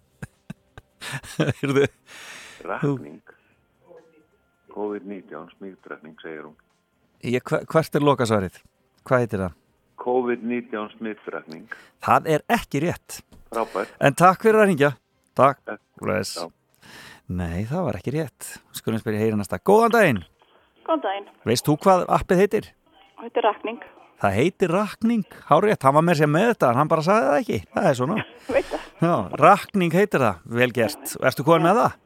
Rakning 2.67 3.21
COVID-19 4.73 5.47
smitrækning 5.57 6.17
segir 6.21 6.43
hún 6.47 6.55
ég, 7.25 7.41
hva- 7.47 7.63
hvert 7.65 7.95
er 7.97 8.03
lokasvarið? 8.05 8.59
Hvað 9.07 9.23
heitir 9.23 9.43
það? 9.45 9.55
COVID-19 10.03 10.91
smitrækning 10.97 11.67
Það 12.05 12.29
er 12.35 12.43
ekki 12.57 12.81
rétt. 12.85 13.19
frábært 13.53 13.93
En 14.03 14.13
takk 14.17 14.43
fyrir 14.45 14.61
að 14.61 14.67
ringja. 14.71 14.91
Takk. 15.37 15.59
Nei, 17.27 17.65
það 17.67 17.83
var 17.87 17.97
ekki 17.99 18.13
rétt. 18.15 18.45
Skulum 18.73 18.99
spyrja 19.01 19.19
heyra 19.19 19.35
næsta. 19.39 19.57
Góðan 19.59 19.91
daginn. 19.93 20.21
Góðan 20.87 21.01
daginn, 21.03 21.25
Veist 21.45 21.65
þú 21.67 21.75
hvað 21.83 22.05
appið 22.15 22.37
heitir? 22.43 22.69
þetta 23.19 23.41
er 23.41 23.47
rakning. 23.49 23.79
Það 24.17 24.33
heitir 24.33 24.71
Rakning. 24.73 25.25
Hárétt, 25.49 25.83
hann 25.85 25.93
var 25.93 26.01
með 26.07 26.15
sér 26.21 26.29
með 26.31 26.47
þetta, 26.53 26.69
en 26.71 26.79
hann 26.81 26.87
bara 26.89 27.03
sagði 27.05 27.27
það 27.27 27.41
ekki. 27.43 27.57
Það 27.75 27.89
er 27.89 27.97
svona. 27.99 28.15
Já, 28.97 29.13
Rakning 29.37 29.93
heitir 29.93 30.23
það. 30.23 30.39
Vel 30.57 30.71
gert. 30.73 31.15
Ertu 31.21 31.43
komin 31.45 31.67
með 31.67 31.79
það? 31.81 31.97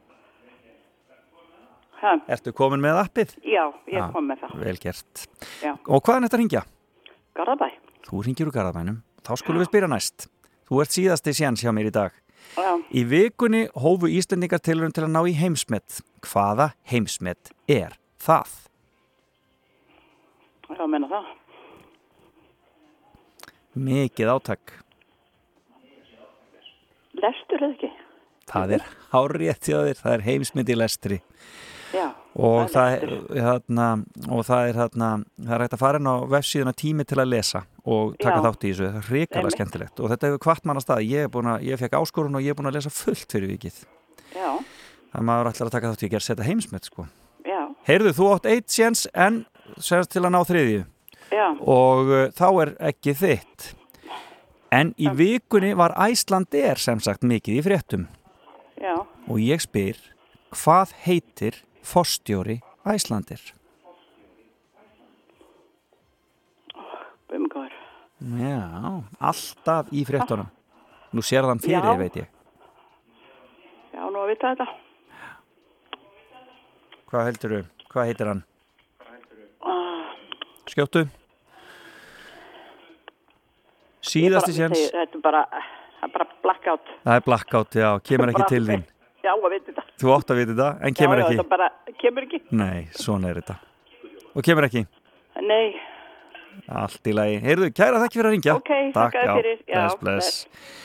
Ha, 2.02 2.12
Ertu 2.34 2.52
komin 2.52 2.82
með 2.82 2.98
appið? 3.04 3.36
já, 3.46 3.62
ég 3.88 4.12
kom 4.12 4.26
með 4.28 4.42
það. 4.42 4.54
Vel 4.64 4.76
gert. 4.82 5.26
Já. 5.62 5.72
Og 5.86 6.02
hvaðan 6.02 6.26
þetta 6.26 6.40
ringja? 6.40 6.62
Garðabæ. 7.38 7.68
Þú 8.08 8.24
ringir 8.26 8.50
úr 8.50 8.56
Garðabænum. 8.56 8.98
Þá 9.22 9.32
skulum 9.38 9.62
við 9.62 9.70
spyrja 9.70 9.88
næst. 9.88 10.26
Þú 10.68 10.82
ert 10.82 10.96
síðasti 10.96 11.34
séns 11.38 11.62
hjá 11.62 11.70
mér 11.72 11.88
í 11.88 11.94
dag. 11.94 12.12
Já. 12.58 12.72
Í 12.92 13.04
vikunni 13.08 13.68
hófu 13.78 14.10
Íslendingar 14.10 14.60
tilurinn 14.60 14.92
til 14.92 15.06
að 15.06 15.14
ná 15.14 15.22
í 15.30 15.32
heimsmet. 15.38 16.02
Hvaða 16.26 16.72
heimsmet 16.90 17.52
er 17.70 17.94
það? 18.20 18.50
Já, 20.72 20.84
menna 20.90 21.08
það. 21.08 21.30
Mikið 23.78 24.34
átak. 24.34 24.81
Lestur 27.20 27.60
eða 27.60 27.74
ekki? 27.76 27.92
Það 28.52 28.74
er 28.76 28.88
hjá 29.68 29.78
þér. 29.86 29.98
Það 30.00 30.14
er 30.16 30.24
heimsmet 30.26 30.72
í 30.72 30.76
lestri. 30.78 31.20
Já. 31.92 32.06
Og 32.32 32.70
það 32.72 32.74
það, 32.74 32.94
er 32.94 33.10
er, 33.12 33.40
hérna, 33.44 33.86
og 34.32 34.44
það 34.48 34.68
er 34.68 34.78
hérna, 34.80 35.08
það 35.36 35.54
er 35.56 35.64
hægt 35.66 35.74
að 35.76 35.82
fara 35.82 36.00
inn 36.00 36.08
á 36.08 36.16
vefsíðuna 36.32 36.72
tími 36.80 37.04
til 37.04 37.18
að 37.20 37.28
lesa 37.28 37.64
og 37.84 38.14
taka 38.16 38.38
Já. 38.38 38.44
þátt 38.46 38.64
í 38.64 38.70
þessu, 38.70 38.86
það 38.88 39.10
er 39.12 39.26
Einmitt. 39.42 39.56
skemmtilegt 39.58 40.00
og 40.00 40.12
þetta 40.12 40.30
hefur 40.30 40.42
kvart 40.46 40.68
mann 40.68 40.80
að 40.80 40.86
stað, 40.86 41.02
ég, 41.10 41.26
er 41.26 41.32
búin 41.34 41.50
að, 41.52 41.66
ég 41.68 41.82
fekk 41.82 41.98
áskorun 41.98 42.38
og 42.38 42.46
ég 42.46 42.54
er 42.54 42.56
búin 42.56 42.70
að 42.70 42.78
lesa 42.78 42.94
fullt 42.94 43.36
fyrir 43.36 43.52
vikið 43.52 43.82
Já, 44.32 44.48
það 45.12 45.26
maður 45.28 45.50
ætlar 45.52 45.68
að 45.68 45.76
taka 45.76 45.92
þátt 45.92 46.06
í 46.06 46.08
að 46.08 46.14
gera 46.14 46.26
setja 46.30 46.48
heimsmet 46.48 46.88
sko. 46.88 47.06
Heyrðu, 47.82 48.12
þú 48.14 48.26
átt 48.30 48.46
eitt 48.46 48.70
séns 48.70 49.04
en 49.10 49.42
semst 49.82 50.12
til 50.14 50.22
að 50.22 50.32
ná 50.32 50.40
þriðju 50.46 50.82
já. 51.34 51.46
og 51.58 52.12
uh, 52.12 52.26
þá 52.30 52.46
er 52.62 52.74
ekki 52.92 53.14
þitt 53.18 53.72
en 54.72 54.92
í 54.96 55.08
vikunni 55.16 55.74
var 55.76 55.92
Æsland 56.00 56.54
er 56.56 56.80
sem 56.80 57.00
sagt 57.04 57.24
mikið 57.28 57.58
í 57.60 57.64
fréttum 57.66 58.06
Já. 58.80 58.94
og 59.28 59.38
ég 59.42 59.60
spyr 59.62 59.98
hvað 60.52 60.94
heitir 61.04 61.58
forstjóri 61.86 62.60
Æslandir? 62.88 63.40
Bumgóður. 67.30 67.74
Já, 68.38 69.02
alltaf 69.20 69.92
í 69.94 70.02
fréttunum 70.08 70.48
nú 71.12 71.22
sér 71.24 71.46
þann 71.48 71.60
fyrir, 71.62 71.84
Já. 71.84 71.98
veit 72.00 72.16
ég 72.22 72.28
Já, 73.92 74.02
nú 74.08 74.22
að 74.22 74.30
vita 74.32 74.52
þetta. 74.54 74.66
hvað 77.12 77.26
heldur 77.28 77.54
þú, 77.54 77.62
hvað 77.92 78.08
heitir 78.10 78.30
hann? 78.32 78.44
Ah, 79.62 80.14
Skjóttu 80.70 81.06
Síðasti 84.02 84.56
séns 84.56 84.80
Þetta 84.90 85.18
er 85.18 85.22
bara, 85.22 85.44
það 86.00 86.14
bara 86.16 86.26
blackout. 86.46 86.92
Það 87.04 87.20
er 87.20 87.24
blackout, 87.28 87.78
já, 87.78 87.88
kemur 88.06 88.32
ekki 88.34 88.48
til 88.50 88.64
þín 88.66 88.84
Já, 89.22 89.30
að 89.36 89.52
vita 89.54 89.70
þetta. 89.70 89.84
Þú 90.02 90.12
átt 90.16 90.32
að 90.34 90.40
vita 90.40 90.52
þetta, 90.52 90.70
en 90.82 90.98
kemur 90.98 91.14
já, 91.14 91.22
já, 91.22 91.26
ekki 91.28 91.38
þetta 91.38 91.52
bara, 91.52 91.68
kemur 92.02 92.26
ekki. 92.26 92.42
Nei, 92.58 92.78
svona 92.98 93.30
er 93.30 93.42
þetta 93.42 93.58
Og 94.32 94.46
kemur 94.46 94.66
ekki 94.66 94.86
Nei, 95.42 95.66
Allt 96.68 97.08
í 97.08 97.12
lagi. 97.16 97.38
Heyrðu, 97.42 97.68
kæra 97.72 98.00
þakki 98.02 98.18
fyrir 98.18 98.28
að 98.28 98.34
ringja. 98.36 98.54
Ok, 98.60 98.72
þér 98.92 99.30
fyrir. 99.38 99.60
Já, 99.64 99.78
bless, 99.78 99.96
bless. 100.02 100.80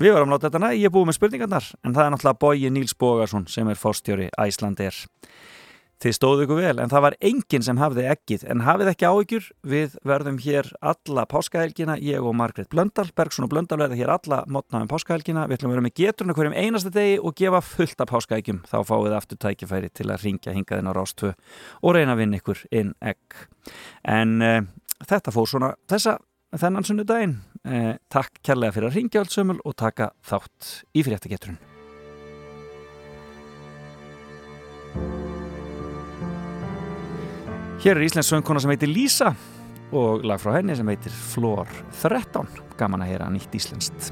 Við 0.00 0.14
varum 0.16 0.30
látið 0.32 0.46
þetta 0.48 0.60
næ, 0.62 0.68
ég 0.80 0.88
er 0.88 0.92
búið 0.94 1.10
með 1.10 1.16
spurningarnar, 1.18 1.66
en 1.84 1.96
það 1.96 2.06
er 2.06 2.12
náttúrulega 2.14 2.40
Bói 2.40 2.70
Níls 2.72 2.94
Bógarsson 2.96 3.44
sem 3.52 3.68
er 3.68 3.76
fórstjóri 3.76 4.30
Æslander. 4.40 4.96
Þið 6.00 6.14
stóðu 6.16 6.44
ykkur 6.46 6.60
vel, 6.62 6.78
en 6.80 6.88
það 6.88 7.04
var 7.04 7.16
enginn 7.28 7.64
sem 7.66 7.80
hafði 7.80 8.06
ekkið, 8.08 8.44
en 8.52 8.62
hafið 8.64 8.90
ekki 8.94 9.08
áhyggjur, 9.10 9.48
við 9.68 9.96
verðum 10.08 10.38
hér 10.40 10.70
alla 10.92 11.26
páskahelgina, 11.28 11.98
ég 12.00 12.24
og 12.24 12.32
Margrét 12.38 12.70
Blöndal, 12.72 13.10
Bergson 13.12 13.44
og 13.44 13.52
Blöndal 13.52 13.82
verða 13.82 13.98
hér 13.98 14.14
alla 14.14 14.40
mótna 14.48 14.80
um 14.80 14.88
páskahelgina, 14.88 15.44
við 15.50 15.58
ætlum 15.58 15.74
að 15.74 15.76
vera 15.76 15.84
með 15.84 15.96
geturinn 16.00 16.36
hverjum 16.38 16.56
einasta 16.56 16.94
degi 16.94 17.20
og 17.20 17.36
gefa 17.36 17.60
fullt 17.66 18.00
af 18.00 18.10
páskahelgjum, 18.14 18.62
þá 18.70 18.78
fáið 18.88 19.18
aftur 19.18 19.42
tækifæri 19.44 19.92
til 19.92 20.08
að 20.08 20.24
ringja 20.24 20.56
hingaðinn 20.56 20.88
á 20.88 20.96
Rástvö 20.96 21.34
og 21.84 21.96
reyna 21.96 22.16
að 22.16 22.24
vinna 22.24 22.40
ykkur 22.40 22.64
inn 22.80 22.96
egg. 23.04 23.44
En 24.08 24.36
uh, 24.40 24.58
þetta 25.04 25.36
fór 25.36 25.52
svona 25.52 25.74
þessa 25.90 26.16
þennan 26.58 26.86
sunnudaginn. 26.86 27.40
Eh, 27.68 27.92
takk 28.10 28.40
kærlega 28.46 28.74
fyrir 28.76 28.90
að 28.90 28.96
ringja 28.96 29.24
allt 29.24 29.34
sömul 29.34 29.60
og 29.68 29.76
taka 29.78 30.14
þátt 30.26 30.80
í 30.96 31.04
fréttageturinn. 31.06 31.69
Hér 37.80 37.96
er 37.96 38.04
Íslands 38.04 38.28
söngkona 38.28 38.60
sem 38.60 38.68
heitir 38.74 38.90
Lísa 38.92 39.30
og 39.96 40.20
lag 40.28 40.36
frá 40.42 40.52
henni 40.58 40.74
sem 40.76 40.88
heitir 40.92 41.14
Flór 41.16 41.70
13. 42.02 42.44
Gaman 42.76 43.06
að 43.06 43.14
heyra 43.14 43.28
nýtt 43.32 43.56
íslenskt. 43.56 44.10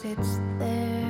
It's 0.00 0.40
there 0.58 1.01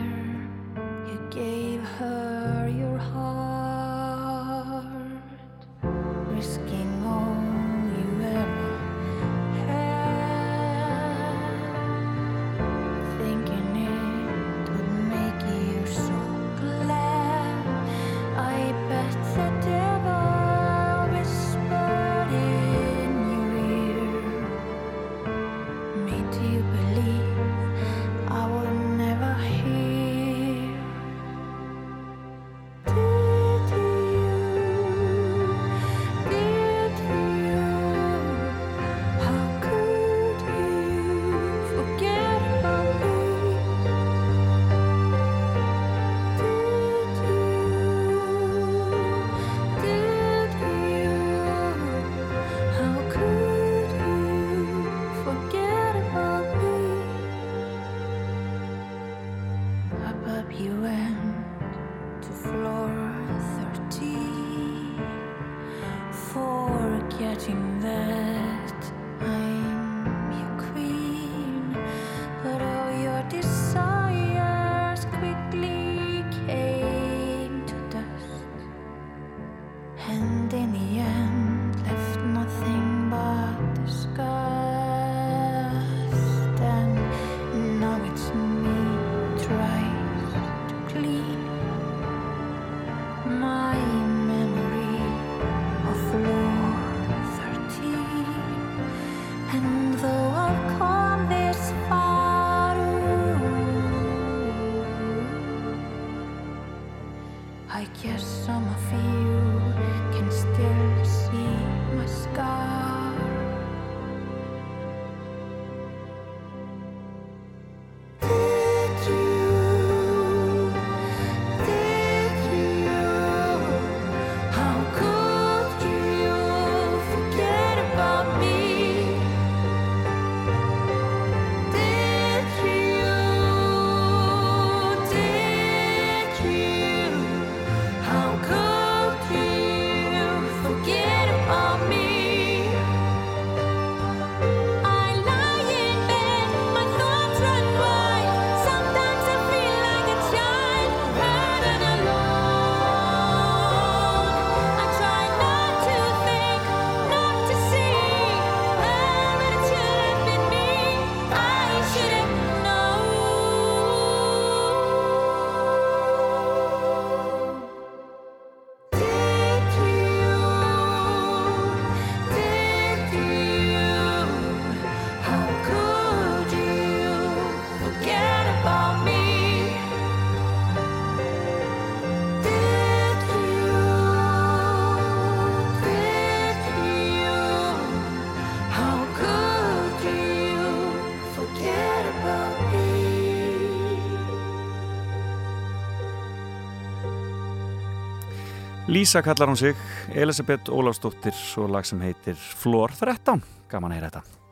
Lísa 198.92 199.22
kallar 199.24 199.48
hún 199.48 199.56
sig, 199.56 199.76
Elisabeth 200.12 200.68
Ólafsdóttir 200.68 201.32
og 201.56 201.70
lag 201.72 201.86
sem 201.88 202.00
heitir 202.04 202.36
Flór 202.36 202.92
13 202.92 203.40
gaman 203.72 203.94
að 203.94 203.96
heyra 203.96 204.10
þetta 204.12 204.42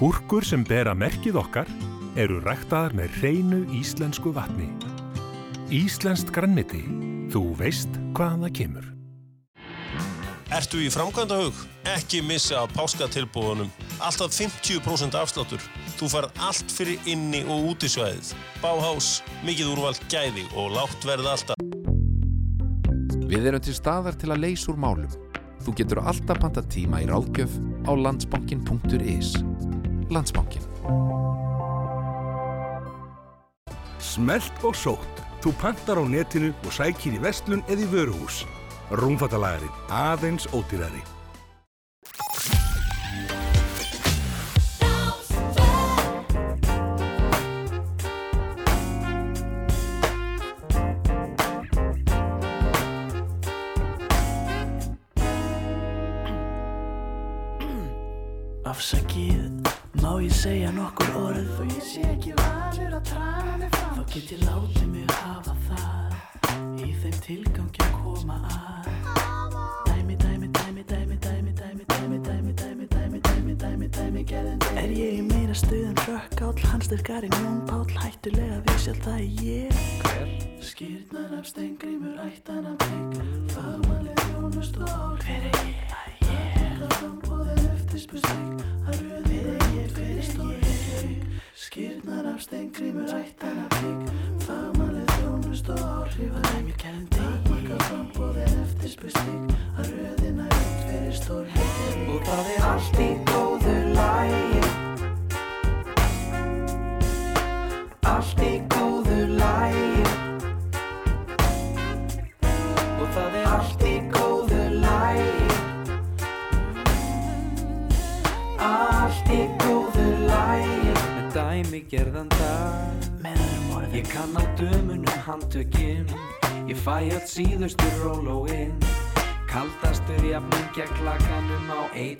Gúrkur 0.00 0.44
sem 0.44 0.60
bera 0.68 0.92
merkið 0.92 1.38
okkar 1.40 1.68
eru 2.20 2.42
ræktaðar 2.44 2.92
með 2.96 3.16
hreinu 3.22 3.60
íslensku 3.76 4.32
vatni. 4.36 4.68
Íslenskt 5.72 6.32
grannmiti. 6.34 6.80
Þú 7.32 7.42
veist 7.56 7.92
hvaðan 8.16 8.44
það 8.46 8.54
kemur. 8.60 8.86
Ertu 10.56 10.80
í 10.82 10.88
framkvæmdahug? 10.92 11.56
Ekki 11.96 12.20
missa 12.26 12.66
páskatilbúðunum. 12.72 13.68
Alltaf 14.00 14.32
50% 14.32 15.16
afsláttur. 15.18 15.62
Þú 15.98 16.08
farð 16.08 16.44
allt 16.46 16.72
fyrir 16.72 17.10
inni 17.10 17.42
og 17.44 17.74
útisvæðið. 17.74 18.32
Báhás, 18.62 19.20
mikið 19.44 19.74
úrvald 19.74 20.00
gæði 20.12 20.46
og 20.56 20.72
látt 20.76 21.04
verða 21.04 21.34
alltaf. 21.36 21.60
Við 23.30 23.46
erum 23.46 23.62
til 23.62 23.76
staðar 23.76 24.16
til 24.18 24.32
að 24.32 24.42
leysa 24.46 24.72
úr 24.72 24.80
málum. 24.80 25.12
Þú 25.60 25.76
getur 25.76 26.00
alltaf 26.00 26.40
panta 26.40 26.64
tíma 26.72 27.02
í 27.04 27.08
ráðgjöf 27.10 27.52
á 27.84 27.92
landsbankin.is. 27.92 29.34
Landsbankin. 30.10 30.64
Smelt 34.00 34.64
og 34.64 34.74
sótt. 34.74 35.24
Þú 35.44 35.54
pantar 35.60 36.00
á 36.00 36.04
netinu 36.04 36.50
og 36.64 36.74
sækir 36.74 37.16
í 37.16 37.22
vestlun 37.22 37.62
eða 37.68 37.84
í 37.84 37.92
vöruhús. 37.92 38.42
Rúmfattalagarinn. 38.90 39.72
Aðeins 39.92 40.48
ódýrari. 40.56 41.19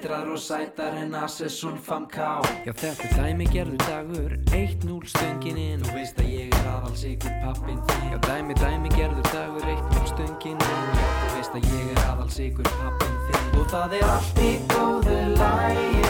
Eitrar 0.01 0.31
og 0.33 0.39
sætar 0.39 0.93
en 1.03 1.15
Assessun 1.15 1.79
5K 1.89 2.19
Já 2.67 2.73
þetta 2.73 3.05
er 3.05 3.17
dæmi 3.19 3.45
gerðu 3.53 3.77
dagur 3.83 4.31
1-0 4.57 5.09
stöngin 5.13 5.59
inn. 5.61 5.83
Þú 5.85 5.93
veist 5.93 6.21
að 6.23 6.31
ég 6.33 6.55
er 6.57 6.69
aðals 6.71 7.03
ykkur 7.05 7.35
pappin 7.43 7.83
þín 7.91 8.07
Já 8.09 8.17
dæmi 8.25 8.57
dæmi 8.57 8.93
gerðu 8.95 9.25
dagur 9.29 9.67
1-0 9.75 10.07
stöngin 10.09 10.57
inn. 10.57 10.89
Já 10.97 11.11
þú 11.21 11.29
veist 11.35 11.59
að 11.59 11.69
ég 11.69 11.91
er 11.93 12.01
aðals 12.07 12.39
ykkur 12.47 12.71
pappin 12.79 13.19
þín 13.27 13.61
Og 13.61 13.67
það 13.75 13.97
er 13.99 14.07
allt 14.15 14.41
í 14.41 14.53
góðu 14.73 15.19
lægi 15.37 16.05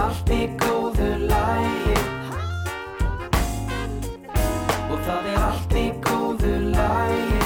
Allt 0.00 0.32
í 0.32 0.42
góðu 0.64 1.10
lægi 1.28 1.98
Og 4.88 4.96
það 4.96 5.28
er 5.34 5.42
allt 5.50 5.76
í 5.76 5.86
góðu 6.08 6.56
lægi 6.72 7.37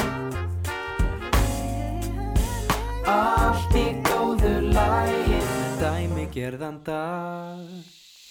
Allt 3.07 3.74
í 3.74 3.87
góðu 4.07 4.53
lægi 4.70 5.41
Dæmi 5.81 6.29
gerðan 6.31 6.79
dag. 6.87 7.66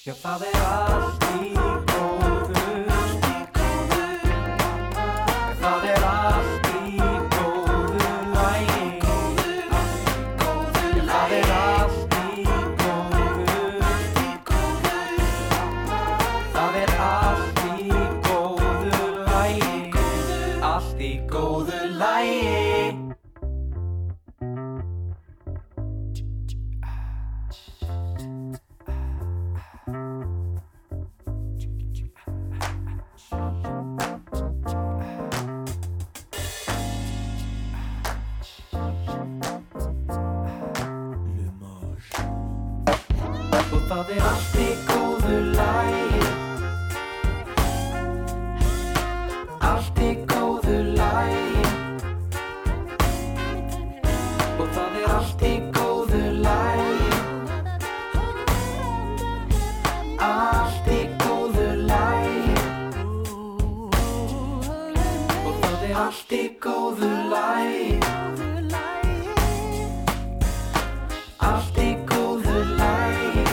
Já 0.05 0.13
það 0.17 0.47
er 0.47 0.61
allt 0.65 1.31
í 1.43 1.90
Og 54.61 54.67
það 54.75 54.97
er 54.99 55.05
allt 55.09 55.41
í 55.41 55.53
góðu 55.73 56.19
lægi 56.43 57.07
Allt 60.21 60.89
í 60.93 60.99
góðu 61.23 61.65
lægi 61.87 62.53
Og 65.41 65.57
það 65.63 65.87
er 65.87 65.97
allt 66.03 66.37
í 66.37 66.43
góðu 66.61 67.09
lægi 67.33 67.97
Allt 71.49 71.81
í 71.81 71.89
góðu 72.13 72.57
lægi 72.77 73.45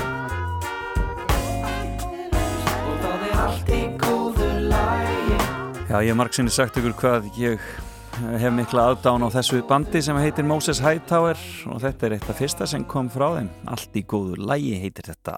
Og 2.84 2.96
það 3.06 3.28
er 3.32 3.36
allt 3.46 3.76
í 3.80 3.82
góðu 4.04 4.54
lægi 4.68 5.42
Já, 5.88 5.98
ég 6.04 6.10
hef 6.12 6.20
margsinni 6.20 6.52
sagt 6.52 6.76
ykkur 6.76 7.00
hvað 7.00 7.32
ég 7.40 7.70
hef 8.18 8.52
mikla 8.54 8.88
aðdán 8.90 9.24
á 9.24 9.28
þessu 9.30 9.60
bandi 9.68 10.00
sem 10.04 10.16
heitir 10.18 10.46
Moses 10.46 10.80
Hightower 10.82 11.38
og 11.70 11.80
þetta 11.82 12.06
er 12.06 12.14
eitt 12.16 12.28
af 12.30 12.38
fyrsta 12.40 12.66
sem 12.68 12.84
kom 12.88 13.10
frá 13.12 13.26
þeim. 13.36 13.50
Allt 13.70 13.98
í 13.98 14.02
góðu 14.08 14.38
lægi 14.42 14.74
heitir 14.82 15.10
þetta 15.10 15.36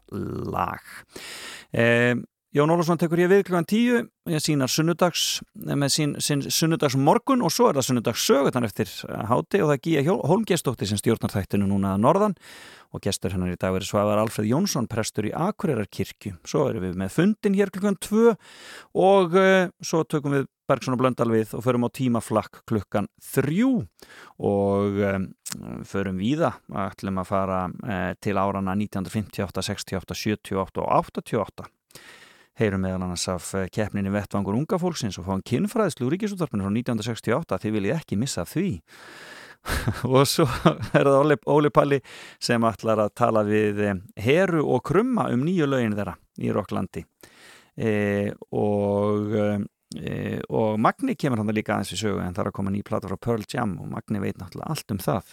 lag. 0.51 0.85
Eh, 1.73 2.15
Jón 2.51 2.72
Ólafsson 2.74 2.98
tekur 2.98 3.20
ég 3.22 3.28
við 3.31 3.44
klukkan 3.47 3.66
tíu 3.70 3.98
ég 4.27 4.43
sínar 4.43 4.66
sunnudags 4.66 5.39
með 5.55 5.93
sín, 5.94 6.14
sín 6.18 6.40
sunnudags 6.51 6.97
morgun 6.98 7.44
og 7.47 7.52
svo 7.55 7.68
er 7.70 7.77
það 7.78 7.86
sunnudags 7.86 8.24
sögutan 8.27 8.66
eftir 8.66 8.90
háti 9.06 9.60
og 9.62 9.70
það 9.70 9.74
er 9.77 9.82
Gíja 9.85 10.16
Hólmgestóttir 10.27 10.90
sem 10.90 10.98
stjórnar 10.98 11.31
þættinu 11.31 11.68
núna 11.70 11.94
að 11.94 12.02
norðan 12.09 12.35
og 12.90 13.06
gestur 13.06 13.36
hennar 13.36 13.55
í 13.55 13.60
dag 13.60 13.77
verið 13.77 13.93
Svavar 13.93 14.18
Alfred 14.18 14.51
Jónsson 14.51 14.90
prestur 14.90 15.31
í 15.31 15.32
Akureyrar-kirkju 15.47 16.40
svo 16.43 16.66
erum 16.72 16.89
við 16.89 16.98
með 16.98 17.14
fundin 17.20 17.55
hér 17.60 17.70
klukkan 17.70 18.01
tvö 18.02 18.35
og 18.98 19.39
uh, 19.39 19.70
svo 19.78 20.02
tökum 20.10 20.40
við 20.40 20.51
Bergson 20.66 20.98
og 20.98 21.05
Blöndal 21.05 21.31
við 21.31 21.55
og 21.55 21.62
förum 21.62 21.86
á 21.86 21.94
tímaflakk 21.94 22.64
klukkan 22.66 23.06
þrjú 23.31 23.77
og 24.43 24.98
um, 25.06 25.31
förum 25.86 26.18
víða. 26.22 26.52
Ætlum 26.70 27.18
að 27.22 27.31
fara 27.31 27.64
uh, 27.66 28.12
til 28.22 28.39
árana 28.39 28.74
1958, 28.78 29.66
68, 29.66 30.18
78 30.18 30.82
og 30.82 30.90
88 31.10 31.70
heyrum 32.60 32.82
meðal 32.84 33.04
annars 33.06 33.26
af 33.32 33.50
eh, 33.56 33.68
keppninni 33.72 34.12
Vettvangur 34.12 34.56
unga 34.56 34.78
fólksins 34.80 35.18
og 35.20 35.26
fáum 35.28 35.42
kynfræðslu 35.46 36.06
úr 36.06 36.14
ríkisútvarpinu 36.16 36.66
frá 36.66 36.72
1968 36.72 37.58
þið 37.64 37.76
viljið 37.76 37.96
ekki 37.96 38.18
missa 38.20 38.44
því. 38.48 38.68
Og 40.08 40.22
svo 40.28 40.46
er 40.96 41.04
það 41.04 41.16
Óli, 41.18 41.36
Óli 41.52 41.70
Palli 41.72 41.98
sem 42.40 42.64
ætlar 42.64 43.02
að 43.04 43.10
tala 43.20 43.42
við 43.48 43.82
eh, 43.88 43.98
Heru 44.24 44.64
og 44.64 44.84
Krumma 44.88 45.28
um 45.34 45.44
nýju 45.44 45.68
lögin 45.68 45.96
þeirra 45.98 46.16
í 46.40 46.54
Rokklandi. 46.54 47.04
E, 47.80 47.92
og 48.52 49.30
e, 49.32 49.44
og 50.52 50.80
Magni 50.82 51.14
kemur 51.16 51.40
hann 51.40 51.52
líka 51.54 51.72
aðeins 51.72 51.92
við 51.94 52.00
sögu 52.02 52.18
en 52.20 52.34
það 52.34 52.42
er 52.42 52.50
að 52.50 52.56
koma 52.58 52.72
ný 52.74 52.80
plata 52.84 53.08
frá 53.08 53.16
Pearl 53.16 53.46
Jam 53.48 53.76
og 53.80 53.88
Magni 53.94 54.20
veit 54.20 54.40
náttúrulega 54.40 54.74
allt 54.74 54.92
um 54.92 55.00
það. 55.00 55.30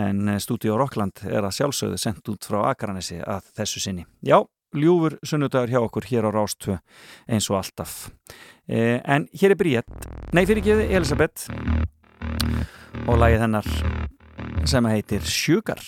En 0.00 0.32
Studio 0.42 0.78
Rockland 0.80 1.22
er 1.28 1.44
að 1.46 1.58
sjálfsögðu 1.60 2.00
sendt 2.00 2.32
út 2.32 2.48
frá 2.48 2.62
Akranesi 2.70 3.20
að 3.20 3.52
þessu 3.60 3.82
sinni. 3.84 4.06
Já, 4.26 4.40
ljúfur 4.76 5.18
sunnudagur 5.26 5.72
hjá 5.72 5.80
okkur 5.82 6.06
hér 6.10 6.28
á 6.28 6.30
Rástfö 6.34 6.78
eins 7.28 7.48
og 7.50 7.60
alltaf. 7.60 8.10
Eh, 8.68 9.00
en 9.04 9.26
hér 9.34 9.54
er 9.54 9.58
Bríett, 9.58 10.10
nei 10.32 10.46
fyrir 10.46 10.62
ekki 10.62 10.94
Elisabeth 10.94 11.48
og 13.06 13.18
lagið 13.18 13.46
hennar 13.46 13.66
sem 14.68 14.86
heitir 14.86 15.26
Sugar. 15.26 15.80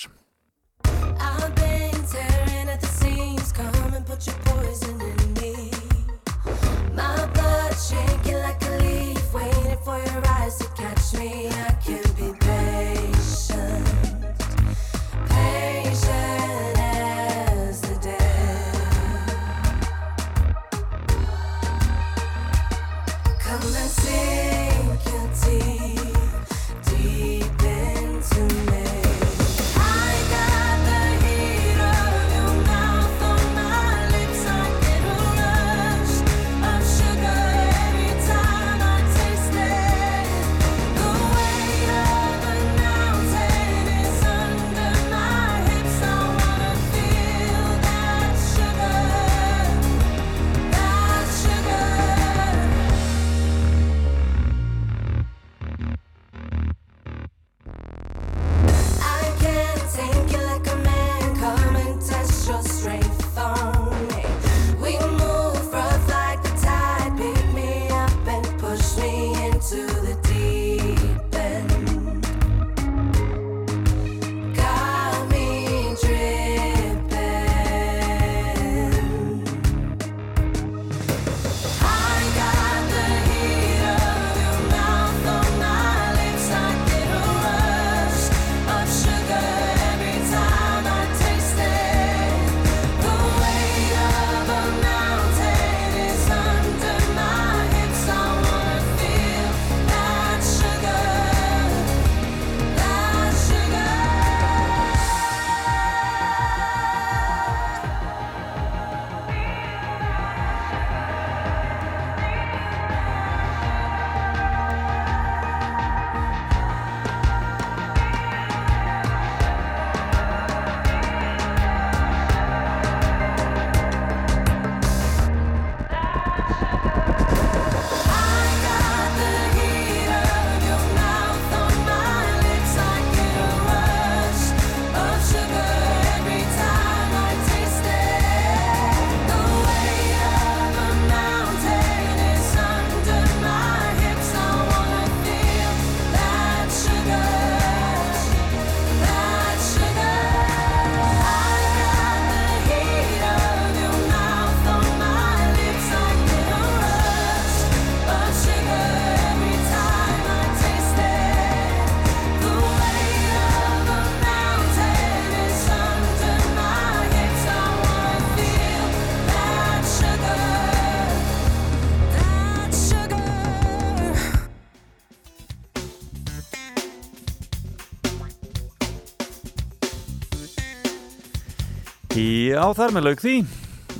Já, 182.62 182.68
þar 182.78 182.92
með 182.94 183.06
lauk 183.08 183.18
því. 183.18 183.32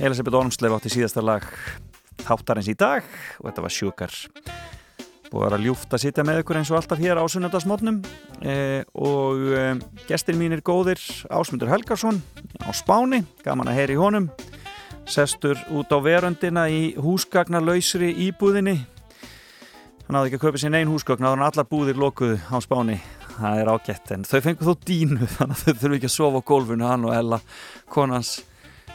Elisabeth 0.07 0.37
Ormsleif 0.39 0.71
átti 0.71 0.89
síðasta 0.93 1.19
lag 1.19 1.43
þáttarins 2.23 2.69
í 2.71 2.75
dag 2.79 3.03
og 3.41 3.49
þetta 3.49 3.63
var 3.65 3.73
sjúkar. 3.75 4.13
Búið 5.25 5.33
að 5.33 5.43
vera 5.43 5.57
ljúft 5.65 5.95
að 5.97 6.01
sitja 6.05 6.23
með 6.23 6.39
ykkur 6.39 6.59
eins 6.61 6.71
og 6.71 6.77
alltaf 6.79 7.01
hér 7.03 7.19
á 7.19 7.27
sunnundasmótnum 7.27 7.97
eh, 8.39 8.87
og 8.95 9.41
eh, 9.51 9.81
gestir 10.07 10.39
mínir 10.39 10.63
góðir 10.63 11.01
Ásmundur 11.27 11.73
Helgarsson 11.73 12.21
á 12.63 12.71
Spáni, 12.71 13.25
gaman 13.43 13.67
að 13.67 13.81
heyra 13.81 13.97
í 13.97 13.99
honum. 13.99 14.29
Sestur 15.11 15.59
út 15.75 15.91
á 15.91 15.99
veröndina 15.99 16.63
í 16.71 16.93
húsgagnarlausri 16.95 18.13
íbúðinni. 18.29 18.77
Hann 20.07 20.21
hafði 20.21 20.31
ekki 20.31 20.39
að 20.39 20.45
kaupa 20.45 20.63
sér 20.63 20.75
neinn 20.77 20.93
húsgagn 20.93 21.27
þá 21.27 21.33
hann 21.33 21.45
allar 21.49 21.67
búðir 21.67 21.99
lokuðu 21.99 22.39
á 22.39 22.63
Spáni. 22.63 22.95
Það 23.33 23.59
er 23.59 23.75
ágætt 23.75 24.15
en 24.15 24.23
þau 24.23 24.39
fengur 24.47 24.71
þó 24.71 24.87
dínu 24.87 25.29
þannig 25.35 25.59
að 25.59 25.67
þau 25.67 25.83
þurfu 25.83 25.99
ekki 25.99 26.11
að 26.13 26.17
sofa 26.21 26.39
á 26.39 26.47
gólfinu 26.53 26.91
hann 26.93 27.11
og 27.11 27.19
Ella 27.19 27.43
konans 27.91 28.33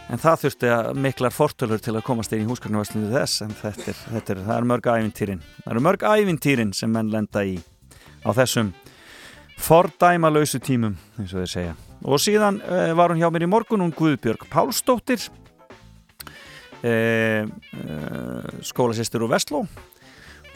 en 0.08 0.20
það 0.20 0.42
þurfti 0.44 0.70
að 0.72 1.00
miklar 1.04 1.34
fortölur 1.34 1.82
til 1.84 1.94
að 1.96 2.06
komast 2.06 2.32
inn 2.32 2.44
í 2.44 2.48
húsgagnarverslinu 2.48 3.10
þess 3.12 3.42
en 3.44 3.52
þetta 3.58 3.90
er, 3.92 3.98
þetta 4.14 4.34
er, 4.34 4.44
það 4.46 4.56
er 4.56 4.68
mörg 4.72 4.88
ævintýrin. 4.92 5.42
Það 5.64 5.72
eru 5.74 5.84
mörg 5.84 6.06
ævintýrin 6.08 6.72
sem 6.76 6.92
menn 6.92 7.12
lenda 7.12 7.44
í 7.44 7.58
á 8.24 8.30
þessum 8.36 8.72
fordæmalausu 9.58 10.60
tímum 10.64 10.96
eins 11.18 11.34
og 11.34 11.42
þeir 11.42 11.52
segja. 11.52 11.74
Og 12.06 12.22
síðan 12.22 12.62
uh, 12.62 12.94
var 12.96 13.12
hún 13.12 13.20
hjá 13.20 13.28
mér 13.34 13.44
í 13.48 13.50
morgun 13.50 13.84
hún 13.84 13.94
Guðbjörg 13.96 14.46
Pálsdóttir 14.52 15.20
uh, 16.86 17.44
uh, 17.44 18.58
skólasistur 18.64 19.26
úr 19.26 19.32
Vestló 19.34 19.64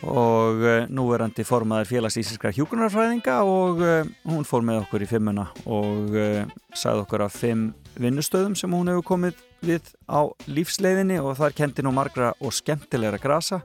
og 0.03 0.63
uh, 0.65 0.89
núverandi 0.91 1.45
formaður 1.47 1.91
félags 1.93 2.19
íslenskra 2.19 2.55
hjúkunarfræðinga 2.57 3.37
og 3.47 3.83
uh, 3.83 4.03
hún 4.27 4.47
fór 4.47 4.65
með 4.67 4.83
okkur 4.87 5.05
í 5.05 5.11
fimmuna 5.11 5.49
og 5.67 6.17
uh, 6.17 6.43
sagði 6.75 7.05
okkur 7.05 7.27
af 7.27 7.37
fimm 7.39 7.71
vinnustöðum 8.01 8.57
sem 8.59 8.73
hún 8.73 8.91
hefur 8.91 9.07
komið 9.13 9.41
við 9.63 9.93
á 10.09 10.27
lífsleiðinni 10.49 11.21
og 11.23 11.37
þar 11.39 11.57
kendi 11.57 11.85
nú 11.85 11.93
margra 11.95 12.33
og 12.41 12.55
skemmtilegra 12.55 13.21
grasa. 13.23 13.63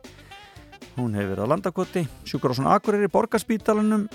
Hún 0.97 1.15
hefur 1.17 1.35
verið 1.35 1.45
á 1.47 1.51
landakoti 1.53 2.07
sjúkur 2.27 2.53
á 2.53 2.57
svona 2.57 2.77
Akureyri, 2.77 3.09
Borgarspítalanum 3.11 4.07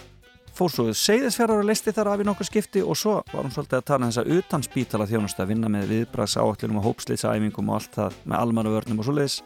fór 0.53 0.73
svo 0.73 0.89
seyðisfjara 0.97 1.57
og 1.61 1.69
listi 1.69 1.95
þar 1.95 2.13
af 2.13 2.23
í 2.23 2.27
nokkuð 2.29 2.49
skipti 2.51 2.83
og 2.85 2.99
svo 2.99 3.15
var 3.33 3.47
hún 3.47 3.55
svolítið 3.55 3.79
að 3.79 3.87
tala 3.89 4.07
um 4.07 4.13
þessa 4.13 4.39
utan 4.39 4.67
spítala 4.67 5.07
þjónustu 5.09 5.45
að 5.45 5.55
vinna 5.55 5.71
með 5.73 5.95
viðbrags 5.95 6.37
áallunum 6.37 6.83
og 6.83 6.89
hópslýtsæfingum 6.91 7.71
og 7.73 7.79
allt 7.79 7.97
það 7.97 8.19
með 8.27 8.37
almanu 8.41 8.75
vörnum 8.75 9.01
og 9.01 9.09
svoleiðis. 9.09 9.39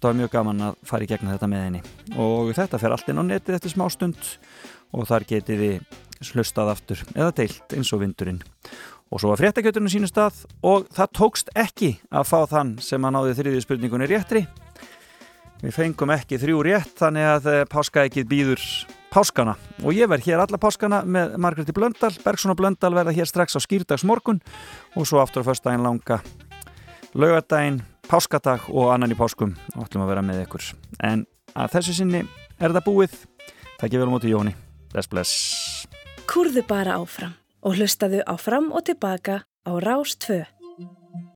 Það 0.00 0.08
var 0.08 0.18
mjög 0.20 0.30
gaman 0.32 0.62
að 0.64 0.76
fara 0.88 1.04
í 1.04 1.08
gegna 1.10 1.34
þetta 1.34 1.48
með 1.52 1.64
henni. 1.66 1.80
Og 2.20 2.52
þetta 2.56 2.78
fer 2.80 2.94
allt 2.94 3.10
inn 3.12 3.20
á 3.20 3.24
netið 3.24 3.56
eftir 3.58 3.74
smá 3.74 3.84
stund 3.92 4.30
og 4.96 5.08
þar 5.08 5.26
getið 5.28 5.64
þið 5.64 5.98
slustað 6.30 6.72
aftur 6.74 7.02
eða 7.14 7.34
deilt 7.36 7.76
eins 7.76 7.92
og 7.96 8.02
vindurinn 8.02 8.42
og 9.10 9.18
svo 9.18 9.32
var 9.32 9.40
fréttakjöturinn 9.40 9.90
sínu 9.90 10.08
stað 10.10 10.44
og 10.66 10.86
það 10.94 11.12
tókst 11.18 11.50
ekki 11.58 11.96
að 12.14 12.28
fá 12.30 12.38
þann 12.50 12.76
sem 12.82 13.04
að 13.04 13.14
náði 13.16 13.36
þriðju 13.40 13.62
spurningunni 13.64 14.08
réttri. 14.10 14.44
Við 15.60 15.74
fengum 15.76 16.12
ekki 16.14 16.38
þrjú 16.40 16.62
rétt 16.64 16.94
þannig 17.00 17.26
að 17.34 17.48
eh, 17.50 17.64
páskaækið 17.68 18.28
býður 18.30 18.62
páskana. 19.10 19.56
Og 19.82 19.96
ég 19.98 20.08
verð 20.08 20.30
hér 20.30 20.44
alla 20.44 20.60
páskana 20.62 21.02
með 21.04 21.34
Margréti 21.42 21.74
Blöndal, 21.76 22.12
Bergson 22.22 22.54
og 22.54 22.60
Blöndal 22.60 22.94
verða 22.94 23.14
hér 23.16 23.28
strax 23.28 23.58
á 23.58 23.60
skýrdags 23.60 24.06
morgun 24.08 24.40
og 24.94 25.08
svo 25.10 25.20
aftur 25.20 25.44
á 25.44 25.48
föstudaginn 25.50 25.84
langa 25.84 26.20
laugadaginn, 27.18 27.82
páskadag 28.06 28.70
og 28.70 28.94
annan 28.94 29.12
í 29.12 29.18
páskum. 29.18 29.56
Og 29.74 29.88
ætlum 29.88 30.06
að 30.06 30.14
vera 30.14 30.24
með 30.24 30.44
ykkur. 30.46 30.70
En 31.02 31.26
að 31.58 31.74
þessu 31.76 31.98
sinni 31.98 32.22
er 32.22 32.70
þetta 32.70 32.86
búið. 32.86 33.18
Takk 33.82 33.90
ég 33.90 34.00
vel 34.00 34.08
á 34.08 34.14
móti 34.14 34.30
Jóni. 34.30 34.54
Bless 34.94 35.10
bless. 35.10 35.36
Kúrðu 36.30 36.62
bara 36.70 37.00
áfram 37.02 37.39
og 37.62 37.76
hlustaðu 37.78 38.24
á 38.24 38.34
fram 38.40 38.72
og 38.72 38.86
tilbaka 38.88 39.42
á 39.66 39.72
Rás 39.80 40.16
2. 40.18 40.59